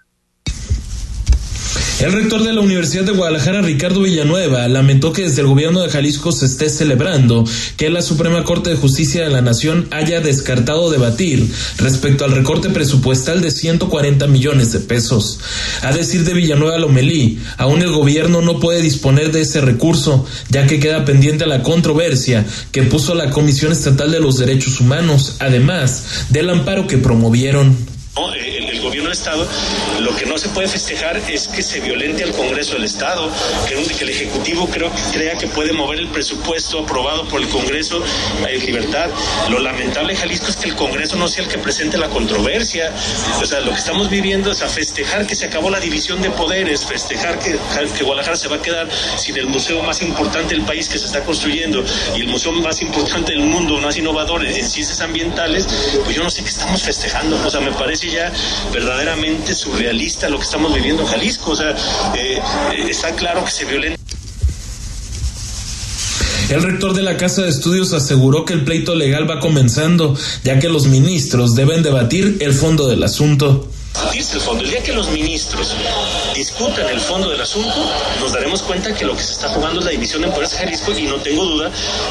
El 2.00 2.12
rector 2.12 2.42
de 2.42 2.54
la 2.54 2.62
Universidad 2.62 3.04
de 3.04 3.12
Guadalajara, 3.12 3.60
Ricardo 3.60 4.00
Villanueva, 4.00 4.66
lamentó 4.68 5.12
que 5.12 5.24
desde 5.24 5.42
el 5.42 5.48
gobierno 5.48 5.82
de 5.82 5.90
Jalisco 5.90 6.32
se 6.32 6.46
esté 6.46 6.70
celebrando 6.70 7.44
que 7.76 7.90
la 7.90 8.00
Suprema 8.00 8.42
Corte 8.42 8.70
de 8.70 8.76
Justicia 8.76 9.22
de 9.22 9.28
la 9.28 9.42
Nación 9.42 9.86
haya 9.90 10.22
descartado 10.22 10.90
debatir 10.90 11.46
respecto 11.76 12.24
al 12.24 12.32
recorte 12.32 12.70
presupuestal 12.70 13.42
de 13.42 13.50
140 13.50 14.26
millones 14.28 14.72
de 14.72 14.80
pesos. 14.80 15.40
A 15.82 15.92
decir 15.92 16.24
de 16.24 16.32
Villanueva 16.32 16.78
Lomelí, 16.78 17.38
aún 17.58 17.82
el 17.82 17.92
gobierno 17.92 18.40
no 18.40 18.60
puede 18.60 18.80
disponer 18.80 19.30
de 19.30 19.42
ese 19.42 19.60
recurso, 19.60 20.24
ya 20.48 20.66
que 20.66 20.80
queda 20.80 21.04
pendiente 21.04 21.44
la 21.44 21.62
controversia 21.62 22.46
que 22.72 22.84
puso 22.84 23.14
la 23.14 23.28
Comisión 23.28 23.72
Estatal 23.72 24.10
de 24.10 24.20
los 24.20 24.38
Derechos 24.38 24.80
Humanos, 24.80 25.36
además 25.38 26.06
del 26.30 26.48
amparo 26.48 26.86
que 26.86 26.96
promovieron. 26.96 27.99
El, 28.16 28.68
el, 28.68 28.81
gobierno 28.81 29.09
del 29.09 29.16
Estado, 29.16 29.46
lo 30.01 30.14
que 30.16 30.27
no 30.27 30.37
se 30.37 30.49
puede 30.49 30.66
festejar 30.66 31.16
es 31.29 31.46
que 31.46 31.62
se 31.62 31.79
violente 31.79 32.25
al 32.25 32.33
Congreso 32.33 32.73
del 32.73 32.83
Estado, 32.83 33.31
que, 33.68 33.75
el 33.75 34.11
Ejecutivo 34.11 34.68
creo 34.68 34.90
crea 35.12 35.38
que 35.38 35.46
puede 35.46 35.73
mover 35.73 36.01
el 36.01 36.09
presupuesto 36.09 36.81
aprobado 36.81 37.29
por 37.29 37.40
el 37.40 37.49
Congreso 37.49 38.03
en 38.46 38.66
libertad. 38.66 39.09
Lo 39.49 39.61
lamentable, 39.61 40.16
Jalisco, 40.16 40.49
es 40.49 40.57
que 40.57 40.70
el 40.70 40.75
Congreso 40.75 41.16
no 41.16 41.29
sea 41.29 41.44
el 41.44 41.51
que 41.51 41.59
presente 41.59 41.99
la 41.99 42.09
controversia. 42.09 42.92
O 43.40 43.46
sea, 43.46 43.61
lo 43.61 43.70
que 43.70 43.79
estamos 43.79 44.11
viviendo 44.11 44.51
es 44.51 44.61
a 44.62 44.68
festejar 44.68 45.25
que 45.25 45.37
se 45.37 45.46
acabó 45.46 45.70
la 45.70 45.79
división 45.79 46.20
de 46.20 46.31
poderes, 46.31 46.85
festejar 46.85 47.38
que, 47.38 47.57
que 47.96 48.05
Guadalajara 48.05 48.37
se 48.37 48.49
va 48.49 48.57
a 48.57 48.62
quedar 48.62 48.88
sin 49.16 49.37
el 49.37 49.46
museo 49.46 49.85
más 49.85 50.03
importante 50.03 50.57
del 50.57 50.64
país 50.64 50.88
que 50.88 50.99
se 50.99 51.07
está 51.07 51.23
construyendo 51.25 51.85
y 52.16 52.23
el 52.23 52.27
museo 52.27 52.51
más 52.53 52.83
importante 52.83 53.33
del 53.33 53.42
mundo, 53.42 53.79
más 53.79 53.96
innovador 53.96 54.44
en 54.44 54.53
ciencias 54.53 55.01
ambientales, 55.01 55.68
pues 56.05 56.16
yo 56.16 56.25
no 56.25 56.31
sé 56.31 56.42
qué 56.42 56.49
estamos 56.49 56.83
festejando. 56.83 57.40
O 57.46 57.51
sea, 57.51 57.61
me 57.61 57.73
parece 57.73 58.01
verdaderamente 58.73 59.55
surrealista 59.55 60.29
lo 60.29 60.38
que 60.38 60.44
estamos 60.44 60.75
viviendo 60.75 61.03
en 61.03 61.09
Jalisco. 61.09 61.53
O 61.53 61.57
sea, 61.57 61.75
eh, 62.16 62.40
está 62.88 63.14
claro 63.14 63.44
que 63.44 63.51
se 63.51 63.64
violenta. 63.64 64.01
El 66.51 66.62
rector 66.62 66.94
de 66.94 67.03
la 67.03 67.16
Casa 67.16 67.42
de 67.42 67.49
Estudios 67.49 67.92
aseguró 67.92 68.44
que 68.44 68.55
el 68.55 68.64
pleito 68.64 68.96
legal 68.96 69.31
va 69.31 69.38
comenzando, 69.38 70.16
ya 70.42 70.59
que 70.59 70.68
los 70.68 70.87
ministros 70.87 71.55
deben 71.55 71.85
debatir 71.85 72.38
el 72.40 72.53
fondo 72.55 72.88
del 72.88 73.05
asunto 73.05 73.70
discutirse 74.00 74.36
el 74.36 74.40
fondo. 74.40 74.64
El 74.64 74.70
día 74.70 74.82
que 74.82 74.92
los 74.92 75.08
ministros 75.10 75.74
discutan 76.34 76.88
el 76.88 77.00
fondo 77.00 77.28
del 77.28 77.40
asunto, 77.40 77.90
nos 78.20 78.32
daremos 78.32 78.62
cuenta 78.62 78.94
que 78.94 79.04
lo 79.04 79.14
que 79.14 79.22
se 79.22 79.32
está 79.32 79.48
jugando 79.50 79.80
es 79.80 79.84
la 79.84 79.90
división 79.90 80.22
de 80.22 80.28
poderes 80.28 80.52
de 80.52 80.58
Jalisco 80.58 80.92
y 80.92 81.02
no 81.02 81.16
tengo 81.16 81.44
duda 81.44 81.70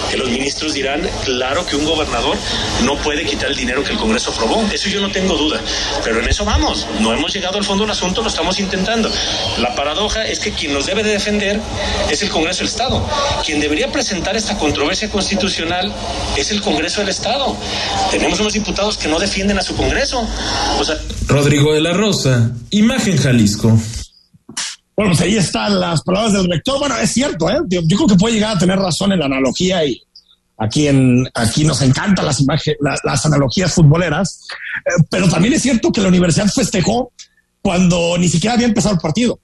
que 0.10 0.18
los 0.18 0.30
ministros 0.30 0.74
dirán, 0.74 1.10
claro 1.26 1.66
que 1.66 1.76
un 1.76 1.86
gobernador 1.86 2.38
no 2.84 2.96
puede 2.98 3.26
quitar 3.26 3.50
el 3.50 3.56
dinero 3.56 3.84
que 3.84 3.92
el 3.92 3.98
Congreso 3.98 4.32
aprobó. 4.32 4.64
Eso 4.72 4.90
yo 4.90 5.02
no 5.02 5.12
tengo 5.12 5.36
duda. 5.36 5.60
Pero 6.04 6.20
en 6.20 6.30
eso 6.30 6.46
vamos. 6.46 6.86
No 7.00 7.14
hemos 7.14 7.34
llegado 7.34 7.58
al 7.58 7.64
fondo 7.64 7.84
del 7.84 7.92
asunto, 7.92 8.22
lo 8.22 8.28
estamos 8.28 8.60
intentando. 8.60 9.10
La 9.60 9.74
paradoja 9.76 10.26
es 10.28 10.40
que 10.40 10.52
quien 10.52 10.74
nos 10.74 10.86
debe 10.86 11.04
de 11.04 11.12
defender 11.12 11.60
es 12.10 12.22
el 12.22 12.30
Congreso 12.30 12.60
del 12.60 12.68
Estado. 12.68 13.04
Quien 13.44 13.60
debería 13.60 13.92
presentar 13.92 14.36
esta 14.36 14.58
controversia 14.58 15.10
constitucional 15.10 15.92
es 16.38 16.52
el 16.52 16.62
Congreso 16.62 17.02
del 17.02 17.10
Estado. 17.10 17.56
Tenemos 18.12 18.40
unos 18.40 18.54
diputados 18.54 18.98
que 18.98 19.08
no 19.08 19.20
defienden 19.20 19.58
a 19.58 19.62
su 19.62 19.76
Congreso. 19.76 20.26
O 20.80 20.84
sea, 20.84 20.98
Rodrigo 21.28 21.74
de 21.80 21.84
la 21.84 21.94
Rosa, 21.94 22.52
Imagen 22.72 23.16
Jalisco. 23.16 23.70
Bueno, 24.98 25.12
pues 25.12 25.22
ahí 25.22 25.38
están 25.38 25.80
las 25.80 26.02
palabras 26.02 26.34
del 26.34 26.50
rector. 26.52 26.78
Bueno, 26.78 26.98
es 26.98 27.10
cierto, 27.12 27.50
¿eh? 27.50 27.56
Yo, 27.70 27.82
creo 27.88 28.06
que 28.06 28.16
puede 28.16 28.36
llegar 28.36 28.58
a 28.58 28.60
tener 28.60 28.78
razón 28.78 29.14
en 29.14 29.20
la 29.20 29.28
analogía 29.28 29.86
y 29.86 30.02
aquí, 30.58 30.90
en, 30.90 31.26
aquí 31.34 31.64
nos 31.64 31.82
encantan 31.82 32.26
las, 32.26 32.44
las, 32.82 33.00
las 33.06 33.26
analogías 33.26 33.74
futboleras, 33.74 34.42
eh, 34.86 35.04
pero 35.10 35.30
también 35.30 35.54
es 35.54 35.62
cierto 35.62 35.90
que 35.90 36.02
la 36.02 36.10
universidad 36.10 36.50
festejó 36.54 37.14
cuando 37.62 38.18
ni 38.18 38.30
siquiera 38.30 38.56
había 38.56 38.68
empezado 38.68 38.96
el 38.96 39.02
partido. 39.02 39.40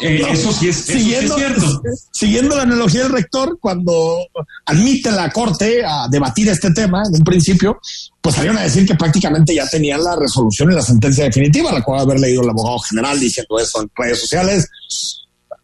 Eh, 0.00 0.18
no, 0.20 0.28
eso 0.28 0.52
sí 0.52 0.68
es, 0.68 0.88
eso 0.88 0.98
siguiendo, 0.98 1.36
sí 1.36 1.42
es 1.42 1.54
cierto. 1.54 1.82
Siguiendo 2.12 2.56
la 2.56 2.62
analogía 2.62 3.04
del 3.04 3.12
rector, 3.12 3.58
cuando 3.60 4.18
admite 4.66 5.10
la 5.12 5.30
Corte 5.30 5.84
a 5.84 6.08
debatir 6.08 6.48
este 6.48 6.72
tema 6.72 7.02
en 7.06 7.14
un 7.14 7.24
principio, 7.24 7.78
pues 8.20 8.34
salieron 8.34 8.58
a 8.58 8.62
decir 8.62 8.86
que 8.86 8.94
prácticamente 8.94 9.54
ya 9.54 9.66
tenían 9.68 10.02
la 10.02 10.16
resolución 10.16 10.72
y 10.72 10.74
la 10.74 10.82
sentencia 10.82 11.24
definitiva, 11.24 11.72
la 11.72 11.82
cual 11.82 12.00
haber 12.00 12.18
leído 12.18 12.42
el 12.42 12.50
abogado 12.50 12.78
general 12.80 13.18
diciendo 13.20 13.58
eso 13.58 13.82
en 13.82 13.90
redes 13.94 14.20
sociales. 14.20 14.68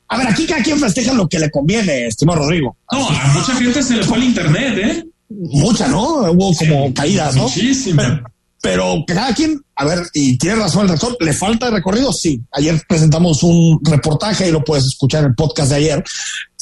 A 0.09 0.19
ver, 0.19 0.29
aquí 0.29 0.47
cada 0.47 0.63
quien 0.63 0.79
festeja 0.79 1.13
lo 1.13 1.29
que 1.29 1.39
le 1.39 1.51
conviene, 1.51 2.07
estimado 2.07 2.41
Rodrigo. 2.41 2.77
No, 2.93 3.09
a 3.09 3.27
mucha 3.29 3.55
gente 3.55 3.83
se 3.83 3.97
le 3.97 4.05
fue 4.05 4.19
el 4.19 4.25
internet, 4.25 4.79
¿eh? 4.79 5.05
Mucha, 5.29 5.89
¿no? 5.89 6.31
Hubo 6.33 6.55
como 6.55 6.89
sí, 6.89 6.95
caídas, 6.95 7.37
¿no? 7.37 7.45
Muchísimas. 7.45 8.07
Pero, 8.07 8.25
pero 8.61 9.05
cada 9.07 9.35
quien, 9.35 9.63
a 9.75 9.85
ver, 9.87 10.01
y 10.13 10.37
tiene 10.37 10.57
razón 10.57 10.83
el 10.83 10.91
rector, 10.91 11.17
¿le 11.21 11.33
falta 11.33 11.71
recorrido? 11.71 12.13
Sí. 12.13 12.43
Ayer 12.53 12.81
presentamos 12.87 13.43
un 13.43 13.81
reportaje 13.83 14.49
y 14.49 14.53
lo 14.53 14.63
puedes 14.63 14.85
escuchar 14.85 15.21
en 15.25 15.31
el 15.31 15.35
podcast 15.35 15.71
de 15.71 15.77
ayer, 15.77 16.05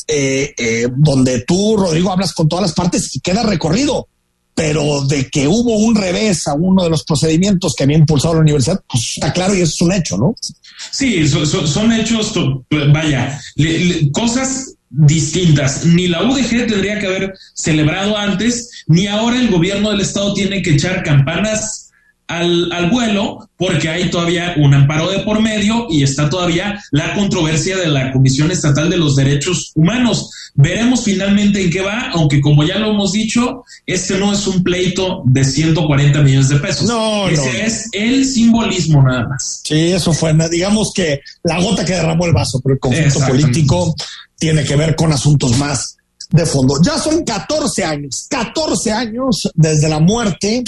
eh, 0.07 0.55
eh, 0.57 0.87
donde 0.97 1.41
tú, 1.41 1.77
Rodrigo, 1.77 2.13
hablas 2.13 2.33
con 2.33 2.49
todas 2.49 2.63
las 2.63 2.75
partes 2.75 3.15
y 3.17 3.21
queda 3.21 3.43
recorrido. 3.43 4.07
Pero 4.55 5.05
de 5.05 5.29
que 5.29 5.47
hubo 5.47 5.77
un 5.77 5.95
revés 5.95 6.49
a 6.49 6.55
uno 6.55 6.83
de 6.83 6.91
los 6.91 7.05
procedimientos 7.05 7.75
que 7.77 7.85
había 7.85 7.99
impulsado 7.99 8.35
la 8.35 8.41
universidad, 8.41 8.83
pues 8.89 9.13
está 9.15 9.33
claro 9.33 9.55
y 9.55 9.61
eso 9.61 9.73
es 9.73 9.83
un 9.83 9.93
hecho, 9.93 10.19
¿no? 10.19 10.35
Sí, 10.91 11.29
son, 11.29 11.47
son, 11.47 11.67
son 11.67 11.93
hechos, 11.93 12.33
vaya, 12.93 13.41
le, 13.55 14.11
cosas 14.11 14.75
distintas. 14.91 15.85
Ni 15.85 16.09
la 16.09 16.23
UDG 16.25 16.67
tendría 16.67 16.99
que 16.99 17.07
haber 17.07 17.35
celebrado 17.55 18.17
antes, 18.17 18.85
ni 18.87 19.07
ahora 19.07 19.39
el 19.39 19.49
gobierno 19.49 19.91
del 19.91 20.01
estado 20.01 20.35
tiene 20.35 20.63
que 20.63 20.75
echar 20.75 21.03
campanas 21.05 21.88
al, 22.29 22.71
al, 22.73 22.91
vuelo 22.91 23.49
porque 23.57 23.89
hay 23.89 24.11
todavía 24.11 24.55
un 24.59 24.75
amparo 24.75 25.11
de 25.11 25.21
por 25.21 25.41
medio 25.41 25.87
y 25.91 26.03
está 26.03 26.31
todavía 26.31 26.81
la 26.93 27.15
controversia 27.15 27.77
de 27.77 27.89
la 27.89 28.13
Comisión 28.13 28.51
Estatal 28.51 28.89
de 28.89 28.99
los 28.99 29.17
Derechos 29.17 29.73
Humanos. 29.75 30.31
Veremos 30.55 31.05
finalmente 31.05 31.65
en 31.65 31.71
qué 31.71 31.81
va, 31.81 32.11
aunque 32.13 32.41
como 32.41 32.65
ya 32.65 32.79
lo 32.79 32.91
hemos 32.91 33.13
dicho, 33.13 33.65
este 33.87 34.19
no 34.19 34.33
es 34.33 34.47
un 34.47 34.63
pleito 34.63 35.23
de 35.25 35.45
140 35.45 36.21
millones 36.21 36.49
de 36.49 36.57
pesos. 36.57 36.87
No, 36.87 37.29
Ese 37.29 37.53
no. 37.53 37.67
es 37.67 37.89
el 37.93 38.25
simbolismo 38.27 39.03
nada 39.03 39.27
más. 39.29 39.63
Sí, 39.65 39.93
eso 39.93 40.13
fue, 40.13 40.35
digamos 40.51 40.93
que 40.95 41.21
la 41.43 41.61
gota 41.61 41.85
que 41.85 41.95
derramó 41.95 42.27
el 42.27 42.33
vaso, 42.33 42.61
pero 42.63 42.75
el 42.75 42.81
conflicto 42.81 43.21
político 43.27 43.95
tiene 44.39 44.65
que 44.65 44.77
ver 44.77 44.95
con 44.95 45.13
asuntos 45.13 45.57
más 45.59 45.97
de 46.31 46.45
fondo. 46.45 46.75
Ya 46.83 46.99
son 46.99 47.25
14 47.25 47.85
años, 47.85 48.27
14 48.29 48.93
años 48.93 49.51
desde 49.55 49.89
la 49.89 49.99
muerte 49.99 50.63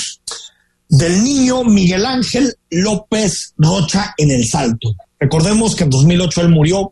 del 0.90 1.22
niño 1.22 1.62
Miguel 1.62 2.04
Ángel 2.04 2.54
López 2.68 3.54
Rocha 3.56 4.12
en 4.18 4.32
el 4.32 4.46
Salto. 4.46 4.94
Recordemos 5.18 5.76
que 5.76 5.84
en 5.84 5.90
2008 5.90 6.40
él 6.42 6.48
murió 6.48 6.90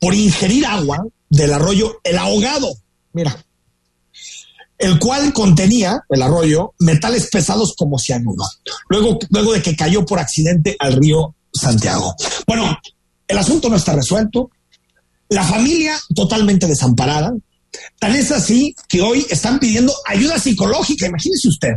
por 0.00 0.14
ingerir 0.14 0.66
agua 0.66 1.04
del 1.28 1.52
arroyo 1.52 2.00
El 2.02 2.18
Ahogado, 2.18 2.74
mira, 3.12 3.44
el 4.78 4.98
cual 4.98 5.32
contenía, 5.32 6.00
el 6.08 6.22
arroyo, 6.22 6.72
metales 6.78 7.28
pesados 7.30 7.74
como 7.76 7.98
cianuro, 7.98 8.44
luego, 8.88 9.18
luego 9.28 9.52
de 9.52 9.62
que 9.62 9.76
cayó 9.76 10.06
por 10.06 10.18
accidente 10.18 10.76
al 10.78 10.94
río 10.94 11.34
Santiago. 11.52 12.14
Bueno, 12.46 12.78
el 13.28 13.38
asunto 13.38 13.68
no 13.68 13.76
está 13.76 13.94
resuelto, 13.94 14.50
la 15.28 15.44
familia 15.44 15.98
totalmente 16.14 16.66
desamparada, 16.66 17.34
tan 17.98 18.14
es 18.14 18.30
así 18.30 18.74
que 18.88 19.02
hoy 19.02 19.26
están 19.28 19.58
pidiendo 19.58 19.92
ayuda 20.06 20.38
psicológica, 20.38 21.06
imagínese 21.06 21.48
usted 21.48 21.74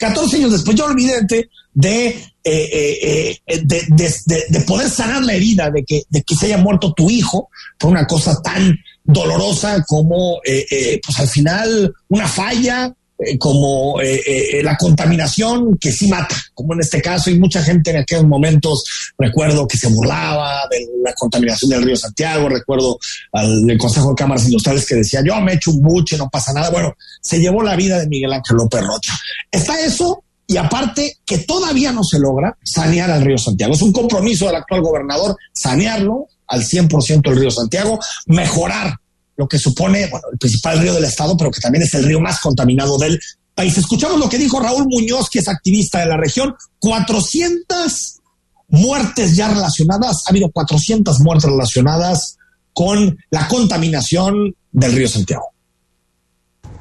14 0.00 0.36
años 0.36 0.52
después, 0.52 0.76
ya 0.76 0.86
olvídate 0.86 1.50
de, 1.74 2.06
eh, 2.08 2.24
eh, 2.44 3.38
eh, 3.46 3.60
de, 3.64 3.84
de, 3.90 4.44
de, 4.48 4.60
poder 4.62 4.88
sanar 4.88 5.22
la 5.22 5.34
herida 5.34 5.70
de 5.70 5.84
que, 5.84 6.02
de 6.08 6.22
que 6.22 6.34
se 6.34 6.46
haya 6.46 6.56
muerto 6.56 6.94
tu 6.94 7.10
hijo 7.10 7.50
por 7.78 7.90
una 7.90 8.06
cosa 8.06 8.40
tan 8.42 8.78
dolorosa 9.04 9.84
como, 9.86 10.40
pues 10.42 11.20
al 11.20 11.28
final, 11.28 11.94
una 12.08 12.26
falla, 12.26 12.94
eh, 13.22 13.38
como 13.38 14.00
eh, 14.00 14.20
eh, 14.26 14.62
la 14.62 14.76
contaminación 14.76 15.76
que 15.78 15.92
sí 15.92 16.08
mata, 16.08 16.34
como 16.54 16.72
en 16.72 16.80
este 16.80 17.02
caso, 17.02 17.30
y 17.30 17.38
mucha 17.38 17.62
gente 17.62 17.90
en 17.90 17.98
aquellos 17.98 18.24
momentos, 18.24 19.12
recuerdo 19.18 19.68
que 19.68 19.76
se 19.76 19.88
burlaba 19.88 20.66
de 20.70 20.86
la 21.04 21.12
contaminación 21.14 21.70
del 21.70 21.82
río 21.82 21.96
Santiago, 21.96 22.48
recuerdo 22.48 22.98
al 23.32 23.66
del 23.66 23.78
Consejo 23.78 24.10
de 24.10 24.14
Cámaras 24.14 24.44
Industriales 24.46 24.86
que 24.86 24.94
decía, 24.94 25.22
yo 25.24 25.38
me 25.40 25.54
echo 25.54 25.70
un 25.70 25.82
buche, 25.82 26.16
no 26.16 26.30
pasa 26.30 26.52
nada. 26.52 26.70
Bueno, 26.70 26.94
se 27.20 27.38
llevó 27.38 27.62
la 27.62 27.76
vida 27.76 27.98
de 27.98 28.08
Miguel 28.08 28.32
Ángel 28.32 28.56
López 28.56 28.80
Rocha. 28.82 29.12
Está 29.50 29.78
eso, 29.80 30.24
y 30.46 30.56
aparte 30.56 31.18
que 31.26 31.38
todavía 31.38 31.92
no 31.92 32.02
se 32.02 32.18
logra 32.18 32.56
sanear 32.64 33.10
al 33.10 33.22
río 33.22 33.38
Santiago. 33.38 33.74
Es 33.74 33.82
un 33.82 33.92
compromiso 33.92 34.46
del 34.46 34.56
actual 34.56 34.80
gobernador 34.80 35.36
sanearlo 35.52 36.26
al 36.48 36.62
100% 36.62 37.30
el 37.30 37.36
río 37.38 37.50
Santiago, 37.50 38.00
mejorar 38.26 38.98
lo 39.40 39.48
que 39.48 39.58
supone, 39.58 40.06
bueno, 40.08 40.26
el 40.30 40.38
principal 40.38 40.78
río 40.78 40.92
del 40.92 41.04
estado, 41.04 41.34
pero 41.34 41.50
que 41.50 41.62
también 41.62 41.82
es 41.82 41.94
el 41.94 42.04
río 42.04 42.20
más 42.20 42.40
contaminado 42.40 42.98
del 42.98 43.18
país. 43.54 43.78
Escuchamos 43.78 44.20
lo 44.20 44.28
que 44.28 44.36
dijo 44.36 44.60
Raúl 44.60 44.84
Muñoz, 44.86 45.30
que 45.30 45.38
es 45.38 45.48
activista 45.48 46.00
de 46.00 46.06
la 46.06 46.18
región, 46.18 46.54
400 46.78 48.20
muertes 48.68 49.34
ya 49.34 49.48
relacionadas, 49.48 50.24
ha 50.26 50.30
habido 50.30 50.50
400 50.50 51.20
muertes 51.20 51.50
relacionadas 51.50 52.36
con 52.74 53.18
la 53.30 53.48
contaminación 53.48 54.54
del 54.72 54.92
río 54.92 55.08
Santiago. 55.08 55.54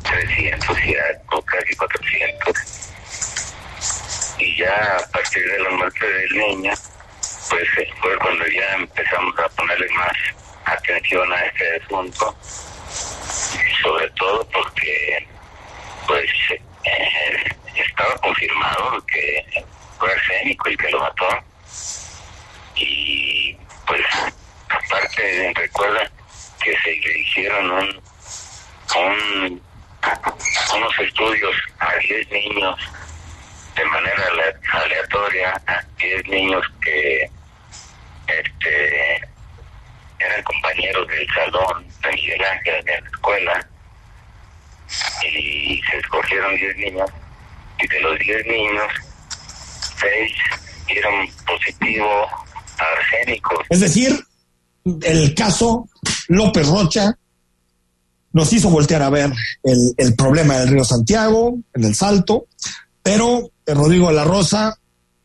300 0.04 0.78
ya, 0.86 1.38
o 1.38 1.42
casi 1.42 1.76
400. 1.78 2.56
Y 4.38 4.60
ya 4.60 4.98
a 4.98 5.12
partir 5.12 5.44
de 5.50 5.60
la 5.64 5.78
muerte 5.78 6.06
del 6.06 6.58
niño, 6.58 6.74
pues 7.50 7.64
fue 8.02 8.18
cuando 8.18 8.44
ya 8.48 8.84
empezamos 8.84 9.34
a 9.40 9.48
ponerle 9.56 9.88
más 9.96 10.49
atención 10.74 11.32
a 11.34 11.46
este 11.46 11.78
asunto, 11.84 12.36
sobre 13.82 14.10
todo 14.12 14.48
porque 14.50 15.28
pues 16.08 16.30
eh, 16.84 17.56
estaba 17.76 18.16
confirmado 18.18 19.06
que 19.06 19.64
fue 19.98 20.12
arsénico 20.12 20.70
el 20.70 20.78
que 20.78 20.90
lo 20.90 21.00
mató 21.00 21.28
y 22.76 23.56
pues 23.86 24.02
aparte 24.70 25.54
recuerda 25.56 26.10
que 26.64 26.76
se 26.80 26.96
le 26.96 27.20
hicieron 27.20 27.72
un, 27.72 28.02
un 28.96 29.62
unos 30.76 31.00
estudios 31.00 31.56
a 31.80 31.96
10 31.96 32.30
niños 32.32 32.76
de 33.76 33.86
manera 33.86 34.24
aleatoria 34.72 35.62
a 35.68 35.84
10 35.98 36.28
niños 36.28 36.66
que 36.82 37.30
este 38.28 39.22
eran 40.20 40.44
compañeros 40.44 41.08
del 41.08 41.28
salón 41.34 41.86
de 42.04 42.12
Miguel 42.12 42.44
Ángel 42.44 42.86
de 42.86 42.92
la 42.92 43.08
escuela 43.08 43.70
y 45.24 45.82
se 45.90 45.98
escogieron 45.98 46.56
10 46.56 46.78
niños 46.78 47.10
y 47.82 47.88
de 47.88 48.00
los 48.02 48.20
10 48.20 48.46
niños 48.48 48.92
6 50.00 50.32
dieron 50.88 51.14
positivo 51.46 52.26
a 52.78 52.84
arsénico. 52.98 53.64
Es 53.70 53.80
decir, 53.80 54.20
el 55.04 55.36
caso 55.36 55.88
López 56.28 56.68
Rocha 56.68 57.16
nos 58.32 58.54
hizo 58.54 58.70
voltear 58.70 59.02
a 59.02 59.10
ver 59.10 59.32
el, 59.64 59.94
el 59.98 60.16
problema 60.16 60.58
del 60.58 60.70
río 60.70 60.84
Santiago, 60.84 61.56
en 61.74 61.84
el 61.84 61.96
Salto, 61.96 62.46
pero 63.02 63.52
Rodrigo 63.66 64.08
de 64.10 64.14
la 64.14 64.24
Rosa, 64.24 64.78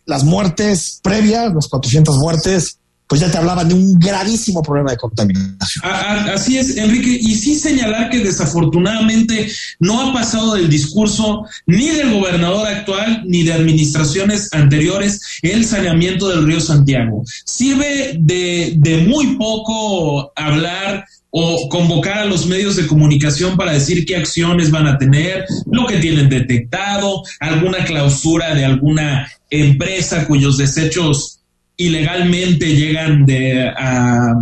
las 0.07 0.25
muertes 0.25 1.01
previas, 1.03 1.53
las 1.53 1.69
400 1.69 2.17
muertes, 2.17 2.79
pues 3.07 3.21
ya 3.21 3.31
te 3.31 3.39
hablaban 3.39 3.69
de 3.69 3.75
un 3.75 3.99
gravísimo 3.99 4.63
problema 4.63 4.93
de 4.93 4.97
contaminación. 4.97 5.59
Así 5.83 6.59
es, 6.59 6.77
Enrique, 6.77 7.19
y 7.21 7.35
sí 7.35 7.57
señalar 7.57 8.11
que 8.11 8.21
desafortunadamente 8.21 9.51
no 9.79 10.01
ha 10.01 10.13
pasado 10.13 10.55
del 10.55 10.69
discurso 10.69 11.45
ni 11.67 11.89
del 11.89 12.15
gobernador 12.15 12.67
actual 12.67 13.23
ni 13.27 13.43
de 13.43 13.53
administraciones 13.53 14.53
anteriores 14.53 15.21
el 15.43 15.65
saneamiento 15.65 16.29
del 16.29 16.47
río 16.47 16.61
Santiago. 16.61 17.23
Sirve 17.45 18.17
de, 18.19 18.75
de 18.77 18.99
muy 19.07 19.37
poco 19.37 20.33
hablar 20.35 21.05
o 21.37 21.69
convocar 21.69 22.19
a 22.19 22.25
los 22.25 22.47
medios 22.47 22.77
de 22.77 22.87
comunicación 22.87 23.57
para 23.57 23.73
decir 23.73 24.07
qué 24.07 24.17
acciones 24.17 24.71
van 24.71 24.87
a 24.87 24.99
tener, 24.99 25.45
lo 25.67 25.85
que 25.87 25.99
tienen 25.99 26.29
detectado, 26.29 27.23
alguna 27.41 27.85
clausura 27.85 28.55
de 28.55 28.65
alguna 28.65 29.29
empresa 29.51 30.27
cuyos 30.27 30.59
desechos 30.59 31.41
ilegalmente 31.77 32.75
llegan 32.75 33.27
de, 33.27 33.69
a, 33.69 34.35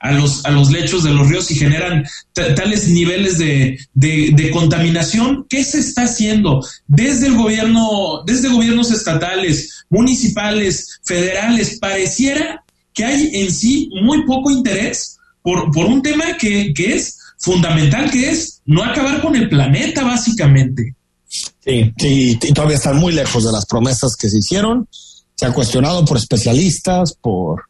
a, 0.00 0.12
los, 0.12 0.44
a 0.44 0.50
los 0.50 0.70
lechos 0.70 1.04
de 1.04 1.10
los 1.10 1.28
ríos 1.28 1.50
y 1.50 1.54
generan 1.54 2.04
tales 2.32 2.88
niveles 2.88 3.38
de, 3.38 3.78
de, 3.94 4.50
contaminación. 4.50 5.46
¿Qué 5.48 5.64
se 5.64 5.80
está 5.80 6.02
haciendo 6.02 6.64
desde 6.86 7.28
el 7.28 7.36
gobierno, 7.36 8.22
desde 8.26 8.48
gobiernos 8.48 8.90
estatales, 8.90 9.84
municipales, 9.88 11.00
federales? 11.04 11.78
Pareciera 11.78 12.62
que 12.92 13.04
hay 13.04 13.30
en 13.32 13.52
sí 13.52 13.88
muy 14.02 14.24
poco 14.24 14.50
interés 14.50 15.18
por, 15.42 15.70
por 15.70 15.86
un 15.86 16.02
tema 16.02 16.36
que, 16.38 16.72
que 16.74 16.94
es 16.94 17.18
fundamental, 17.38 18.10
que 18.10 18.30
es 18.30 18.60
no 18.66 18.82
acabar 18.82 19.20
con 19.20 19.36
el 19.36 19.48
planeta, 19.48 20.04
básicamente. 20.04 20.94
Sí, 21.26 21.92
sí, 21.96 22.38
y 22.40 22.52
todavía 22.52 22.76
están 22.76 22.98
muy 22.98 23.12
lejos 23.12 23.44
de 23.44 23.52
las 23.52 23.66
promesas 23.66 24.14
que 24.16 24.28
se 24.28 24.38
hicieron 24.38 24.86
se 25.34 25.46
ha 25.46 25.52
cuestionado 25.52 26.04
por 26.04 26.16
especialistas, 26.16 27.14
por, 27.14 27.64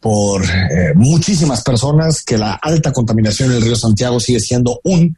por 0.00 0.44
eh, 0.44 0.92
muchísimas 0.94 1.62
personas 1.62 2.22
que 2.24 2.38
la 2.38 2.54
alta 2.54 2.92
contaminación 2.92 3.50
en 3.50 3.56
el 3.56 3.62
río 3.62 3.76
Santiago 3.76 4.20
sigue 4.20 4.40
siendo 4.40 4.80
un 4.84 5.16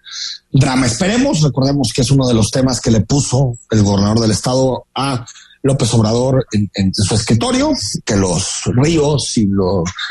drama. 0.53 0.87
Esperemos, 0.87 1.43
recordemos 1.43 1.93
que 1.95 2.03
es 2.03 2.11
uno 2.11 2.27
de 2.27 2.35
los 2.35 2.51
temas 2.51 2.81
que 2.81 2.91
le 2.91 3.01
puso 3.01 3.57
el 3.71 3.83
gobernador 3.83 4.21
del 4.21 4.31
estado 4.31 4.87
a 4.95 5.27
López 5.63 5.93
Obrador 5.95 6.47
en, 6.53 6.95
su 6.95 7.15
escritorio, 7.15 7.73
que 8.05 8.17
los 8.17 8.63
ríos 8.67 9.37
y 9.37 9.49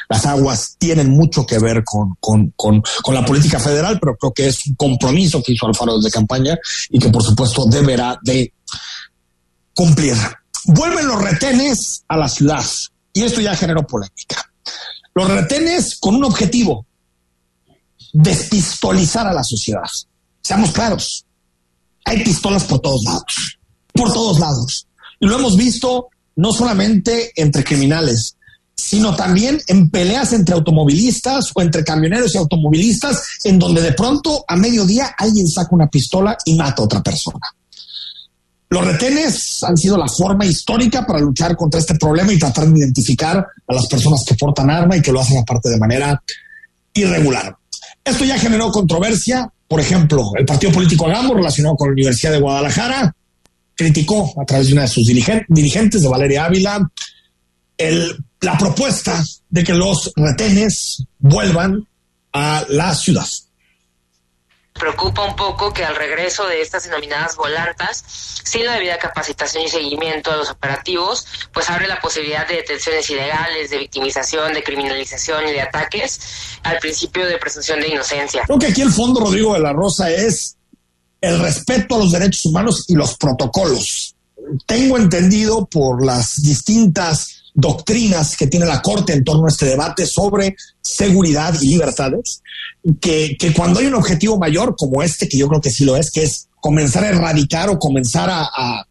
las 0.09 0.25
aguas 0.25 0.75
tienen 0.77 1.09
mucho 1.09 1.45
que 1.45 1.57
ver 1.57 1.83
con, 1.83 2.15
con, 2.19 2.53
con, 2.55 2.83
con, 3.01 3.15
la 3.15 3.25
política 3.25 3.59
federal, 3.59 3.97
pero 3.99 4.17
creo 4.17 4.33
que 4.33 4.47
es 4.47 4.67
un 4.67 4.75
compromiso 4.75 5.41
que 5.41 5.53
hizo 5.53 5.65
Alfaro 5.65 5.97
desde 5.97 6.11
campaña 6.11 6.57
y 6.89 6.99
que 6.99 7.09
por 7.09 7.23
supuesto 7.23 7.65
deberá 7.65 8.19
de 8.23 8.53
cumplir. 9.73 10.15
Vuelven 10.67 11.07
los 11.07 11.21
retenes 11.21 12.03
a 12.07 12.17
la 12.17 12.27
ciudad 12.27 12.65
y 13.13 13.23
esto 13.23 13.41
ya 13.41 13.55
generó 13.55 13.87
polémica. 13.87 14.51
Los 15.15 15.29
retenes 15.29 15.97
con 15.99 16.15
un 16.15 16.25
objetivo, 16.25 16.85
despistolizar 18.13 19.25
a 19.27 19.33
la 19.33 19.43
sociedad. 19.43 19.87
Seamos 20.43 20.71
claros, 20.71 21.25
hay 22.05 22.23
pistolas 22.23 22.65
por 22.65 22.79
todos 22.79 23.03
lados, 23.03 23.59
por 23.93 24.11
todos 24.11 24.39
lados. 24.39 24.87
Y 25.19 25.27
lo 25.27 25.39
hemos 25.39 25.55
visto 25.55 26.09
no 26.35 26.51
solamente 26.51 27.31
entre 27.35 27.63
criminales, 27.63 28.35
sino 28.75 29.15
también 29.15 29.59
en 29.67 29.89
peleas 29.89 30.33
entre 30.33 30.53
automovilistas 30.53 31.51
o 31.55 31.61
entre 31.61 31.83
camioneros 31.83 32.35
y 32.35 32.37
automovilistas, 32.37 33.23
en 33.43 33.57
donde 33.57 33.81
de 33.81 33.93
pronto 33.93 34.45
a 34.47 34.55
mediodía 34.55 35.15
alguien 35.17 35.47
saca 35.47 35.75
una 35.75 35.87
pistola 35.87 36.37
y 36.45 36.55
mata 36.55 36.81
a 36.81 36.85
otra 36.85 37.01
persona. 37.01 37.39
Los 38.69 38.85
retenes 38.85 39.63
han 39.63 39.77
sido 39.77 39.97
la 39.97 40.07
forma 40.07 40.45
histórica 40.45 41.05
para 41.05 41.19
luchar 41.19 41.55
contra 41.55 41.79
este 41.79 41.95
problema 41.95 42.33
y 42.33 42.39
tratar 42.39 42.67
de 42.67 42.79
identificar 42.79 43.37
a 43.37 43.73
las 43.73 43.87
personas 43.87 44.23
que 44.27 44.35
portan 44.35 44.69
arma 44.69 44.97
y 44.97 45.01
que 45.01 45.11
lo 45.11 45.21
hacen 45.21 45.37
aparte 45.37 45.69
de 45.69 45.77
manera 45.77 46.21
irregular. 46.93 47.55
Esto 48.03 48.25
ya 48.25 48.37
generó 48.37 48.71
controversia. 48.71 49.49
Por 49.67 49.79
ejemplo, 49.79 50.31
el 50.35 50.45
partido 50.45 50.71
político 50.71 51.05
Agamo, 51.05 51.33
relacionado 51.33 51.75
con 51.75 51.89
la 51.89 51.93
Universidad 51.93 52.31
de 52.31 52.39
Guadalajara, 52.39 53.15
criticó 53.75 54.33
a 54.41 54.45
través 54.45 54.67
de 54.67 54.73
una 54.73 54.81
de 54.83 54.87
sus 54.87 55.05
dirigentes, 55.05 56.01
de 56.01 56.07
Valeria 56.07 56.45
Ávila, 56.45 56.91
la 58.41 58.57
propuesta 58.57 59.23
de 59.49 59.63
que 59.63 59.73
los 59.73 60.11
retenes 60.15 61.03
vuelvan 61.19 61.87
a 62.33 62.65
la 62.69 62.93
ciudad 62.93 63.27
preocupa 64.77 65.23
un 65.23 65.35
poco 65.35 65.73
que 65.73 65.83
al 65.83 65.95
regreso 65.95 66.45
de 66.47 66.61
estas 66.61 66.83
denominadas 66.83 67.35
volantas, 67.35 68.03
sin 68.43 68.65
la 68.65 68.73
debida 68.73 68.97
capacitación 68.97 69.63
y 69.63 69.67
seguimiento 69.67 70.31
de 70.31 70.37
los 70.37 70.49
operativos, 70.49 71.25
pues 71.53 71.69
abre 71.69 71.87
la 71.87 71.99
posibilidad 71.99 72.47
de 72.47 72.55
detenciones 72.55 73.09
ilegales, 73.09 73.69
de 73.69 73.77
victimización, 73.79 74.53
de 74.53 74.63
criminalización 74.63 75.47
y 75.47 75.51
de 75.51 75.61
ataques 75.61 76.19
al 76.63 76.79
principio 76.79 77.25
de 77.25 77.37
presunción 77.37 77.79
de 77.79 77.89
inocencia. 77.89 78.43
Creo 78.45 78.59
que 78.59 78.67
aquí 78.67 78.81
el 78.81 78.91
fondo, 78.91 79.19
Rodrigo 79.19 79.53
de 79.53 79.59
la 79.59 79.73
Rosa, 79.73 80.09
es 80.09 80.55
el 81.21 81.39
respeto 81.39 81.95
a 81.95 81.99
los 81.99 82.11
derechos 82.11 82.45
humanos 82.45 82.85
y 82.87 82.95
los 82.95 83.17
protocolos. 83.17 84.15
Tengo 84.65 84.97
entendido 84.97 85.65
por 85.65 86.05
las 86.05 86.35
distintas 86.41 87.36
doctrinas 87.59 88.37
que 88.37 88.45
tiene 88.45 88.67
la 88.67 88.83
Corte 88.83 89.13
en 89.13 89.23
torno 89.23 89.45
a 89.45 89.49
este 89.49 89.65
debate 89.65 90.05
sobre 90.05 90.55
seguridad 90.79 91.55
y 91.59 91.69
libertades, 91.69 92.43
que, 93.01 93.35
que, 93.37 93.51
cuando 93.51 93.79
hay 93.79 93.87
un 93.87 93.95
objetivo 93.95 94.37
mayor 94.37 94.75
como 94.77 95.01
este, 95.01 95.27
que 95.27 95.39
yo 95.39 95.47
creo 95.47 95.59
que 95.59 95.71
sí 95.71 95.83
lo 95.83 95.95
es, 95.95 96.11
que 96.11 96.23
es 96.23 96.47
comenzar 96.61 97.03
a 97.03 97.09
erradicar 97.09 97.69
o 97.69 97.79
comenzar 97.79 98.29
a, 98.31 98.85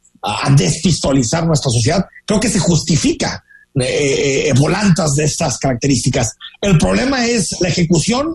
despistolizar 0.57 1.47
nuestra 1.47 1.71
sociedad, 1.71 2.05
creo 2.25 2.41
que 2.41 2.49
se 2.49 2.59
justifica 2.59 3.45
eh, 3.79 4.49
eh, 4.49 4.53
volantas 4.59 5.15
de 5.15 5.23
estas 5.23 5.59
características. 5.59 6.33
El 6.61 6.79
problema 6.79 7.25
es 7.25 7.61
la 7.61 7.69
ejecución 7.69 8.35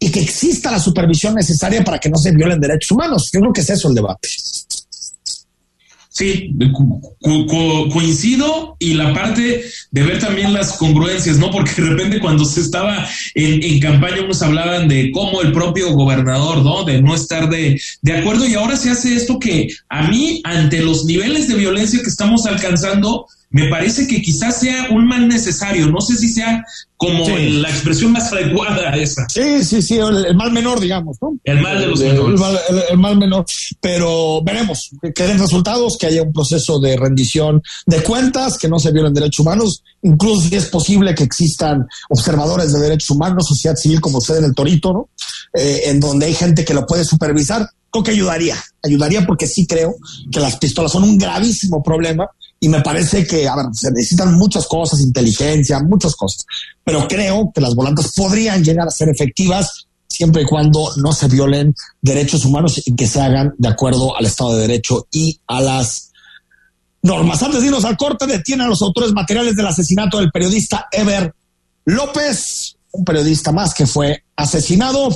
y 0.00 0.10
que 0.10 0.20
exista 0.20 0.72
la 0.72 0.80
supervisión 0.80 1.36
necesaria 1.36 1.84
para 1.84 2.00
que 2.00 2.10
no 2.10 2.16
se 2.16 2.32
violen 2.32 2.60
derechos 2.60 2.90
humanos. 2.90 3.30
Yo 3.32 3.38
creo 3.40 3.52
que 3.52 3.60
es 3.60 3.70
eso 3.70 3.88
el 3.88 3.94
debate. 3.94 4.28
Sí, 6.18 6.52
coincido 7.92 8.74
y 8.80 8.94
la 8.94 9.14
parte 9.14 9.62
de 9.92 10.02
ver 10.02 10.18
también 10.18 10.52
las 10.52 10.72
congruencias, 10.72 11.38
¿no? 11.38 11.52
Porque 11.52 11.80
de 11.80 11.90
repente 11.90 12.18
cuando 12.18 12.44
se 12.44 12.60
estaba 12.60 13.06
en, 13.36 13.78
campaña 13.78 14.24
unos 14.24 14.42
hablaban 14.42 14.88
de 14.88 15.12
cómo 15.12 15.42
el 15.42 15.52
propio 15.52 15.92
gobernador, 15.92 16.64
¿no? 16.64 16.82
De 16.82 17.00
no 17.00 17.14
estar 17.14 17.48
de, 17.48 17.80
de 18.02 18.12
acuerdo 18.14 18.48
y 18.48 18.54
ahora 18.54 18.76
se 18.76 18.90
hace 18.90 19.14
esto 19.14 19.38
que 19.38 19.68
a 19.88 20.08
mí, 20.08 20.40
ante 20.42 20.82
los 20.82 21.04
niveles 21.04 21.46
de 21.46 21.54
violencia 21.54 22.02
que 22.02 22.10
estamos 22.10 22.46
alcanzando, 22.46 23.28
me 23.50 23.68
parece 23.68 24.06
que 24.06 24.20
quizás 24.20 24.60
sea 24.60 24.88
un 24.90 25.06
mal 25.06 25.26
necesario. 25.26 25.88
No 25.88 26.00
sé 26.00 26.16
si 26.16 26.28
sea 26.28 26.64
como 26.98 27.26
la 27.28 27.70
expresión 27.70 28.12
más 28.12 28.30
adecuada 28.32 28.94
esa. 28.96 29.26
Sí, 29.28 29.64
sí, 29.64 29.80
sí, 29.80 29.96
el, 29.96 30.34
mal 30.34 30.52
menor, 30.52 30.80
digamos, 30.80 31.16
¿no? 31.22 31.38
El 31.44 31.60
mal 31.60 31.78
de 31.78 31.86
los 31.86 32.00
menores. 32.00 32.40
El, 32.90 32.98
mal 32.98 33.16
menor. 33.16 33.46
Pero 33.80 34.42
veremos 34.42 34.90
que 35.14 35.22
den 35.22 35.38
resultados, 35.38 35.96
que 35.96 36.06
haya 36.06 36.22
un 36.22 36.32
proceso 36.32 36.78
de 36.78 36.96
rendición 36.96 37.62
de 37.86 38.02
cuentas, 38.02 38.58
que 38.58 38.68
no 38.68 38.78
se 38.78 38.92
violen 38.92 39.14
derechos 39.14 39.40
humanos. 39.40 39.82
Incluso 40.02 40.48
si 40.48 40.54
es 40.54 40.66
posible 40.66 41.14
que 41.14 41.24
existan 41.24 41.86
observadores 42.10 42.72
de 42.72 42.80
derechos 42.80 43.10
humanos, 43.10 43.46
sociedad 43.48 43.76
civil 43.76 44.00
como 44.00 44.18
usted 44.18 44.38
en 44.38 44.44
el 44.44 44.54
Torito, 44.54 44.92
¿no? 44.92 45.08
Eh, 45.54 45.82
en 45.86 46.00
donde 46.00 46.26
hay 46.26 46.34
gente 46.34 46.64
que 46.64 46.74
lo 46.74 46.86
puede 46.86 47.04
supervisar. 47.04 47.66
Creo 47.90 48.04
que 48.04 48.10
ayudaría, 48.10 48.56
ayudaría 48.82 49.26
porque 49.26 49.46
sí 49.46 49.66
creo 49.66 49.94
que 50.30 50.40
las 50.40 50.56
pistolas 50.58 50.92
son 50.92 51.04
un 51.04 51.16
gravísimo 51.16 51.82
problema 51.82 52.28
y 52.60 52.68
me 52.68 52.80
parece 52.80 53.26
que, 53.26 53.46
a 53.46 53.56
ver, 53.56 53.66
se 53.72 53.90
necesitan 53.90 54.34
muchas 54.34 54.66
cosas, 54.66 55.00
inteligencia, 55.00 55.80
muchas 55.80 56.16
cosas, 56.16 56.44
pero 56.82 57.06
creo 57.06 57.52
que 57.54 57.60
las 57.60 57.74
volantes 57.74 58.12
podrían 58.16 58.64
llegar 58.64 58.88
a 58.88 58.90
ser 58.90 59.08
efectivas 59.08 59.86
siempre 60.08 60.42
y 60.42 60.46
cuando 60.46 60.90
no 60.96 61.12
se 61.12 61.28
violen 61.28 61.74
derechos 62.00 62.44
humanos 62.44 62.80
y 62.84 62.96
que 62.96 63.06
se 63.06 63.20
hagan 63.20 63.54
de 63.58 63.68
acuerdo 63.68 64.16
al 64.16 64.26
Estado 64.26 64.56
de 64.56 64.66
Derecho 64.66 65.06
y 65.12 65.38
a 65.46 65.60
las 65.60 66.10
normas. 67.02 67.42
Antes 67.42 67.60
de 67.60 67.66
irnos 67.66 67.84
al 67.84 67.96
corte, 67.96 68.26
detienen 68.26 68.66
a 68.66 68.70
los 68.70 68.82
autores 68.82 69.12
materiales 69.12 69.54
del 69.54 69.66
asesinato 69.66 70.18
del 70.18 70.30
periodista 70.30 70.88
Ever 70.90 71.32
López, 71.84 72.76
un 72.92 73.04
periodista 73.04 73.52
más 73.52 73.74
que 73.74 73.86
fue 73.86 74.24
asesinado. 74.36 75.08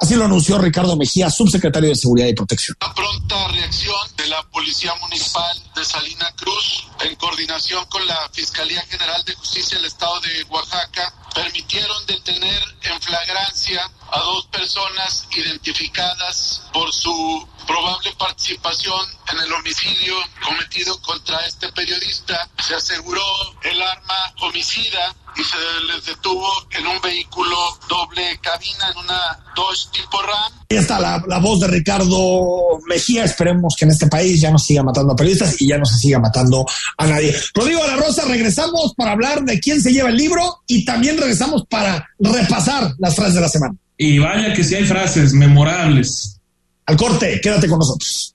Así 0.00 0.14
lo 0.14 0.24
anunció 0.24 0.56
Ricardo 0.58 0.96
Mejía, 0.96 1.28
subsecretario 1.28 1.90
de 1.90 1.94
Seguridad 1.94 2.28
y 2.28 2.32
Protección. 2.32 2.74
La 2.80 2.94
pronta 2.94 3.48
reacción 3.48 4.16
de 4.16 4.26
la 4.28 4.42
Policía 4.44 4.94
Municipal 5.02 5.62
de 5.76 5.84
Salina 5.84 6.26
Cruz, 6.36 6.88
en 7.00 7.14
coordinación 7.16 7.84
con 7.84 8.06
la 8.06 8.30
Fiscalía 8.32 8.80
General 8.88 9.22
de 9.26 9.34
Justicia 9.34 9.76
del 9.76 9.86
Estado 9.86 10.18
de 10.20 10.42
Oaxaca, 10.44 11.14
permitieron 11.34 12.06
detener 12.06 12.62
en 12.82 13.00
flagrancia 13.02 13.90
a 14.10 14.20
dos 14.20 14.46
personas 14.46 15.28
identificadas 15.36 16.62
por 16.72 16.90
su 16.94 17.46
probable 17.70 18.10
participación 18.18 19.00
en 19.32 19.38
el 19.38 19.52
homicidio 19.52 20.14
cometido 20.44 21.00
contra 21.02 21.38
este 21.46 21.70
periodista. 21.72 22.48
Se 22.66 22.74
aseguró 22.74 23.22
el 23.62 23.80
arma 23.80 24.34
homicida 24.42 25.14
y 25.36 25.44
se 25.44 25.56
les 25.86 26.04
detuvo 26.04 26.48
en 26.72 26.86
un 26.86 27.00
vehículo 27.00 27.56
doble 27.88 28.38
cabina, 28.42 28.90
en 28.90 28.98
una 29.04 29.38
Dodge 29.54 29.88
tipo 29.92 30.20
RAM. 30.20 30.52
Ahí 30.68 30.78
está 30.78 30.98
la, 30.98 31.22
la, 31.28 31.38
voz 31.38 31.60
de 31.60 31.68
Ricardo 31.68 32.80
Mejía. 32.88 33.24
Esperemos 33.24 33.76
que 33.78 33.84
en 33.84 33.92
este 33.92 34.08
país 34.08 34.40
ya 34.40 34.50
no 34.50 34.58
siga 34.58 34.82
matando 34.82 35.12
a 35.12 35.16
periodistas 35.16 35.60
y 35.60 35.68
ya 35.68 35.78
no 35.78 35.84
se 35.84 35.96
siga 35.96 36.18
matando 36.18 36.66
a 36.96 37.06
nadie. 37.06 37.36
Rodrigo 37.54 37.82
de 37.82 37.88
la 37.88 37.96
Rosa, 37.96 38.24
regresamos 38.24 38.94
para 38.96 39.12
hablar 39.12 39.42
de 39.42 39.60
quién 39.60 39.80
se 39.80 39.92
lleva 39.92 40.08
el 40.08 40.16
libro 40.16 40.62
y 40.66 40.84
también 40.84 41.16
regresamos 41.16 41.64
para 41.68 42.08
repasar 42.18 42.94
las 42.98 43.14
frases 43.14 43.34
de 43.34 43.40
la 43.40 43.48
semana. 43.48 43.74
Y 43.96 44.18
vaya 44.18 44.52
que 44.54 44.64
si 44.64 44.74
hay 44.74 44.84
frases 44.86 45.32
memorables. 45.34 46.39
Al 46.86 46.96
corte, 46.96 47.40
quédate 47.40 47.68
con 47.68 47.78
nosotros. 47.78 48.34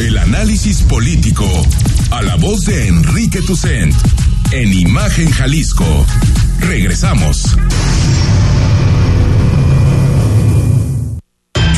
El 0.00 0.18
análisis 0.18 0.82
político 0.82 1.46
a 2.10 2.22
la 2.22 2.36
voz 2.36 2.64
de 2.64 2.88
Enrique 2.88 3.40
Tucent 3.42 3.94
en 4.50 4.72
Imagen 4.72 5.30
Jalisco. 5.30 6.06
Regresamos. 6.60 7.56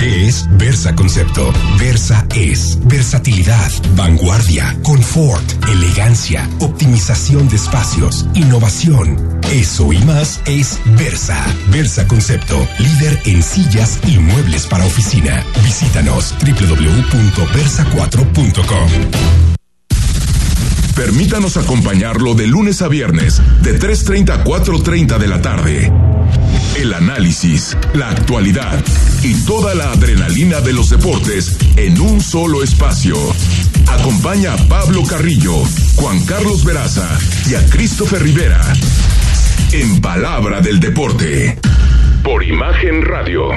¿Qué 0.05 0.26
es 0.26 0.46
Versa 0.59 0.94
Concepto? 0.94 1.50
Versa 1.78 2.26
es 2.34 2.78
versatilidad, 2.84 3.72
vanguardia, 3.96 4.76
confort, 4.82 5.42
elegancia, 5.66 6.46
optimización 6.61 7.48
de 7.48 7.57
espacios, 7.57 8.26
innovación. 8.34 9.40
Eso 9.50 9.94
y 9.94 9.98
más 10.00 10.42
es 10.44 10.78
Versa. 10.98 11.42
Versa 11.70 12.07
Concepto, 12.07 12.68
líder 12.78 13.18
en 13.24 13.42
sillas 13.42 13.98
y 14.07 14.18
muebles 14.18 14.66
para 14.66 14.84
oficina. 14.84 15.42
Visítanos 15.64 16.34
www.versa4.com. 16.38 18.90
Permítanos 20.94 21.57
acompañarlo 21.57 22.34
de 22.34 22.46
lunes 22.46 22.82
a 22.82 22.88
viernes, 22.88 23.40
de 23.62 23.80
3.30 23.80 24.32
a 24.32 24.44
4.30 24.44 25.16
de 25.16 25.28
la 25.28 25.40
tarde. 25.40 25.90
El 26.76 26.92
análisis, 26.92 27.76
la 27.94 28.10
actualidad 28.10 28.82
y 29.22 29.34
toda 29.44 29.74
la 29.74 29.92
adrenalina 29.92 30.60
de 30.60 30.72
los 30.72 30.90
deportes 30.90 31.56
en 31.76 32.00
un 32.00 32.20
solo 32.20 32.64
espacio. 32.64 33.16
Acompaña 33.86 34.54
a 34.54 34.56
Pablo 34.68 35.04
Carrillo, 35.04 35.54
Juan 35.94 36.24
Carlos 36.24 36.64
Veraza 36.64 37.08
y 37.48 37.54
a 37.54 37.64
Christopher 37.70 38.22
Rivera. 38.22 38.60
En 39.72 40.00
Palabra 40.00 40.60
del 40.60 40.80
Deporte. 40.80 41.58
Por 42.24 42.42
Imagen 42.42 43.02
Radio. 43.02 43.50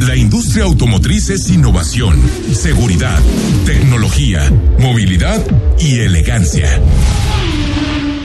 La 0.00 0.14
industria 0.14 0.64
automotriz 0.64 1.30
es 1.30 1.48
innovación, 1.50 2.20
seguridad, 2.52 3.18
tecnología, 3.64 4.52
movilidad 4.78 5.42
y 5.78 6.00
elegancia. 6.00 6.80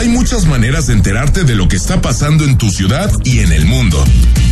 hay 0.00 0.08
muchas 0.08 0.46
maneras 0.46 0.86
de 0.86 0.94
enterarte 0.94 1.44
de 1.44 1.54
lo 1.54 1.68
que 1.68 1.76
está 1.76 2.00
pasando 2.00 2.44
en 2.44 2.56
tu 2.56 2.70
ciudad 2.70 3.12
y 3.22 3.40
en 3.40 3.52
el 3.52 3.66
mundo. 3.66 4.02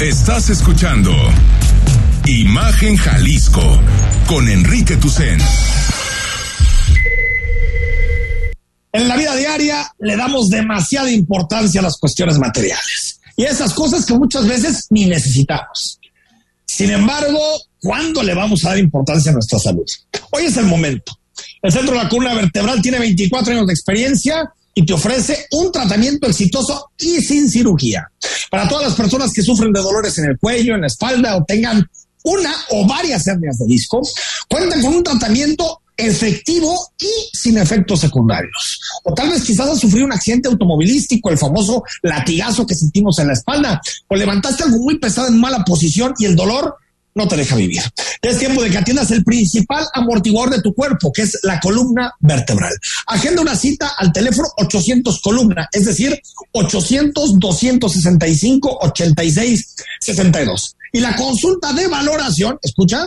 Estás 0.00 0.48
escuchando 0.48 1.10
Imagen 2.24 2.96
Jalisco 2.96 3.80
con 4.28 4.48
Enrique 4.48 4.96
Tucen. 4.96 5.40
En 8.92 9.08
la 9.08 9.16
vida 9.16 9.34
diaria 9.34 9.92
le 9.98 10.16
damos 10.16 10.50
demasiada 10.50 11.10
importancia 11.10 11.80
a 11.80 11.82
las 11.82 11.96
cuestiones 11.98 12.38
materiales 12.38 13.18
y 13.36 13.42
esas 13.42 13.74
cosas 13.74 14.06
que 14.06 14.14
muchas 14.14 14.46
veces 14.46 14.86
ni 14.90 15.06
necesitamos. 15.06 15.98
Sin 16.64 16.92
embargo, 16.92 17.40
¿cuándo 17.82 18.22
le 18.22 18.34
vamos 18.34 18.64
a 18.64 18.68
dar 18.68 18.78
importancia 18.78 19.32
a 19.32 19.34
nuestra 19.34 19.58
salud? 19.58 19.86
Hoy 20.30 20.44
es 20.44 20.56
el 20.58 20.66
momento. 20.66 21.18
El 21.60 21.72
Centro 21.72 21.96
de 21.96 22.04
la 22.04 22.08
Columna 22.08 22.34
Vertebral 22.34 22.80
tiene 22.80 23.00
24 23.00 23.52
años 23.52 23.66
de 23.66 23.72
experiencia 23.72 24.48
y 24.78 24.86
te 24.86 24.92
ofrece 24.92 25.46
un 25.50 25.72
tratamiento 25.72 26.28
exitoso 26.28 26.92
y 27.00 27.20
sin 27.20 27.50
cirugía. 27.50 28.08
Para 28.48 28.68
todas 28.68 28.84
las 28.84 28.94
personas 28.94 29.32
que 29.32 29.42
sufren 29.42 29.72
de 29.72 29.80
dolores 29.80 30.16
en 30.18 30.26
el 30.26 30.38
cuello, 30.38 30.76
en 30.76 30.82
la 30.82 30.86
espalda 30.86 31.36
o 31.36 31.44
tengan 31.44 31.84
una 32.22 32.54
o 32.70 32.86
varias 32.86 33.26
hernias 33.26 33.58
de 33.58 33.66
disco, 33.66 34.00
cuentan 34.48 34.80
con 34.80 34.94
un 34.94 35.02
tratamiento 35.02 35.82
efectivo 35.96 36.92
y 36.96 37.10
sin 37.36 37.58
efectos 37.58 37.98
secundarios. 37.98 38.80
O 39.02 39.12
tal 39.14 39.30
vez 39.30 39.42
quizás 39.42 39.68
has 39.68 39.80
sufrido 39.80 40.06
un 40.06 40.12
accidente 40.12 40.48
automovilístico, 40.48 41.28
el 41.30 41.38
famoso 41.38 41.82
latigazo 42.02 42.64
que 42.64 42.76
sentimos 42.76 43.18
en 43.18 43.26
la 43.26 43.32
espalda, 43.32 43.80
o 44.06 44.14
levantaste 44.14 44.62
algo 44.62 44.78
muy 44.78 45.00
pesado 45.00 45.26
en 45.26 45.40
mala 45.40 45.64
posición 45.64 46.14
y 46.20 46.26
el 46.26 46.36
dolor 46.36 46.76
no 47.18 47.28
te 47.28 47.36
deja 47.36 47.56
vivir. 47.56 47.82
Es 48.22 48.38
tiempo 48.38 48.62
de 48.62 48.70
que 48.70 48.78
atiendas 48.78 49.10
el 49.10 49.24
principal 49.24 49.84
amortiguador 49.92 50.54
de 50.54 50.62
tu 50.62 50.72
cuerpo, 50.72 51.12
que 51.12 51.22
es 51.22 51.38
la 51.42 51.60
columna 51.60 52.14
vertebral. 52.20 52.72
Agenda 53.06 53.42
una 53.42 53.56
cita 53.56 53.92
al 53.98 54.12
teléfono 54.12 54.48
800 54.56 55.20
columna, 55.20 55.68
es 55.72 55.84
decir, 55.84 56.18
800 56.52 57.38
265 57.38 58.78
86 58.82 59.74
62. 60.00 60.76
Y 60.92 61.00
la 61.00 61.14
consulta 61.16 61.72
de 61.72 61.88
valoración, 61.88 62.58
escucha, 62.62 63.06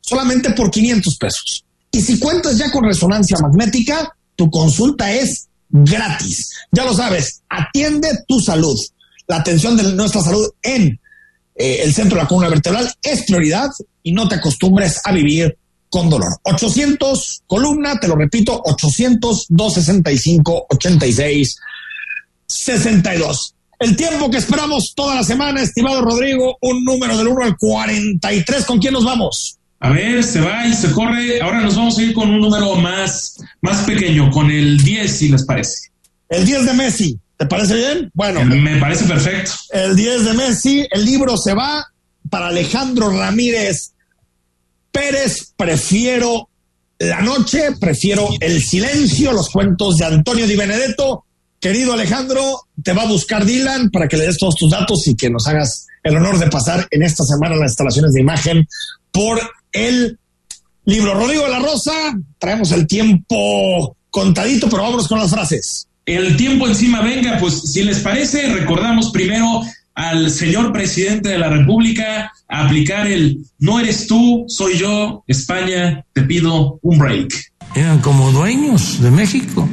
solamente 0.00 0.50
por 0.52 0.70
500 0.70 1.16
pesos. 1.16 1.64
Y 1.92 2.00
si 2.00 2.18
cuentas 2.18 2.56
ya 2.56 2.70
con 2.70 2.84
resonancia 2.84 3.36
magnética, 3.42 4.16
tu 4.36 4.48
consulta 4.48 5.12
es 5.12 5.48
gratis. 5.68 6.50
Ya 6.70 6.84
lo 6.84 6.94
sabes, 6.94 7.42
atiende 7.48 8.08
tu 8.28 8.40
salud. 8.40 8.78
La 9.26 9.36
atención 9.36 9.76
de 9.76 9.82
nuestra 9.92 10.22
salud 10.22 10.48
en 10.62 11.00
eh, 11.60 11.82
el 11.82 11.92
centro 11.92 12.16
de 12.16 12.22
la 12.22 12.28
columna 12.28 12.48
vertebral 12.48 12.90
es 13.02 13.24
prioridad 13.26 13.68
y 14.02 14.12
no 14.12 14.26
te 14.26 14.36
acostumbres 14.36 14.98
a 15.04 15.12
vivir 15.12 15.58
con 15.90 16.08
dolor. 16.08 16.32
800 16.44 17.42
columna, 17.46 18.00
te 18.00 18.08
lo 18.08 18.16
repito, 18.16 18.58
800 18.64 19.44
265 19.50 20.66
86 20.70 21.56
62. 22.46 23.54
El 23.78 23.94
tiempo 23.94 24.30
que 24.30 24.38
esperamos 24.38 24.94
toda 24.94 25.16
la 25.16 25.22
semana, 25.22 25.60
estimado 25.60 26.00
Rodrigo, 26.00 26.56
un 26.62 26.82
número 26.82 27.18
del 27.18 27.28
1 27.28 27.44
al 27.44 27.56
43. 27.58 28.64
¿Con 28.64 28.78
quién 28.78 28.94
nos 28.94 29.04
vamos? 29.04 29.58
A 29.80 29.90
ver, 29.90 30.24
se 30.24 30.40
va 30.40 30.66
y 30.66 30.72
se 30.72 30.90
corre. 30.92 31.42
Ahora 31.42 31.60
nos 31.60 31.76
vamos 31.76 31.98
a 31.98 32.02
ir 32.02 32.14
con 32.14 32.30
un 32.30 32.40
número 32.40 32.74
más, 32.76 33.36
más 33.60 33.82
pequeño, 33.82 34.30
con 34.30 34.50
el 34.50 34.82
10, 34.82 35.10
si 35.14 35.28
les 35.28 35.44
parece. 35.44 35.90
El 36.30 36.46
10 36.46 36.64
de 36.64 36.72
Messi. 36.72 37.18
¿Te 37.40 37.46
parece 37.46 37.74
bien? 37.74 38.10
Bueno. 38.12 38.44
Me 38.44 38.78
parece 38.78 39.06
perfecto. 39.06 39.52
El 39.70 39.96
10 39.96 40.24
de 40.26 40.32
Messi, 40.34 40.86
el 40.90 41.06
libro 41.06 41.38
se 41.38 41.54
va 41.54 41.86
para 42.28 42.48
Alejandro 42.48 43.08
Ramírez 43.08 43.92
Pérez. 44.92 45.54
Prefiero 45.56 46.50
la 46.98 47.22
noche, 47.22 47.70
prefiero 47.80 48.28
el 48.40 48.62
silencio, 48.62 49.32
los 49.32 49.48
cuentos 49.48 49.96
de 49.96 50.04
Antonio 50.04 50.46
Di 50.46 50.54
Benedetto. 50.54 51.24
Querido 51.58 51.94
Alejandro, 51.94 52.66
te 52.84 52.92
va 52.92 53.04
a 53.04 53.08
buscar 53.08 53.46
Dylan 53.46 53.88
para 53.88 54.06
que 54.06 54.18
le 54.18 54.26
des 54.26 54.36
todos 54.36 54.56
tus 54.56 54.70
datos 54.70 55.08
y 55.08 55.16
que 55.16 55.30
nos 55.30 55.46
hagas 55.46 55.86
el 56.02 56.18
honor 56.18 56.38
de 56.38 56.48
pasar 56.48 56.86
en 56.90 57.02
esta 57.02 57.24
semana 57.24 57.56
las 57.56 57.70
instalaciones 57.70 58.12
de 58.12 58.20
imagen 58.20 58.68
por 59.10 59.40
el 59.72 60.18
libro. 60.84 61.14
Rodrigo 61.14 61.44
de 61.44 61.50
la 61.52 61.60
Rosa, 61.60 62.18
traemos 62.38 62.70
el 62.72 62.86
tiempo 62.86 63.96
contadito, 64.10 64.68
pero 64.68 64.82
vámonos 64.82 65.08
con 65.08 65.18
las 65.18 65.30
frases 65.30 65.86
el 66.06 66.36
tiempo 66.36 66.66
encima 66.66 67.02
venga, 67.02 67.38
pues 67.38 67.72
si 67.72 67.82
les 67.82 68.00
parece, 68.00 68.52
recordamos 68.52 69.10
primero 69.10 69.62
al 69.94 70.30
señor 70.30 70.72
presidente 70.72 71.28
de 71.28 71.38
la 71.38 71.48
República 71.48 72.32
a 72.48 72.64
aplicar 72.64 73.06
el 73.06 73.44
no 73.58 73.78
eres 73.78 74.06
tú, 74.06 74.44
soy 74.48 74.78
yo, 74.78 75.24
España, 75.26 76.04
te 76.12 76.22
pido 76.22 76.78
un 76.82 76.98
break. 76.98 77.52
Eran 77.74 77.98
como 78.00 78.32
dueños 78.32 79.00
de 79.00 79.10
México. 79.10 79.68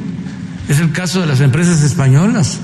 Es 0.68 0.80
el 0.80 0.92
caso 0.92 1.20
de 1.20 1.26
las 1.26 1.40
empresas 1.40 1.82
españolas. 1.82 2.58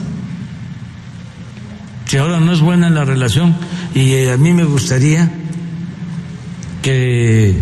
Si 2.06 2.18
ahora 2.18 2.38
no 2.38 2.52
es 2.52 2.60
buena 2.60 2.90
la 2.90 3.04
relación 3.04 3.56
y 3.94 4.12
eh, 4.12 4.32
a 4.32 4.36
mí 4.36 4.52
me 4.52 4.64
gustaría 4.64 5.30
que 6.82 7.56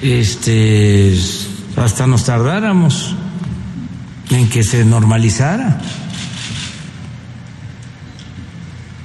este 0.00 1.14
hasta 1.76 2.06
nos 2.06 2.24
tardáramos 2.24 3.14
en 4.30 4.48
que 4.48 4.62
se 4.62 4.84
normalizara. 4.84 5.80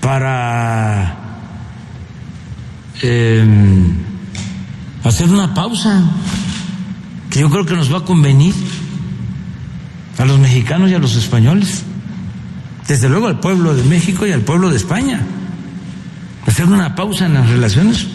Para 0.02 1.18
em, 3.02 3.94
hacer 5.04 5.30
una 5.30 5.54
pausa 5.54 6.04
que 7.30 7.40
yo 7.40 7.50
creo 7.50 7.66
que 7.66 7.76
nos 7.76 7.92
va 7.92 8.00
a 8.00 8.06
convenir 8.06 8.54
a 10.18 10.26
los 10.26 10.40
mexicanos 10.40 10.90
y 10.92 10.94
a 10.94 11.00
los 11.00 11.16
españoles, 11.16 11.84
desde 12.88 13.10
luego 13.10 13.28
al 13.28 13.40
pueblo 13.40 13.76
de 13.76 13.84
México 13.84 14.28
y 14.28 14.32
al 14.32 14.42
pueblo 14.42 14.70
de 14.70 14.78
España, 14.78 15.22
hacer 16.46 16.66
una 16.66 16.96
pausa 16.96 17.26
en 17.26 17.34
las 17.34 17.50
relaciones, 17.50 18.06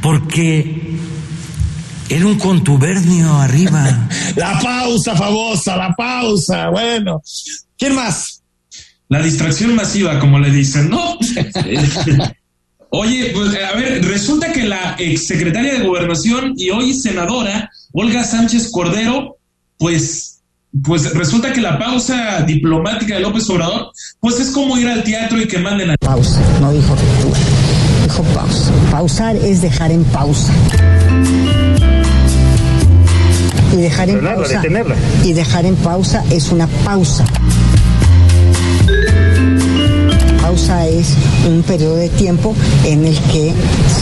porque 0.00 0.87
era 2.08 2.26
un 2.26 2.38
contubernio 2.38 3.34
arriba. 3.36 4.08
la 4.36 4.58
pausa 4.60 5.14
famosa, 5.14 5.76
la 5.76 5.94
pausa. 5.94 6.70
Bueno, 6.70 7.22
¿quién 7.76 7.94
más? 7.94 8.42
La 9.08 9.22
distracción 9.22 9.74
masiva, 9.74 10.18
como 10.18 10.38
le 10.38 10.50
dicen, 10.50 10.90
¿no? 10.90 11.18
Oye, 12.90 13.32
pues 13.34 13.54
a 13.54 13.76
ver, 13.76 14.04
resulta 14.04 14.52
que 14.52 14.64
la 14.64 14.96
exsecretaria 14.98 15.74
de 15.74 15.86
Gobernación 15.86 16.54
y 16.56 16.70
hoy 16.70 16.94
senadora, 16.94 17.70
Olga 17.92 18.24
Sánchez 18.24 18.70
Cordero, 18.70 19.36
pues, 19.76 20.40
pues 20.82 21.12
resulta 21.14 21.52
que 21.52 21.60
la 21.60 21.78
pausa 21.78 22.42
diplomática 22.42 23.14
de 23.14 23.20
López 23.20 23.48
Obrador, 23.50 23.92
pues 24.20 24.40
es 24.40 24.50
como 24.50 24.78
ir 24.78 24.88
al 24.88 25.04
teatro 25.04 25.38
y 25.40 25.46
que 25.46 25.58
manden 25.58 25.90
a... 25.90 25.96
Pausa, 25.98 26.40
no 26.60 26.72
dijo 26.72 26.96
ruptura, 26.96 27.40
dijo 28.04 28.22
pausa. 28.34 28.72
Pausar 28.90 29.36
es 29.36 29.60
dejar 29.60 29.92
en 29.92 30.04
pausa 30.04 30.52
y 33.72 33.76
dejar 33.76 34.10
en 34.10 34.20
pausa 34.20 34.62
y 35.24 35.32
dejar 35.32 35.66
en 35.66 35.76
pausa 35.76 36.24
es 36.30 36.50
una 36.50 36.66
pausa 36.84 37.24
pausa 40.48 40.86
es 40.86 41.08
un 41.46 41.62
periodo 41.62 41.96
de 41.96 42.08
tiempo 42.08 42.54
en 42.86 43.04
el 43.04 43.14
que 43.14 43.52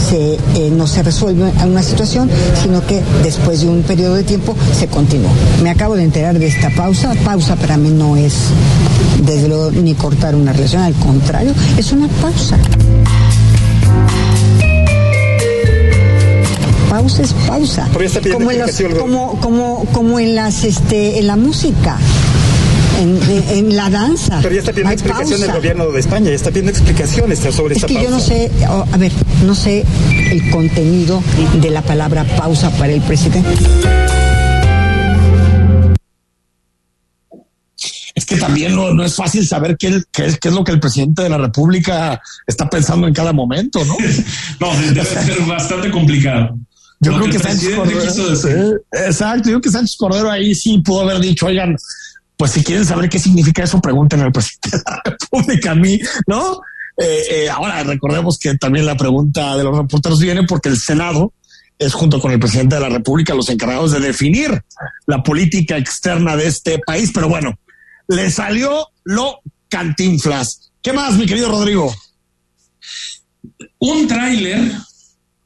se, 0.09 0.35
eh, 0.55 0.71
no 0.71 0.87
se 0.87 1.03
resuelve 1.03 1.51
una 1.65 1.83
situación, 1.83 2.29
sino 2.63 2.85
que 2.87 3.01
después 3.21 3.59
de 3.59 3.67
un 3.67 3.83
periodo 3.83 4.15
de 4.15 4.23
tiempo 4.23 4.55
se 4.71 4.87
continúa. 4.87 5.31
Me 5.61 5.69
acabo 5.69 5.97
de 5.97 6.03
enterar 6.03 6.39
de 6.39 6.47
esta 6.47 6.69
pausa. 6.69 7.13
Pausa 7.25 7.57
para 7.57 7.75
mí 7.75 7.89
no 7.89 8.15
es, 8.15 8.33
desde 9.25 9.49
luego, 9.49 9.71
ni 9.71 9.93
cortar 9.93 10.35
una 10.35 10.53
relación, 10.53 10.83
al 10.83 10.93
contrario, 10.93 11.51
es 11.77 11.91
una 11.91 12.07
pausa. 12.07 12.57
Pausa 16.89 17.21
es 17.21 17.33
pausa. 17.33 17.89
Como 18.31 18.51
en, 18.51 18.61
como, 18.97 19.39
como, 19.39 19.85
como 19.91 20.19
en 20.19 20.35
las 20.35 20.63
este 20.63 21.19
en 21.19 21.27
la 21.27 21.35
música. 21.35 21.97
En, 22.99 23.75
la 23.75 23.91
danza. 23.91 24.39
Pero 24.41 24.55
ya 24.55 24.59
está 24.59 24.71
pidiendo 24.71 24.93
explicación 24.93 25.39
del 25.39 25.51
gobierno 25.51 25.91
de 25.91 25.99
España, 25.99 26.29
ya 26.29 26.35
está 26.35 26.49
pidiendo 26.49 26.71
explicaciones 26.71 27.37
sobre 27.53 27.75
es 27.75 27.83
esta 27.83 27.87
que 27.87 28.03
yo 28.03 28.09
no 28.09 28.19
sé, 28.19 28.49
oh, 28.67 28.85
a 28.91 28.97
ver, 28.97 29.11
no 29.45 29.53
sé 29.53 29.85
el 30.31 30.49
contenido 30.49 31.21
de 31.61 31.69
la 31.69 31.83
palabra 31.83 32.23
pausa 32.23 32.71
para 32.71 32.93
el 32.93 33.01
presidente. 33.01 33.53
es 38.17 38.25
que 38.25 38.37
también 38.37 38.75
no, 38.75 38.95
no 38.95 39.03
es 39.03 39.13
fácil 39.13 39.47
saber 39.47 39.77
qué, 39.77 40.01
qué, 40.11 40.25
es, 40.25 40.39
qué, 40.39 40.47
es, 40.47 40.53
lo 40.55 40.63
que 40.63 40.71
el 40.71 40.79
presidente 40.79 41.21
de 41.21 41.29
la 41.29 41.37
República 41.37 42.19
está 42.47 42.67
pensando 42.67 43.07
en 43.07 43.13
cada 43.13 43.31
momento, 43.31 43.85
¿no? 43.85 43.95
no, 44.59 44.75
debe 44.75 45.05
ser 45.05 45.39
bastante 45.41 45.91
complicado. 45.91 46.57
Yo 46.99 47.13
creo 47.13 47.31
que, 47.31 47.39
Sánchez 47.39 47.75
Cordero. 47.75 48.81
exacto, 48.91 49.49
yo 49.49 49.53
creo 49.53 49.61
que 49.61 49.69
Sánchez 49.69 49.95
Cordero 49.97 50.31
ahí 50.31 50.55
sí 50.55 50.79
pudo 50.79 51.01
haber 51.01 51.19
dicho, 51.19 51.45
oigan, 51.45 51.75
pues 52.35 52.51
si 52.51 52.63
quieren 52.63 52.85
saber 52.85 53.09
qué 53.09 53.19
significa 53.19 53.63
eso, 53.63 53.79
pregunten 53.79 54.21
al 54.21 54.31
presidente 54.31 54.77
de 54.77 54.83
la 54.85 55.01
República 55.05 55.71
a 55.71 55.75
mí, 55.75 55.99
¿no? 56.25 56.59
Eh, 56.97 57.21
eh, 57.29 57.49
ahora 57.49 57.83
recordemos 57.83 58.39
que 58.39 58.55
también 58.57 58.85
la 58.85 58.97
pregunta 58.97 59.55
de 59.55 59.63
los 59.63 59.77
reporteros 59.77 60.19
viene 60.19 60.43
porque 60.43 60.69
el 60.69 60.77
Senado 60.77 61.33
es 61.77 61.93
junto 61.93 62.19
con 62.19 62.31
el 62.31 62.39
presidente 62.39 62.75
de 62.75 62.81
la 62.81 62.89
República 62.89 63.35
los 63.35 63.49
encargados 63.49 63.91
de 63.91 63.99
definir 63.99 64.63
la 65.05 65.21
política 65.21 65.77
externa 65.77 66.35
de 66.35 66.47
este 66.47 66.79
país. 66.79 67.11
Pero 67.13 67.29
bueno, 67.29 67.59
le 68.07 68.31
salió 68.31 68.87
lo 69.03 69.41
cantinflas. 69.69 70.71
¿Qué 70.81 70.93
más, 70.93 71.15
mi 71.15 71.25
querido 71.25 71.49
Rodrigo? 71.49 71.93
Un 73.79 74.07
tráiler 74.07 74.71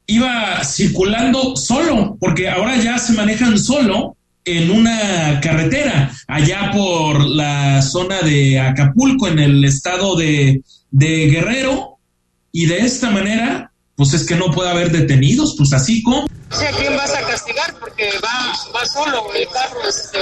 iba 0.06 0.62
circulando 0.64 1.56
solo, 1.56 2.16
porque 2.20 2.48
ahora 2.48 2.76
ya 2.76 2.98
se 2.98 3.12
manejan 3.12 3.58
solo 3.58 4.16
en 4.44 4.70
una 4.70 5.40
carretera 5.40 6.10
allá 6.26 6.70
por 6.72 7.24
la 7.24 7.80
zona 7.82 8.20
de 8.22 8.58
Acapulco, 8.58 9.28
en 9.28 9.38
el 9.38 9.64
estado 9.64 10.16
de, 10.16 10.62
Guerrero, 10.90 11.98
y 12.50 12.66
de 12.66 12.80
esta 12.80 13.10
manera, 13.10 13.72
pues 13.96 14.12
es 14.14 14.26
que 14.26 14.34
no 14.34 14.50
puede 14.50 14.70
haber 14.70 14.90
detenidos, 14.90 15.54
pues 15.56 15.72
así 15.72 16.02
como... 16.02 16.24
a 16.24 16.76
quién 16.76 16.96
vas 16.96 17.14
a 17.14 17.20
castigar 17.22 17.74
porque 17.78 18.10
va, 18.22 18.52
va 18.74 18.84
solo 18.86 19.32
el 19.34 19.48
carro, 19.48 19.88
este 19.88 20.18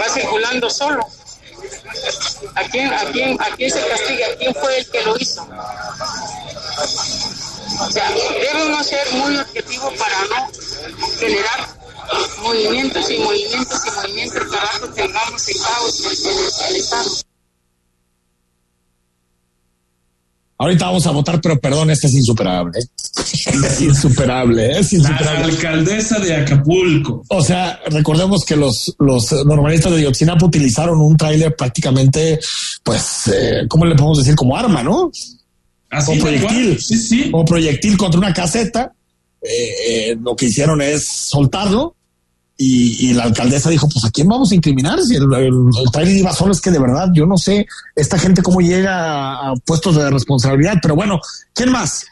va 0.00 0.08
circulando 0.12 0.70
solo. 0.70 1.06
¿A 2.54 2.62
quién, 2.64 2.92
a, 2.92 3.04
quién, 3.12 3.40
¿A 3.40 3.56
quién 3.56 3.70
se 3.70 3.86
castiga? 3.88 4.26
¿Quién 4.38 4.54
fue 4.54 4.78
el 4.78 4.90
que 4.90 5.02
lo 5.02 5.16
hizo? 5.18 5.48
O 7.80 7.90
sea, 7.90 8.10
debe 8.10 8.66
uno 8.66 8.82
ser 8.82 9.10
muy 9.12 9.36
objetivo 9.36 9.92
para 9.96 10.24
no 10.26 10.50
generar 11.18 11.68
movimientos 12.42 13.10
y 13.10 13.18
movimientos 13.18 13.80
y 13.86 13.90
movimientos 13.90 14.42
para 14.48 14.68
que 14.80 14.88
tengamos 15.02 15.48
el 15.48 15.60
caos 15.60 16.00
en 16.00 16.68
el 16.68 16.76
Estado. 16.76 17.27
Ahorita 20.60 20.86
vamos 20.86 21.06
a 21.06 21.12
votar, 21.12 21.40
pero 21.40 21.58
perdón, 21.60 21.90
este 21.90 22.08
es 22.08 22.14
insuperable. 22.14 22.80
Es 22.80 23.80
insuperable, 23.80 24.78
es 24.78 24.92
insuperable. 24.92 25.40
La 25.40 25.44
alcaldesa 25.44 26.18
de 26.18 26.34
Acapulco. 26.34 27.22
O 27.28 27.42
sea, 27.42 27.80
recordemos 27.90 28.44
que 28.44 28.56
los, 28.56 28.92
los 28.98 29.32
normalistas 29.46 29.92
de 29.92 30.02
Yotzinapa 30.02 30.44
utilizaron 30.44 31.00
un 31.00 31.16
tráiler 31.16 31.54
prácticamente, 31.54 32.40
pues, 32.82 33.30
eh, 33.32 33.66
¿cómo 33.68 33.84
le 33.84 33.94
podemos 33.94 34.18
decir? 34.18 34.34
Como 34.34 34.56
arma, 34.56 34.82
¿no? 34.82 35.12
Así 35.90 36.18
como 36.18 36.22
proyectil. 36.22 36.80
Sí, 36.80 36.98
sí. 36.98 37.30
Como 37.30 37.44
proyectil 37.44 37.96
contra 37.96 38.18
una 38.18 38.34
caseta. 38.34 38.92
Eh, 39.40 40.10
eh, 40.10 40.16
lo 40.20 40.34
que 40.34 40.46
hicieron 40.46 40.82
es 40.82 41.06
soltarlo 41.06 41.94
y, 42.60 43.10
y, 43.10 43.14
la 43.14 43.22
alcaldesa 43.22 43.70
dijo, 43.70 43.88
pues 43.88 44.04
a 44.04 44.10
quién 44.10 44.26
vamos 44.26 44.50
a 44.50 44.54
incriminar 44.56 45.00
si 45.00 45.14
el, 45.14 45.32
el, 45.32 45.46
el 45.46 45.90
trailer 45.92 46.16
iba 46.16 46.32
solo, 46.32 46.52
es 46.52 46.60
que 46.60 46.72
de 46.72 46.80
verdad 46.80 47.08
yo 47.14 47.24
no 47.24 47.36
sé 47.36 47.64
esta 47.94 48.18
gente 48.18 48.42
cómo 48.42 48.60
llega 48.60 49.34
a 49.34 49.54
puestos 49.64 49.94
de 49.94 50.10
responsabilidad, 50.10 50.74
pero 50.82 50.96
bueno, 50.96 51.20
¿quién 51.54 51.70
más? 51.70 52.04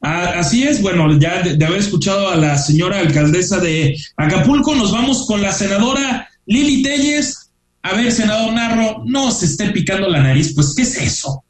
Ah, 0.00 0.34
así 0.36 0.64
es, 0.64 0.82
bueno, 0.82 1.16
ya 1.16 1.42
de, 1.42 1.56
de, 1.56 1.64
haber 1.64 1.78
escuchado 1.78 2.28
a 2.28 2.36
la 2.36 2.58
señora 2.58 2.98
alcaldesa 2.98 3.58
de 3.58 3.96
Acapulco, 4.16 4.74
nos 4.74 4.90
vamos 4.90 5.26
con 5.28 5.40
la 5.40 5.52
senadora 5.52 6.28
Lili 6.46 6.82
Telles. 6.82 7.50
A 7.84 7.94
ver, 7.94 8.10
senador 8.10 8.52
Narro, 8.52 9.04
no 9.06 9.30
se 9.30 9.46
esté 9.46 9.70
picando 9.70 10.08
la 10.08 10.22
nariz, 10.22 10.54
pues 10.54 10.74
¿qué 10.74 10.82
es 10.82 10.96
eso? 10.96 11.44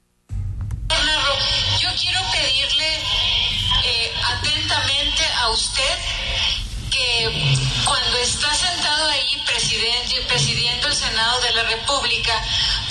República, 11.73 12.35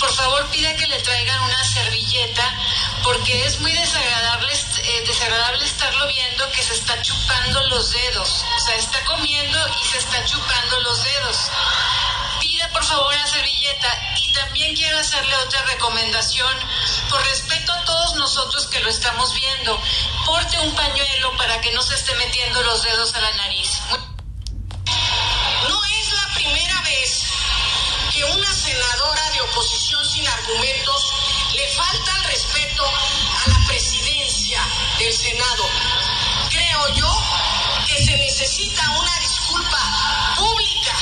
por 0.00 0.12
favor 0.12 0.48
pida 0.50 0.74
que 0.74 0.86
le 0.88 0.98
traigan 1.00 1.40
una 1.42 1.64
servilleta 1.64 2.44
porque 3.04 3.46
es 3.46 3.60
muy 3.60 3.72
desagradable, 3.72 4.52
eh, 4.52 5.04
desagradable 5.06 5.64
estarlo 5.64 6.06
viendo 6.08 6.50
que 6.50 6.62
se 6.62 6.74
está 6.74 7.00
chupando 7.00 7.62
los 7.68 7.92
dedos. 7.92 8.44
O 8.56 8.60
sea, 8.60 8.74
está 8.76 9.04
comiendo 9.04 9.58
y 9.80 9.86
se 9.86 9.98
está 9.98 10.24
chupando 10.24 10.80
los 10.80 11.02
dedos. 11.04 11.36
Pida 12.40 12.68
por 12.70 12.84
favor 12.84 13.14
la 13.14 13.26
servilleta 13.26 13.88
y 14.16 14.32
también 14.32 14.74
quiero 14.74 14.98
hacerle 14.98 15.34
otra 15.36 15.62
recomendación 15.62 16.56
por 17.08 17.24
respeto 17.24 17.72
a 17.72 17.84
todos 17.84 18.14
nosotros 18.16 18.66
que 18.66 18.80
lo 18.80 18.88
estamos 18.88 19.32
viendo. 19.32 19.80
Porte 20.26 20.58
un 20.58 20.74
pañuelo 20.74 21.36
para 21.36 21.60
que 21.60 21.72
no 21.72 21.82
se 21.82 21.94
esté 21.94 22.14
metiendo 22.16 22.62
los 22.64 22.82
dedos 22.82 23.14
a 23.14 23.20
la 23.20 23.32
nariz. 23.34 23.80
Que 28.22 28.32
una 28.32 28.52
senadora 28.52 29.22
de 29.32 29.40
oposición 29.40 30.04
sin 30.04 30.26
argumentos 30.26 31.12
le 31.54 31.68
falta 31.74 32.10
el 32.18 32.24
respeto 32.30 32.84
a 32.84 33.50
la 33.50 33.66
presidencia 33.66 34.60
del 34.98 35.12
Senado. 35.12 35.64
Creo 36.50 36.94
yo 36.96 37.08
que 37.86 38.04
se 38.04 38.16
necesita 38.16 38.82
una 38.90 39.20
disculpa 39.20 39.78
pública 40.36 40.96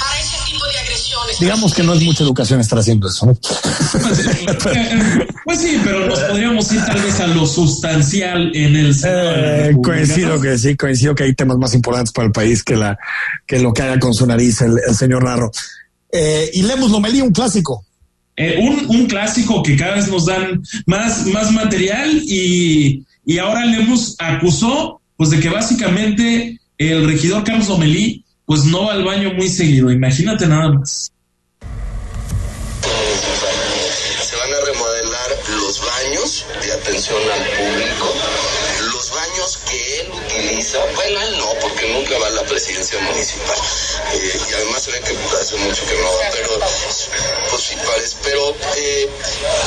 para 0.00 0.18
ese 0.20 0.38
tipo 0.46 0.64
de 0.66 0.78
agresiones. 0.78 1.40
Digamos 1.40 1.74
que 1.74 1.82
no 1.82 1.94
es 1.94 2.02
mucha 2.02 2.24
educación 2.24 2.60
estar 2.60 2.78
haciendo 2.78 3.08
eso, 3.08 3.26
¿no? 3.26 3.38
Pues 5.44 5.60
sí, 5.62 5.80
pero 5.82 6.06
nos 6.06 6.20
podríamos 6.20 6.70
ir 6.72 6.84
tal 6.84 7.00
vez 7.00 7.20
a 7.20 7.26
lo 7.26 7.46
sustancial 7.46 8.54
en 8.54 8.76
el 8.76 8.94
eh, 9.02 9.74
coincido 9.82 10.38
que 10.38 10.58
sí, 10.58 10.76
coincido 10.76 11.14
que 11.14 11.22
hay 11.22 11.34
temas 11.34 11.56
más 11.56 11.72
importantes 11.72 12.12
para 12.12 12.26
el 12.26 12.32
país 12.32 12.62
que 12.62 12.76
la 12.76 12.98
que 13.46 13.58
lo 13.58 13.72
que 13.72 13.80
haga 13.80 13.98
con 13.98 14.12
su 14.12 14.26
nariz 14.26 14.60
el, 14.60 14.78
el 14.86 14.94
señor 14.94 15.24
Narro. 15.24 15.50
Eh, 16.10 16.50
y 16.54 16.62
Lemus 16.62 16.90
Lomelí, 16.90 17.20
un 17.20 17.32
clásico. 17.32 17.84
Eh, 18.36 18.56
un, 18.60 18.86
un, 18.88 19.06
clásico 19.06 19.62
que 19.62 19.76
cada 19.76 19.96
vez 19.96 20.06
nos 20.08 20.26
dan 20.26 20.62
más, 20.86 21.26
más 21.26 21.50
material 21.50 22.22
y, 22.24 23.04
y 23.26 23.38
ahora 23.38 23.64
Lemus 23.64 24.14
acusó 24.20 25.00
pues 25.16 25.30
de 25.30 25.40
que 25.40 25.48
básicamente 25.48 26.60
el 26.78 27.04
regidor 27.04 27.42
Carlos 27.42 27.68
Lomelí 27.68 28.24
pues 28.46 28.64
no 28.64 28.86
va 28.86 28.92
al 28.92 29.04
baño 29.04 29.34
muy 29.34 29.48
seguido. 29.48 29.90
Imagínate 29.90 30.46
nada 30.46 30.70
más. 30.70 31.12
Se 34.22 34.36
van 34.36 34.54
a 34.54 34.72
remodelar 34.72 35.30
los 35.56 35.80
baños 35.84 36.46
de 36.62 36.72
atención 36.72 37.18
al 37.34 37.40
público, 37.40 38.14
bueno, 40.94 41.20
él 41.20 41.38
no, 41.38 41.46
porque 41.60 41.92
nunca 41.92 42.18
va 42.18 42.26
a 42.26 42.30
la 42.30 42.42
presidencia 42.42 42.98
municipal. 43.00 43.56
Eh, 44.14 44.40
y 44.50 44.54
además 44.54 44.82
se 44.82 44.92
ve 44.92 45.00
que 45.00 45.16
hace 45.40 45.56
mucho 45.56 45.86
que 45.86 45.94
no 45.96 46.06
va, 46.06 46.30
pero 46.32 46.48
pues 47.50 47.62
sí 47.62 47.76
parece. 47.84 48.16
Pero 48.22 48.54
eh, 48.76 49.08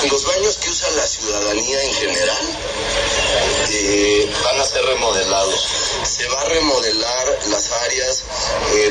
los 0.10 0.26
baños 0.26 0.58
que 0.58 0.70
usa 0.70 0.90
la 0.92 1.08
ciudadanía 1.08 1.84
en 1.84 1.94
general 1.94 2.48
eh, 3.70 4.30
van 4.44 4.60
a 4.60 4.64
ser 4.64 4.84
remodelados. 4.86 5.68
Se 6.04 6.28
va 6.28 6.42
a 6.42 6.46
remodelar 6.46 7.28
las 7.50 7.72
áreas 7.72 8.24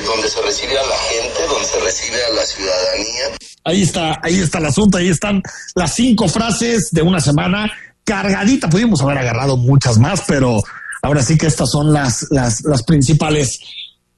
donde 0.04 0.28
se 0.28 0.42
recibe 0.42 0.78
a 0.78 0.84
la 0.84 0.98
gente, 0.98 1.46
donde 1.46 1.66
se 1.66 1.80
recibe 1.80 2.24
a 2.24 2.30
la 2.30 2.46
ciudadanía. 2.46 3.24
Ahí 3.64 3.82
está, 3.82 4.18
ahí 4.22 4.40
está 4.40 4.58
el 4.58 4.66
asunto, 4.66 4.98
ahí 4.98 5.08
están 5.08 5.42
las 5.74 5.94
cinco 5.94 6.28
frases 6.28 6.88
de 6.90 7.02
una 7.02 7.20
semana 7.20 7.70
cargadita. 8.04 8.68
Pudimos 8.68 9.00
haber 9.02 9.18
agarrado 9.18 9.56
muchas 9.56 9.98
más, 9.98 10.22
pero 10.26 10.62
ahora 11.02 11.22
sí 11.22 11.36
que 11.36 11.46
estas 11.46 11.70
son 11.70 11.92
las, 11.92 12.26
las, 12.30 12.62
las 12.64 12.82
principales. 12.82 13.60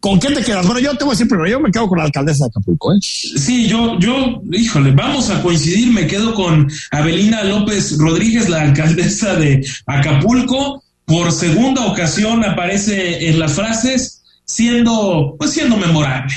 ¿Con 0.00 0.18
qué 0.18 0.32
te 0.32 0.42
quedas? 0.42 0.66
Bueno, 0.66 0.80
yo 0.80 0.96
te 0.96 1.04
voy 1.04 1.12
a 1.12 1.14
decir 1.14 1.28
primero, 1.28 1.48
yo 1.48 1.60
me 1.60 1.70
quedo 1.70 1.86
con 1.86 1.98
la 1.98 2.04
alcaldesa 2.04 2.44
de 2.44 2.48
Acapulco, 2.48 2.92
¿eh? 2.92 2.98
Sí, 3.00 3.68
yo, 3.68 3.98
yo, 4.00 4.42
híjole, 4.50 4.90
vamos 4.90 5.30
a 5.30 5.40
coincidir, 5.40 5.92
me 5.92 6.08
quedo 6.08 6.34
con 6.34 6.68
Abelina 6.90 7.44
López 7.44 7.96
Rodríguez, 7.98 8.48
la 8.48 8.62
alcaldesa 8.62 9.36
de 9.36 9.64
Acapulco. 9.86 10.82
Por 11.04 11.30
segunda 11.30 11.86
ocasión 11.86 12.44
aparece 12.44 13.28
en 13.28 13.38
las 13.38 13.52
frases 13.52 14.22
siendo, 14.44 15.36
pues 15.38 15.52
siendo 15.52 15.76
memorable. 15.76 16.34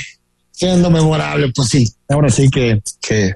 Siendo 0.58 0.90
memorable, 0.90 1.52
pues 1.54 1.68
sí, 1.68 1.86
ahora 2.08 2.30
sí 2.30 2.48
que, 2.48 2.80
que 2.98 3.30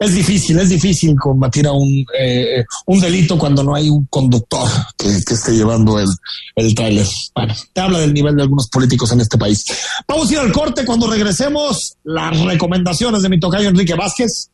es 0.00 0.12
difícil, 0.12 0.58
es 0.58 0.70
difícil 0.70 1.14
combatir 1.14 1.68
a 1.68 1.72
un, 1.72 2.04
eh, 2.18 2.64
un 2.86 2.98
delito 2.98 3.38
cuando 3.38 3.62
no 3.62 3.76
hay 3.76 3.88
un 3.88 4.06
conductor 4.06 4.68
que, 4.96 5.06
que 5.24 5.34
esté 5.34 5.52
llevando 5.52 6.00
el, 6.00 6.08
el 6.56 6.74
tráiler. 6.74 7.06
Bueno, 7.32 7.54
te 7.72 7.80
habla 7.80 8.00
del 8.00 8.12
nivel 8.12 8.34
de 8.34 8.42
algunos 8.42 8.68
políticos 8.68 9.12
en 9.12 9.20
este 9.20 9.38
país. 9.38 9.64
Vamos 10.08 10.28
a 10.28 10.32
ir 10.32 10.38
al 10.40 10.50
corte 10.50 10.84
cuando 10.84 11.08
regresemos. 11.08 11.94
Las 12.02 12.40
recomendaciones 12.40 13.22
de 13.22 13.28
mi 13.28 13.38
tocayo 13.38 13.68
Enrique 13.68 13.94
Vázquez. 13.94 14.50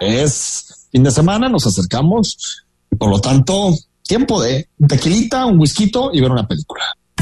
Es 0.00 0.88
fin 0.90 1.02
de 1.02 1.10
semana, 1.10 1.50
nos 1.50 1.66
acercamos 1.66 2.64
y 2.90 2.96
por 2.96 3.10
lo 3.10 3.20
tanto, 3.20 3.76
tiempo 4.02 4.40
de 4.42 4.66
tequilita, 4.88 5.44
un 5.44 5.60
whisky 5.60 5.92
y 6.14 6.20
ver 6.22 6.30
una 6.30 6.48
película. 6.48 6.84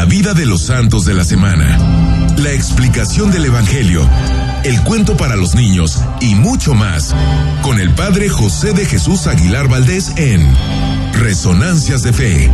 La 0.00 0.06
vida 0.06 0.32
de 0.32 0.46
los 0.46 0.62
santos 0.62 1.04
de 1.04 1.12
la 1.12 1.24
semana. 1.24 1.76
La 2.38 2.52
explicación 2.52 3.30
del 3.30 3.44
Evangelio. 3.44 4.08
El 4.64 4.80
cuento 4.80 5.14
para 5.14 5.36
los 5.36 5.54
niños 5.54 6.00
y 6.22 6.34
mucho 6.34 6.72
más. 6.72 7.14
Con 7.60 7.78
el 7.78 7.90
Padre 7.90 8.30
José 8.30 8.72
de 8.72 8.86
Jesús 8.86 9.26
Aguilar 9.26 9.68
Valdés 9.68 10.12
en 10.16 10.40
Resonancias 11.12 12.02
de 12.02 12.14
Fe. 12.14 12.50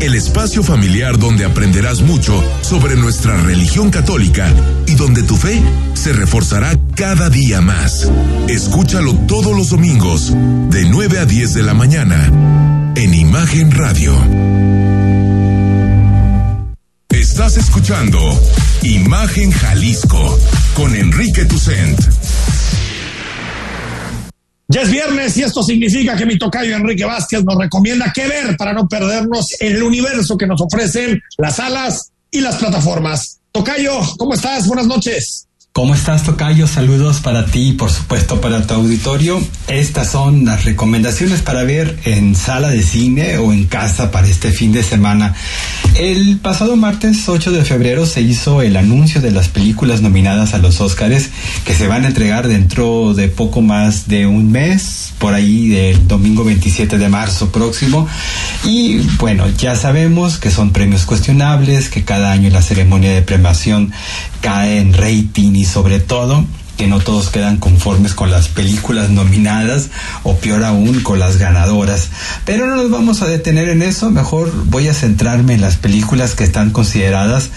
El 0.00 0.14
espacio 0.14 0.62
familiar 0.62 1.18
donde 1.18 1.44
aprenderás 1.44 2.00
mucho 2.00 2.42
sobre 2.62 2.96
nuestra 2.96 3.36
religión 3.36 3.90
católica 3.90 4.50
y 4.86 4.94
donde 4.94 5.22
tu 5.22 5.36
fe 5.36 5.60
se 5.92 6.14
reforzará 6.14 6.74
cada 6.96 7.28
día 7.28 7.60
más. 7.60 8.10
Escúchalo 8.48 9.12
todos 9.28 9.54
los 9.54 9.68
domingos, 9.68 10.32
de 10.70 10.86
9 10.86 11.18
a 11.18 11.26
10 11.26 11.52
de 11.52 11.62
la 11.62 11.74
mañana, 11.74 12.32
en 12.96 13.12
Imagen 13.12 13.70
Radio. 13.72 14.91
Estás 17.32 17.56
escuchando 17.56 18.18
Imagen 18.82 19.50
Jalisco 19.50 20.38
con 20.74 20.94
Enrique 20.94 21.46
Tucent. 21.46 21.98
Ya 24.68 24.82
es 24.82 24.90
viernes 24.90 25.34
y 25.38 25.42
esto 25.42 25.62
significa 25.62 26.14
que 26.14 26.26
mi 26.26 26.36
tocayo 26.36 26.76
Enrique 26.76 27.06
Vázquez 27.06 27.42
nos 27.42 27.56
recomienda 27.56 28.12
qué 28.14 28.28
ver 28.28 28.54
para 28.58 28.74
no 28.74 28.86
perdernos 28.86 29.46
el 29.60 29.82
universo 29.82 30.36
que 30.36 30.46
nos 30.46 30.60
ofrecen 30.60 31.22
las 31.38 31.56
salas 31.56 32.12
y 32.30 32.42
las 32.42 32.56
plataformas. 32.56 33.40
Tocayo, 33.50 33.98
¿cómo 34.18 34.34
estás? 34.34 34.66
Buenas 34.66 34.86
noches. 34.86 35.48
¿Cómo 35.74 35.94
estás, 35.94 36.24
Tocayo? 36.24 36.66
Saludos 36.66 37.20
para 37.20 37.46
ti 37.46 37.70
y 37.70 37.72
por 37.72 37.90
supuesto 37.90 38.42
para 38.42 38.66
tu 38.66 38.74
auditorio. 38.74 39.42
Estas 39.68 40.10
son 40.10 40.44
las 40.44 40.66
recomendaciones 40.66 41.40
para 41.40 41.64
ver 41.64 41.98
en 42.04 42.34
sala 42.34 42.68
de 42.68 42.82
cine 42.82 43.38
o 43.38 43.54
en 43.54 43.64
casa 43.64 44.10
para 44.10 44.26
este 44.26 44.52
fin 44.52 44.70
de 44.74 44.82
semana. 44.82 45.34
El 45.98 46.38
pasado 46.38 46.76
martes 46.76 47.28
8 47.28 47.52
de 47.52 47.64
febrero 47.64 48.06
se 48.06 48.22
hizo 48.22 48.62
el 48.62 48.78
anuncio 48.78 49.20
de 49.20 49.30
las 49.30 49.48
películas 49.48 50.00
nominadas 50.00 50.54
a 50.54 50.58
los 50.58 50.80
Óscares 50.80 51.28
que 51.66 51.74
se 51.74 51.86
van 51.86 52.04
a 52.04 52.08
entregar 52.08 52.48
dentro 52.48 53.12
de 53.12 53.28
poco 53.28 53.60
más 53.60 54.08
de 54.08 54.26
un 54.26 54.50
mes, 54.50 55.12
por 55.18 55.34
ahí 55.34 55.68
del 55.68 56.08
domingo 56.08 56.44
27 56.44 56.96
de 56.96 57.08
marzo 57.10 57.52
próximo. 57.52 58.08
Y 58.64 59.00
bueno, 59.18 59.44
ya 59.58 59.76
sabemos 59.76 60.38
que 60.38 60.50
son 60.50 60.72
premios 60.72 61.04
cuestionables, 61.04 61.90
que 61.90 62.04
cada 62.04 62.32
año 62.32 62.48
la 62.48 62.62
ceremonia 62.62 63.12
de 63.12 63.20
premiación 63.20 63.92
cae 64.40 64.78
en 64.78 64.94
rating 64.94 65.54
y 65.54 65.66
sobre 65.66 66.00
todo 66.00 66.46
que 66.76 66.86
no 66.86 67.00
todos 67.00 67.30
quedan 67.30 67.58
conformes 67.58 68.14
con 68.14 68.30
las 68.30 68.48
películas 68.48 69.10
nominadas 69.10 69.90
o 70.22 70.36
peor 70.36 70.64
aún 70.64 71.00
con 71.00 71.18
las 71.18 71.38
ganadoras. 71.38 72.10
Pero 72.44 72.66
no 72.66 72.76
nos 72.76 72.90
vamos 72.90 73.22
a 73.22 73.28
detener 73.28 73.68
en 73.68 73.82
eso, 73.82 74.10
mejor 74.10 74.52
voy 74.66 74.88
a 74.88 74.94
centrarme 74.94 75.54
en 75.54 75.60
las 75.60 75.76
películas 75.76 76.34
que 76.34 76.44
están 76.44 76.70
consideradas 76.70 77.50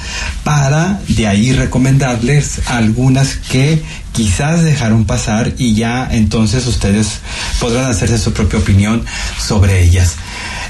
para 0.43 0.99
de 1.07 1.27
ahí 1.27 1.53
recomendarles 1.53 2.61
algunas 2.67 3.35
que 3.35 3.81
quizás 4.15 4.63
dejaron 4.63 5.03
pasar 5.03 5.53
y 5.57 5.75
ya 5.75 6.07
entonces 6.09 6.65
ustedes 6.67 7.19
podrán 7.59 7.91
hacerse 7.91 8.17
su 8.17 8.31
propia 8.31 8.59
opinión 8.59 9.03
sobre 9.37 9.83
ellas. 9.83 10.15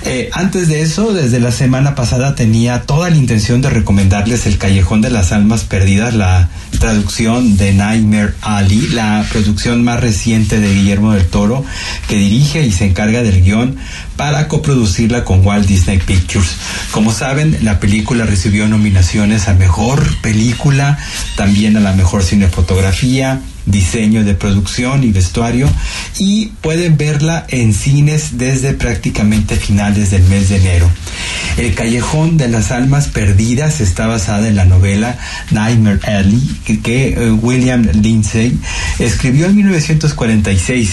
Eh, 0.04 0.30
antes 0.34 0.68
de 0.68 0.82
eso, 0.82 1.14
desde 1.14 1.40
la 1.40 1.52
semana 1.52 1.96
pasada 1.96 2.36
tenía 2.36 2.82
toda 2.82 3.10
la 3.10 3.16
intención 3.16 3.62
de 3.62 3.70
recomendarles 3.70 4.46
El 4.46 4.58
Callejón 4.58 5.02
de 5.02 5.10
las 5.10 5.32
Almas 5.32 5.64
Perdidas, 5.64 6.14
la 6.14 6.50
traducción 6.80 7.58
de 7.58 7.74
Nightmare 7.74 8.34
Alley, 8.42 8.90
la 8.90 9.26
producción 9.32 9.84
más 9.84 10.00
reciente 10.00 10.60
de 10.60 10.74
Guillermo 10.74 11.14
del 11.14 11.26
Toro, 11.26 11.64
que 12.08 12.18
dirige 12.18 12.64
y 12.66 12.72
se 12.72 12.86
encarga 12.86 13.24
del 13.24 13.44
guion 13.44 13.78
para 14.16 14.48
coproducirla 14.48 15.26
con 15.26 15.46
Walt 15.46 15.68
Disney 15.68 15.98
Pictures. 15.98 16.56
Como 16.92 17.12
saben, 17.12 17.58
la 17.64 17.80
película 17.80 18.26
recibió 18.26 18.68
nominaciones 18.68 19.48
a 19.48 19.54
Mejor 19.54 20.04
Película, 20.22 20.98
también 21.36 21.78
a 21.78 21.80
la 21.80 21.94
Mejor 21.94 22.24
Cinefotografía, 22.24 23.35
back 23.36 23.55
diseño 23.66 24.24
de 24.24 24.34
producción 24.34 25.04
y 25.04 25.12
vestuario 25.12 25.70
y 26.20 26.48
pueden 26.62 26.98
verla 26.98 27.46
en 27.50 27.74
cines 27.74 28.38
desde 28.38 28.74
prácticamente 28.74 29.56
finales 29.56 30.12
del 30.12 30.24
mes 30.24 30.50
de 30.50 30.58
enero. 30.58 30.90
El 31.58 31.74
Callejón 31.74 32.38
de 32.38 32.50
las 32.50 32.72
Almas 32.72 33.08
Perdidas 33.08 33.80
está 33.80 34.08
basada 34.08 34.48
en 34.48 34.56
la 34.56 34.66
novela 34.66 35.18
Nightmare 35.52 36.00
Alley 36.04 36.42
que, 36.66 37.08
eh, 37.10 37.32
William 37.32 37.88
Lindsay 38.02 38.58
escribió 39.00 39.46
en 39.46 39.56
1946. 39.56 40.90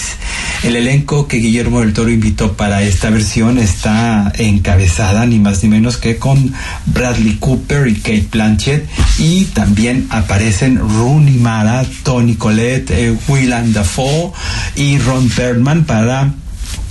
El 0.63 0.77
elenco 0.77 1.27
que 1.27 1.37
Guillermo 1.37 1.81
del 1.81 1.93
Toro 1.93 2.09
invitó 2.09 2.53
para 2.53 2.81
esta 2.83 3.09
versión 3.09 3.57
está 3.57 4.31
encabezada 4.37 5.25
ni 5.25 5.39
más 5.39 5.63
ni 5.63 5.69
menos 5.69 5.97
que 5.97 6.17
con 6.17 6.53
Bradley 6.85 7.35
Cooper 7.39 7.87
y 7.87 7.95
Kate 7.95 8.27
Blanchett 8.31 8.87
y 9.19 9.45
también 9.45 10.07
aparecen 10.09 10.77
Rooney 10.77 11.35
Mara, 11.35 11.85
Tony 12.03 12.35
Collette, 12.35 12.62
eh, 12.63 13.15
Willem 13.27 13.73
Dafoe 13.73 14.31
y 14.75 14.97
Ron 14.99 15.29
Perlman 15.29 15.83
para 15.83 16.33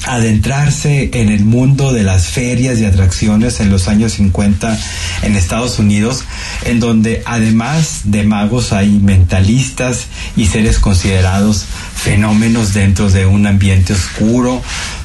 adentrarse 0.04 1.10
en 1.14 1.28
el 1.28 1.44
mundo 1.44 1.92
de 1.92 2.02
las 2.02 2.26
ferias 2.26 2.78
y 2.78 2.84
atracciones 2.84 3.60
en 3.60 3.70
los 3.70 3.88
años 3.88 4.14
50 4.14 4.78
en 5.22 5.36
Estados 5.36 5.78
Unidos, 5.78 6.24
en 6.64 6.80
donde 6.80 7.22
además 7.24 8.02
de 8.04 8.24
magos 8.24 8.72
hay 8.72 8.90
mentalistas 8.90 10.06
y 10.36 10.46
seres 10.46 10.78
considerados 10.78 11.66
fenómenos 11.94 12.74
dentro 12.74 13.10
de 13.10 13.26
un 13.26 13.46
ambiente 13.46 13.92
oscuro, 13.92 14.60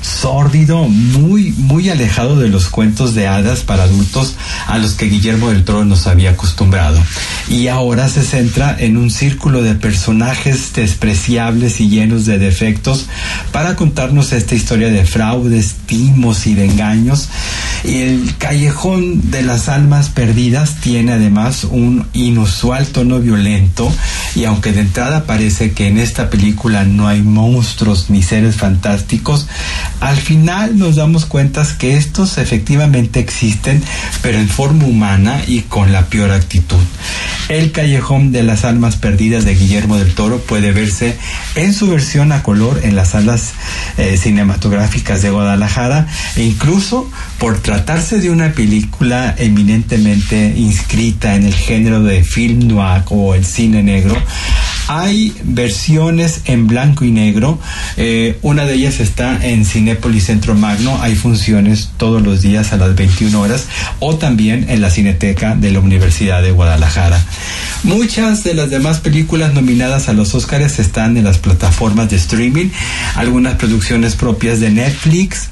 sórdido, 0.08 0.88
muy, 0.88 1.52
muy 1.58 1.90
alejado 1.90 2.40
de 2.40 2.48
los 2.48 2.68
cuentos 2.68 3.14
de 3.14 3.28
hadas 3.28 3.62
para 3.62 3.84
adultos 3.84 4.36
a 4.68 4.78
los 4.78 4.94
que 4.94 5.06
Guillermo 5.06 5.50
del 5.50 5.64
Toro 5.64 5.86
nos 5.86 6.08
había 6.08 6.32
acostumbrado. 6.32 7.00
Y 7.50 7.68
ahora 7.68 8.08
se 8.10 8.24
centra 8.24 8.76
en 8.78 8.98
un 8.98 9.12
círculo 9.12 9.62
de 9.62 9.76
personajes 9.76 10.74
despreciables 10.74 11.80
y 11.82 11.90
llenos 11.90 12.26
de 12.26 12.40
defectos 12.40 13.08
para 13.52 13.76
contarnos 13.76 14.32
esta 14.32 14.56
historia 14.56 14.90
de 14.90 15.06
fraudes, 15.06 15.76
timos 15.86 16.48
y 16.48 16.56
de 16.56 16.66
engaños. 16.66 17.30
El 17.84 18.36
callejón 18.38 19.30
de 19.30 19.44
las 19.44 19.70
almas 19.70 20.10
perdidas 20.10 20.82
tiene 20.82 21.14
además 21.14 21.64
un 21.64 22.08
inusual 22.14 22.88
tono 22.88 23.20
violento 23.20 23.92
y 24.36 24.46
aunque 24.46 24.72
de 24.72 24.82
entrada 24.82 25.26
parece 25.26 25.72
que 25.72 25.88
en 25.88 25.98
esta 25.98 26.30
película 26.30 26.84
no 26.84 27.08
hay 27.08 27.22
monstruos 27.22 28.10
ni 28.10 28.24
seres 28.24 28.56
fantásticos, 28.56 29.48
al 30.00 30.18
final 30.18 30.78
nos 30.78 30.96
damos 30.96 31.26
cuenta 31.26 31.66
que 31.78 31.98
estos 31.98 32.38
efectivamente 32.38 33.20
existen, 33.20 33.82
pero 34.22 34.38
en 34.38 34.48
forma 34.48 34.86
humana 34.86 35.42
y 35.48 35.62
con 35.62 35.92
la 35.92 36.06
peor 36.06 36.32
actitud. 36.32 36.84
El 37.50 37.72
Callejón 37.72 38.32
de 38.32 38.44
las 38.44 38.66
Almas 38.66 38.98
Perdidas 38.98 39.46
de 39.46 39.56
Guillermo 39.56 39.98
del 39.98 40.14
Toro 40.14 40.40
puede 40.40 40.72
verse 40.72 41.18
en 41.56 41.74
su 41.74 41.90
versión 41.90 42.32
a 42.32 42.44
color 42.44 42.82
en 42.84 42.96
las 42.96 43.12
salas 43.12 43.54
eh, 43.98 44.18
cinematográficas 44.18 45.22
de 45.22 45.30
Guadalajara 45.30 46.08
e 46.36 46.44
incluso 46.44 47.10
por 47.40 47.60
tratarse 47.60 48.20
de 48.20 48.30
una 48.30 48.52
película 48.52 49.34
eminentemente 49.38 50.54
inscrita 50.58 51.36
en 51.36 51.46
el 51.46 51.54
género 51.54 52.04
de 52.04 52.24
film 52.24 52.68
noir 52.68 53.04
o 53.10 53.34
el 53.34 53.46
cine 53.46 53.82
negro, 53.82 54.16
hay 54.88 55.36
versiones 55.44 56.42
en 56.46 56.68
blanco 56.68 57.06
y 57.06 57.12
negro. 57.12 57.60
Eh, 57.98 58.40
una 58.42 58.66
de 58.66 58.74
ellas 58.74 59.00
está 59.00 59.46
en 59.46 59.66
Cinépolis 59.66 60.26
Centro 60.26 60.56
Magno. 60.56 61.02
Hay 61.02 61.16
funciones 61.16 61.92
todos 61.98 62.22
los 62.22 62.42
días 62.42 62.74
a 62.74 62.78
las 62.78 62.96
21 62.96 63.40
horas 63.40 63.66
o 64.00 64.16
también 64.16 64.66
en 64.70 64.82
la 64.82 64.90
Cineteca 64.90 65.56
de 65.56 65.72
la 65.72 65.80
Universidad 65.80 66.42
de 66.42 66.52
Guadalajara. 66.52 67.24
Muchas 67.84 68.44
de 68.44 68.54
las 68.54 68.70
demás 68.70 69.00
películas 69.00 69.54
nominadas 69.54 70.10
a 70.10 70.14
los 70.14 70.34
Oscars 70.34 70.80
están 70.80 71.18
en 71.18 71.24
las 71.26 71.38
plataformas 71.38 72.10
de 72.10 72.16
streaming, 72.16 72.70
algunas 73.16 73.56
producciones 73.56 74.16
propias 74.16 74.60
de 74.60 74.72
Netflix, 74.72 75.50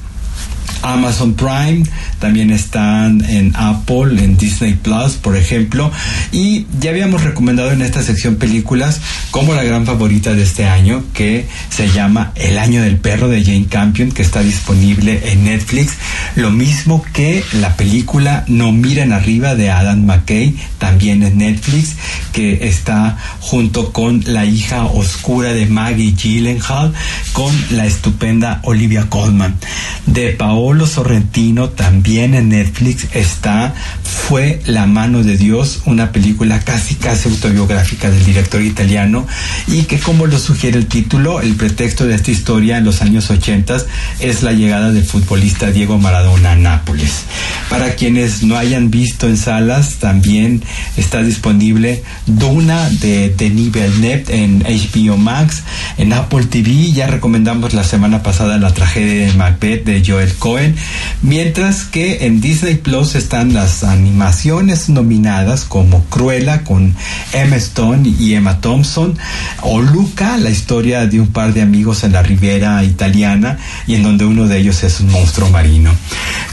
Amazon 0.82 1.34
Prime, 1.34 1.84
también 2.18 2.50
están 2.50 3.24
en 3.24 3.52
Apple, 3.56 4.22
en 4.22 4.36
Disney 4.36 4.74
Plus, 4.74 5.14
por 5.14 5.36
ejemplo. 5.36 5.90
Y 6.32 6.66
ya 6.80 6.90
habíamos 6.90 7.24
recomendado 7.24 7.72
en 7.72 7.82
esta 7.82 8.02
sección 8.02 8.36
películas 8.36 9.00
como 9.36 9.52
la 9.52 9.64
gran 9.64 9.84
favorita 9.84 10.32
de 10.32 10.44
este 10.44 10.64
año, 10.64 11.04
que 11.12 11.46
se 11.68 11.90
llama 11.90 12.32
El 12.36 12.56
Año 12.56 12.80
del 12.80 12.96
Perro 12.96 13.28
de 13.28 13.44
Jane 13.44 13.66
Campion, 13.66 14.10
que 14.10 14.22
está 14.22 14.40
disponible 14.40 15.30
en 15.30 15.44
Netflix. 15.44 15.92
Lo 16.36 16.50
mismo 16.50 17.04
que 17.12 17.44
la 17.52 17.76
película 17.76 18.44
No 18.48 18.72
Miren 18.72 19.12
Arriba 19.12 19.54
de 19.54 19.70
Adam 19.70 20.06
McKay, 20.06 20.56
también 20.78 21.22
en 21.22 21.36
Netflix, 21.36 21.96
que 22.32 22.66
está 22.66 23.18
junto 23.40 23.92
con 23.92 24.22
la 24.24 24.46
hija 24.46 24.86
oscura 24.86 25.52
de 25.52 25.66
Maggie 25.66 26.12
Gyllenhaal, 26.12 26.94
con 27.34 27.54
la 27.72 27.84
estupenda 27.84 28.60
Olivia 28.62 29.10
Colman. 29.10 29.58
De 30.06 30.30
Paolo 30.30 30.86
Sorrentino, 30.86 31.68
también 31.68 32.32
en 32.32 32.48
Netflix, 32.48 33.08
está 33.12 33.74
Fue 34.02 34.62
la 34.64 34.86
mano 34.86 35.22
de 35.22 35.36
Dios, 35.36 35.82
una 35.84 36.10
película 36.10 36.60
casi 36.60 36.94
casi 36.94 37.28
autobiográfica 37.28 38.10
del 38.10 38.24
director 38.24 38.62
italiano 38.62 39.25
y 39.66 39.82
que 39.82 39.98
como 39.98 40.26
lo 40.26 40.38
sugiere 40.38 40.78
el 40.78 40.86
título, 40.86 41.40
el 41.40 41.54
pretexto 41.54 42.06
de 42.06 42.14
esta 42.14 42.30
historia 42.30 42.78
en 42.78 42.84
los 42.84 43.02
años 43.02 43.30
80 43.30 43.76
es 44.20 44.42
la 44.42 44.52
llegada 44.52 44.92
del 44.92 45.04
futbolista 45.04 45.70
Diego 45.70 45.98
Maradona 45.98 46.52
a 46.52 46.56
Nápoles. 46.56 47.24
Para 47.68 47.94
quienes 47.94 48.42
no 48.42 48.56
hayan 48.56 48.90
visto 48.90 49.26
en 49.28 49.36
salas, 49.36 49.96
también 49.96 50.62
está 50.96 51.22
disponible 51.22 52.02
Duna 52.26 52.88
de 52.90 53.30
Denis 53.36 53.72
Villeneuve 53.72 54.24
en 54.28 54.60
HBO 54.60 55.16
Max, 55.16 55.62
en 55.98 56.12
Apple 56.12 56.44
TV, 56.46 56.92
ya 56.92 57.06
recomendamos 57.06 57.74
la 57.74 57.84
semana 57.84 58.22
pasada 58.22 58.58
la 58.58 58.72
tragedia 58.72 59.26
de 59.26 59.32
Macbeth 59.34 59.84
de 59.84 60.02
Joel 60.04 60.34
Cohen, 60.34 60.76
mientras 61.22 61.84
que 61.84 62.26
en 62.26 62.40
Disney 62.40 62.76
Plus 62.76 63.14
están 63.14 63.54
las 63.54 63.84
animaciones 63.84 64.88
nominadas 64.88 65.64
como 65.64 66.04
Cruella 66.04 66.64
con 66.64 66.94
Emma 67.32 67.56
Stone 67.56 68.08
y 68.18 68.34
Emma 68.34 68.60
Thompson, 68.60 69.15
o 69.62 69.80
Luca, 69.80 70.36
la 70.36 70.50
historia 70.50 71.06
de 71.06 71.20
un 71.20 71.28
par 71.28 71.52
de 71.52 71.62
amigos 71.62 72.04
en 72.04 72.12
la 72.12 72.22
Riviera 72.22 72.82
italiana 72.84 73.58
y 73.86 73.94
en 73.94 74.02
donde 74.02 74.24
uno 74.24 74.46
de 74.46 74.58
ellos 74.58 74.82
es 74.82 75.00
un 75.00 75.10
monstruo 75.10 75.50
marino. 75.50 75.90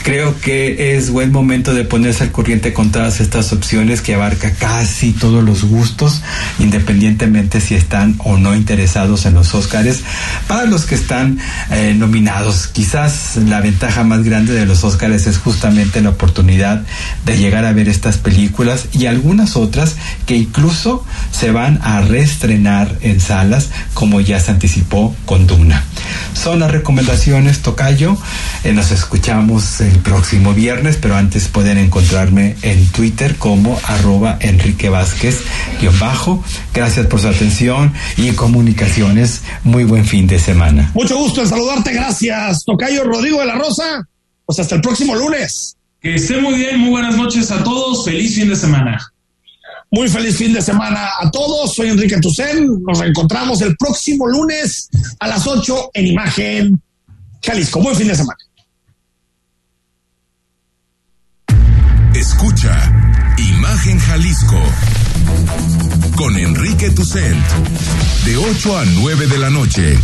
Creo 0.02 0.38
que 0.40 0.96
es 0.96 1.10
buen 1.10 1.32
momento 1.32 1.72
de 1.72 1.84
ponerse 1.84 2.24
al 2.24 2.30
corriente 2.30 2.72
con 2.72 2.92
todas 2.92 3.20
estas 3.20 3.52
opciones 3.52 4.02
que 4.02 4.14
abarca 4.14 4.52
casi 4.52 5.12
todos 5.12 5.42
los 5.42 5.64
gustos, 5.64 6.22
independientemente 6.58 7.60
si 7.60 7.74
están 7.74 8.16
o 8.18 8.36
no 8.36 8.54
interesados 8.54 9.24
en 9.24 9.34
los 9.34 9.54
Óscares. 9.54 10.02
Para 10.46 10.66
los 10.66 10.84
que 10.84 10.94
están 10.94 11.38
eh, 11.70 11.94
nominados, 11.96 12.66
quizás 12.66 13.36
la 13.36 13.60
ventaja 13.60 14.04
más 14.04 14.24
grande 14.24 14.52
de 14.52 14.66
los 14.66 14.84
Óscares 14.84 15.26
es 15.26 15.38
justamente 15.38 16.00
la 16.00 16.10
oportunidad 16.10 16.82
de 17.24 17.38
llegar 17.38 17.64
a 17.64 17.72
ver 17.72 17.88
estas 17.88 18.18
películas 18.18 18.86
y 18.92 19.06
algunas 19.06 19.56
otras 19.56 19.96
que 20.26 20.36
incluso 20.36 21.04
se 21.30 21.50
van 21.50 21.80
a 21.82 22.00
reestrenar 22.46 22.98
en 23.00 23.20
salas, 23.20 23.70
como 23.94 24.20
ya 24.20 24.38
se 24.38 24.50
anticipó 24.50 25.14
con 25.24 25.46
Duna. 25.46 25.84
Son 26.34 26.58
las 26.60 26.70
recomendaciones, 26.70 27.62
Tocayo. 27.62 28.16
Eh, 28.64 28.72
nos 28.72 28.90
escuchamos 28.90 29.80
el 29.80 29.98
próximo 30.00 30.52
viernes, 30.52 30.98
pero 31.00 31.16
antes 31.16 31.48
pueden 31.48 31.78
encontrarme 31.78 32.56
en 32.62 32.86
Twitter 32.88 33.36
como 33.36 33.78
arroba 33.84 34.36
Enrique 34.40 34.88
Vázquez 34.88 35.40
bajo. 36.00 36.42
Gracias 36.72 37.06
por 37.06 37.20
su 37.20 37.28
atención 37.28 37.92
y 38.16 38.30
comunicaciones. 38.32 39.42
Muy 39.64 39.84
buen 39.84 40.04
fin 40.04 40.26
de 40.26 40.38
semana. 40.38 40.90
Mucho 40.94 41.16
gusto 41.16 41.42
en 41.42 41.48
saludarte. 41.48 41.92
Gracias, 41.92 42.64
Tocayo 42.64 43.04
Rodrigo 43.04 43.40
de 43.40 43.46
la 43.46 43.54
Rosa. 43.54 44.06
Pues 44.46 44.58
hasta 44.58 44.74
el 44.74 44.80
próximo 44.80 45.14
lunes. 45.14 45.76
Que 46.00 46.14
esté 46.14 46.40
muy 46.40 46.54
bien. 46.54 46.78
Muy 46.78 46.90
buenas 46.90 47.16
noches 47.16 47.50
a 47.50 47.62
todos. 47.62 48.04
Feliz 48.04 48.34
fin 48.34 48.48
de 48.48 48.56
semana. 48.56 49.13
Muy 49.90 50.08
feliz 50.08 50.36
fin 50.36 50.52
de 50.52 50.60
semana 50.60 51.08
a 51.20 51.30
todos. 51.30 51.74
Soy 51.74 51.88
Enrique 51.88 52.18
Tucen. 52.20 52.82
Nos 52.82 52.98
reencontramos 52.98 53.62
el 53.62 53.76
próximo 53.76 54.26
lunes 54.26 54.90
a 55.20 55.28
las 55.28 55.46
8 55.46 55.90
en 55.94 56.06
Imagen 56.06 56.82
Jalisco. 57.42 57.80
Buen 57.80 57.96
fin 57.96 58.08
de 58.08 58.16
semana. 58.16 58.38
Escucha 62.14 62.92
Imagen 63.38 63.98
Jalisco 63.98 64.60
con 66.16 66.36
Enrique 66.36 66.90
Tucent 66.90 67.44
de 68.24 68.36
8 68.36 68.78
a 68.78 68.84
9 68.84 69.26
de 69.26 69.38
la 69.38 69.50
noche 69.50 69.98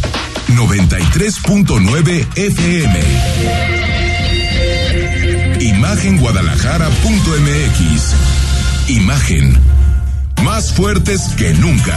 93.9 0.49 2.27
FM 2.37 3.01
imagenguadalajara.mx 5.61 8.50
Imagen 8.91 9.57
más 10.43 10.73
fuertes 10.73 11.21
que 11.37 11.55
nunca. 11.55 11.97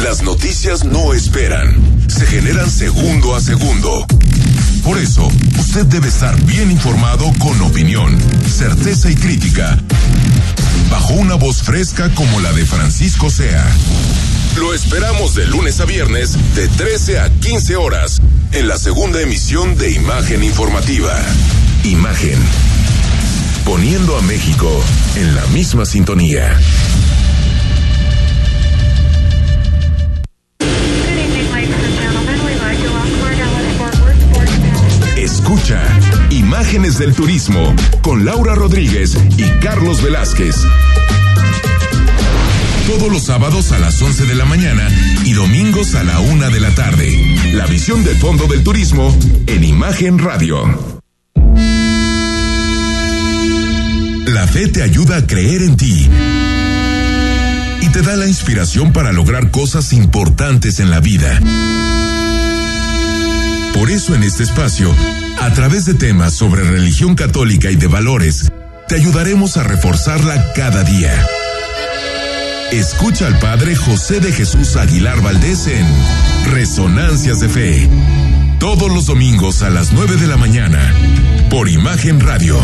Las 0.00 0.22
noticias 0.22 0.84
no 0.84 1.12
esperan, 1.12 1.74
se 2.06 2.24
generan 2.24 2.70
segundo 2.70 3.34
a 3.34 3.40
segundo. 3.40 4.06
Por 4.84 4.96
eso, 4.98 5.28
usted 5.58 5.84
debe 5.86 6.06
estar 6.06 6.40
bien 6.44 6.70
informado 6.70 7.32
con 7.40 7.60
opinión, 7.62 8.16
certeza 8.46 9.10
y 9.10 9.16
crítica. 9.16 9.76
Bajo 10.88 11.14
una 11.14 11.34
voz 11.34 11.62
fresca 11.62 12.10
como 12.14 12.38
la 12.38 12.52
de 12.52 12.64
Francisco 12.64 13.28
Sea. 13.28 13.66
Lo 14.58 14.72
esperamos 14.72 15.34
de 15.34 15.46
lunes 15.46 15.80
a 15.80 15.84
viernes, 15.84 16.36
de 16.54 16.68
13 16.68 17.18
a 17.18 17.28
15 17.28 17.76
horas, 17.76 18.20
en 18.52 18.68
la 18.68 18.78
segunda 18.78 19.20
emisión 19.20 19.76
de 19.76 19.90
Imagen 19.90 20.44
Informativa. 20.44 21.20
Imagen. 21.82 22.38
Poniendo 23.64 24.16
a 24.16 24.22
México 24.22 24.70
en 25.16 25.34
la 25.34 25.44
misma 25.46 25.84
sintonía. 25.84 26.56
Escucha 35.16 35.82
Imágenes 36.30 36.98
del 36.98 37.14
Turismo 37.14 37.74
con 38.02 38.24
Laura 38.24 38.54
Rodríguez 38.54 39.16
y 39.36 39.44
Carlos 39.60 40.00
Velázquez. 40.02 40.56
Todos 42.86 43.10
los 43.10 43.22
sábados 43.24 43.72
a 43.72 43.78
las 43.78 44.00
11 44.00 44.26
de 44.26 44.34
la 44.34 44.44
mañana 44.44 44.86
y 45.24 45.32
domingos 45.32 45.94
a 45.94 46.04
la 46.04 46.20
una 46.20 46.50
de 46.50 46.60
la 46.60 46.70
tarde. 46.74 47.36
La 47.54 47.66
visión 47.66 48.04
de 48.04 48.14
fondo 48.14 48.46
del 48.46 48.62
turismo 48.62 49.16
en 49.46 49.64
Imagen 49.64 50.18
Radio. 50.18 51.02
La 54.26 54.46
fe 54.46 54.68
te 54.68 54.82
ayuda 54.82 55.16
a 55.16 55.26
creer 55.26 55.62
en 55.62 55.76
ti 55.76 56.10
y 57.80 57.88
te 57.88 58.02
da 58.02 58.16
la 58.16 58.26
inspiración 58.26 58.92
para 58.92 59.12
lograr 59.12 59.50
cosas 59.50 59.94
importantes 59.94 60.78
en 60.78 60.90
la 60.90 61.00
vida. 61.00 61.40
Por 63.72 63.90
eso 63.90 64.14
en 64.14 64.22
este 64.24 64.42
espacio, 64.42 64.94
a 65.40 65.50
través 65.54 65.86
de 65.86 65.94
temas 65.94 66.34
sobre 66.34 66.62
religión 66.62 67.14
católica 67.14 67.70
y 67.70 67.76
de 67.76 67.86
valores, 67.86 68.52
te 68.88 68.96
ayudaremos 68.96 69.56
a 69.56 69.62
reforzarla 69.62 70.52
cada 70.54 70.84
día. 70.84 71.26
Escucha 72.72 73.26
al 73.26 73.38
Padre 73.38 73.76
José 73.76 74.20
de 74.20 74.32
Jesús 74.32 74.76
Aguilar 74.76 75.20
Valdés 75.22 75.66
en 75.66 75.86
Resonancias 76.52 77.40
de 77.40 77.48
Fe. 77.48 77.88
Todos 78.58 78.90
los 78.92 79.06
domingos 79.06 79.62
a 79.62 79.70
las 79.70 79.92
9 79.92 80.16
de 80.16 80.26
la 80.26 80.36
mañana, 80.36 80.92
por 81.50 81.68
Imagen 81.68 82.20
Radio. 82.20 82.58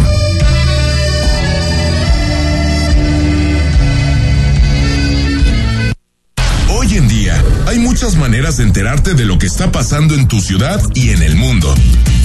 Hoy 6.68 6.96
en 6.96 7.08
día 7.08 7.42
hay 7.66 7.78
muchas 7.78 8.16
maneras 8.16 8.56
de 8.56 8.64
enterarte 8.64 9.14
de 9.14 9.24
lo 9.24 9.38
que 9.38 9.46
está 9.46 9.70
pasando 9.70 10.14
en 10.14 10.26
tu 10.26 10.40
ciudad 10.40 10.80
y 10.94 11.10
en 11.10 11.22
el 11.22 11.36
mundo. 11.36 11.74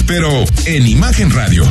Pero 0.06 0.44
en 0.64 0.86
Imagen 0.86 1.30
Radio 1.30 1.70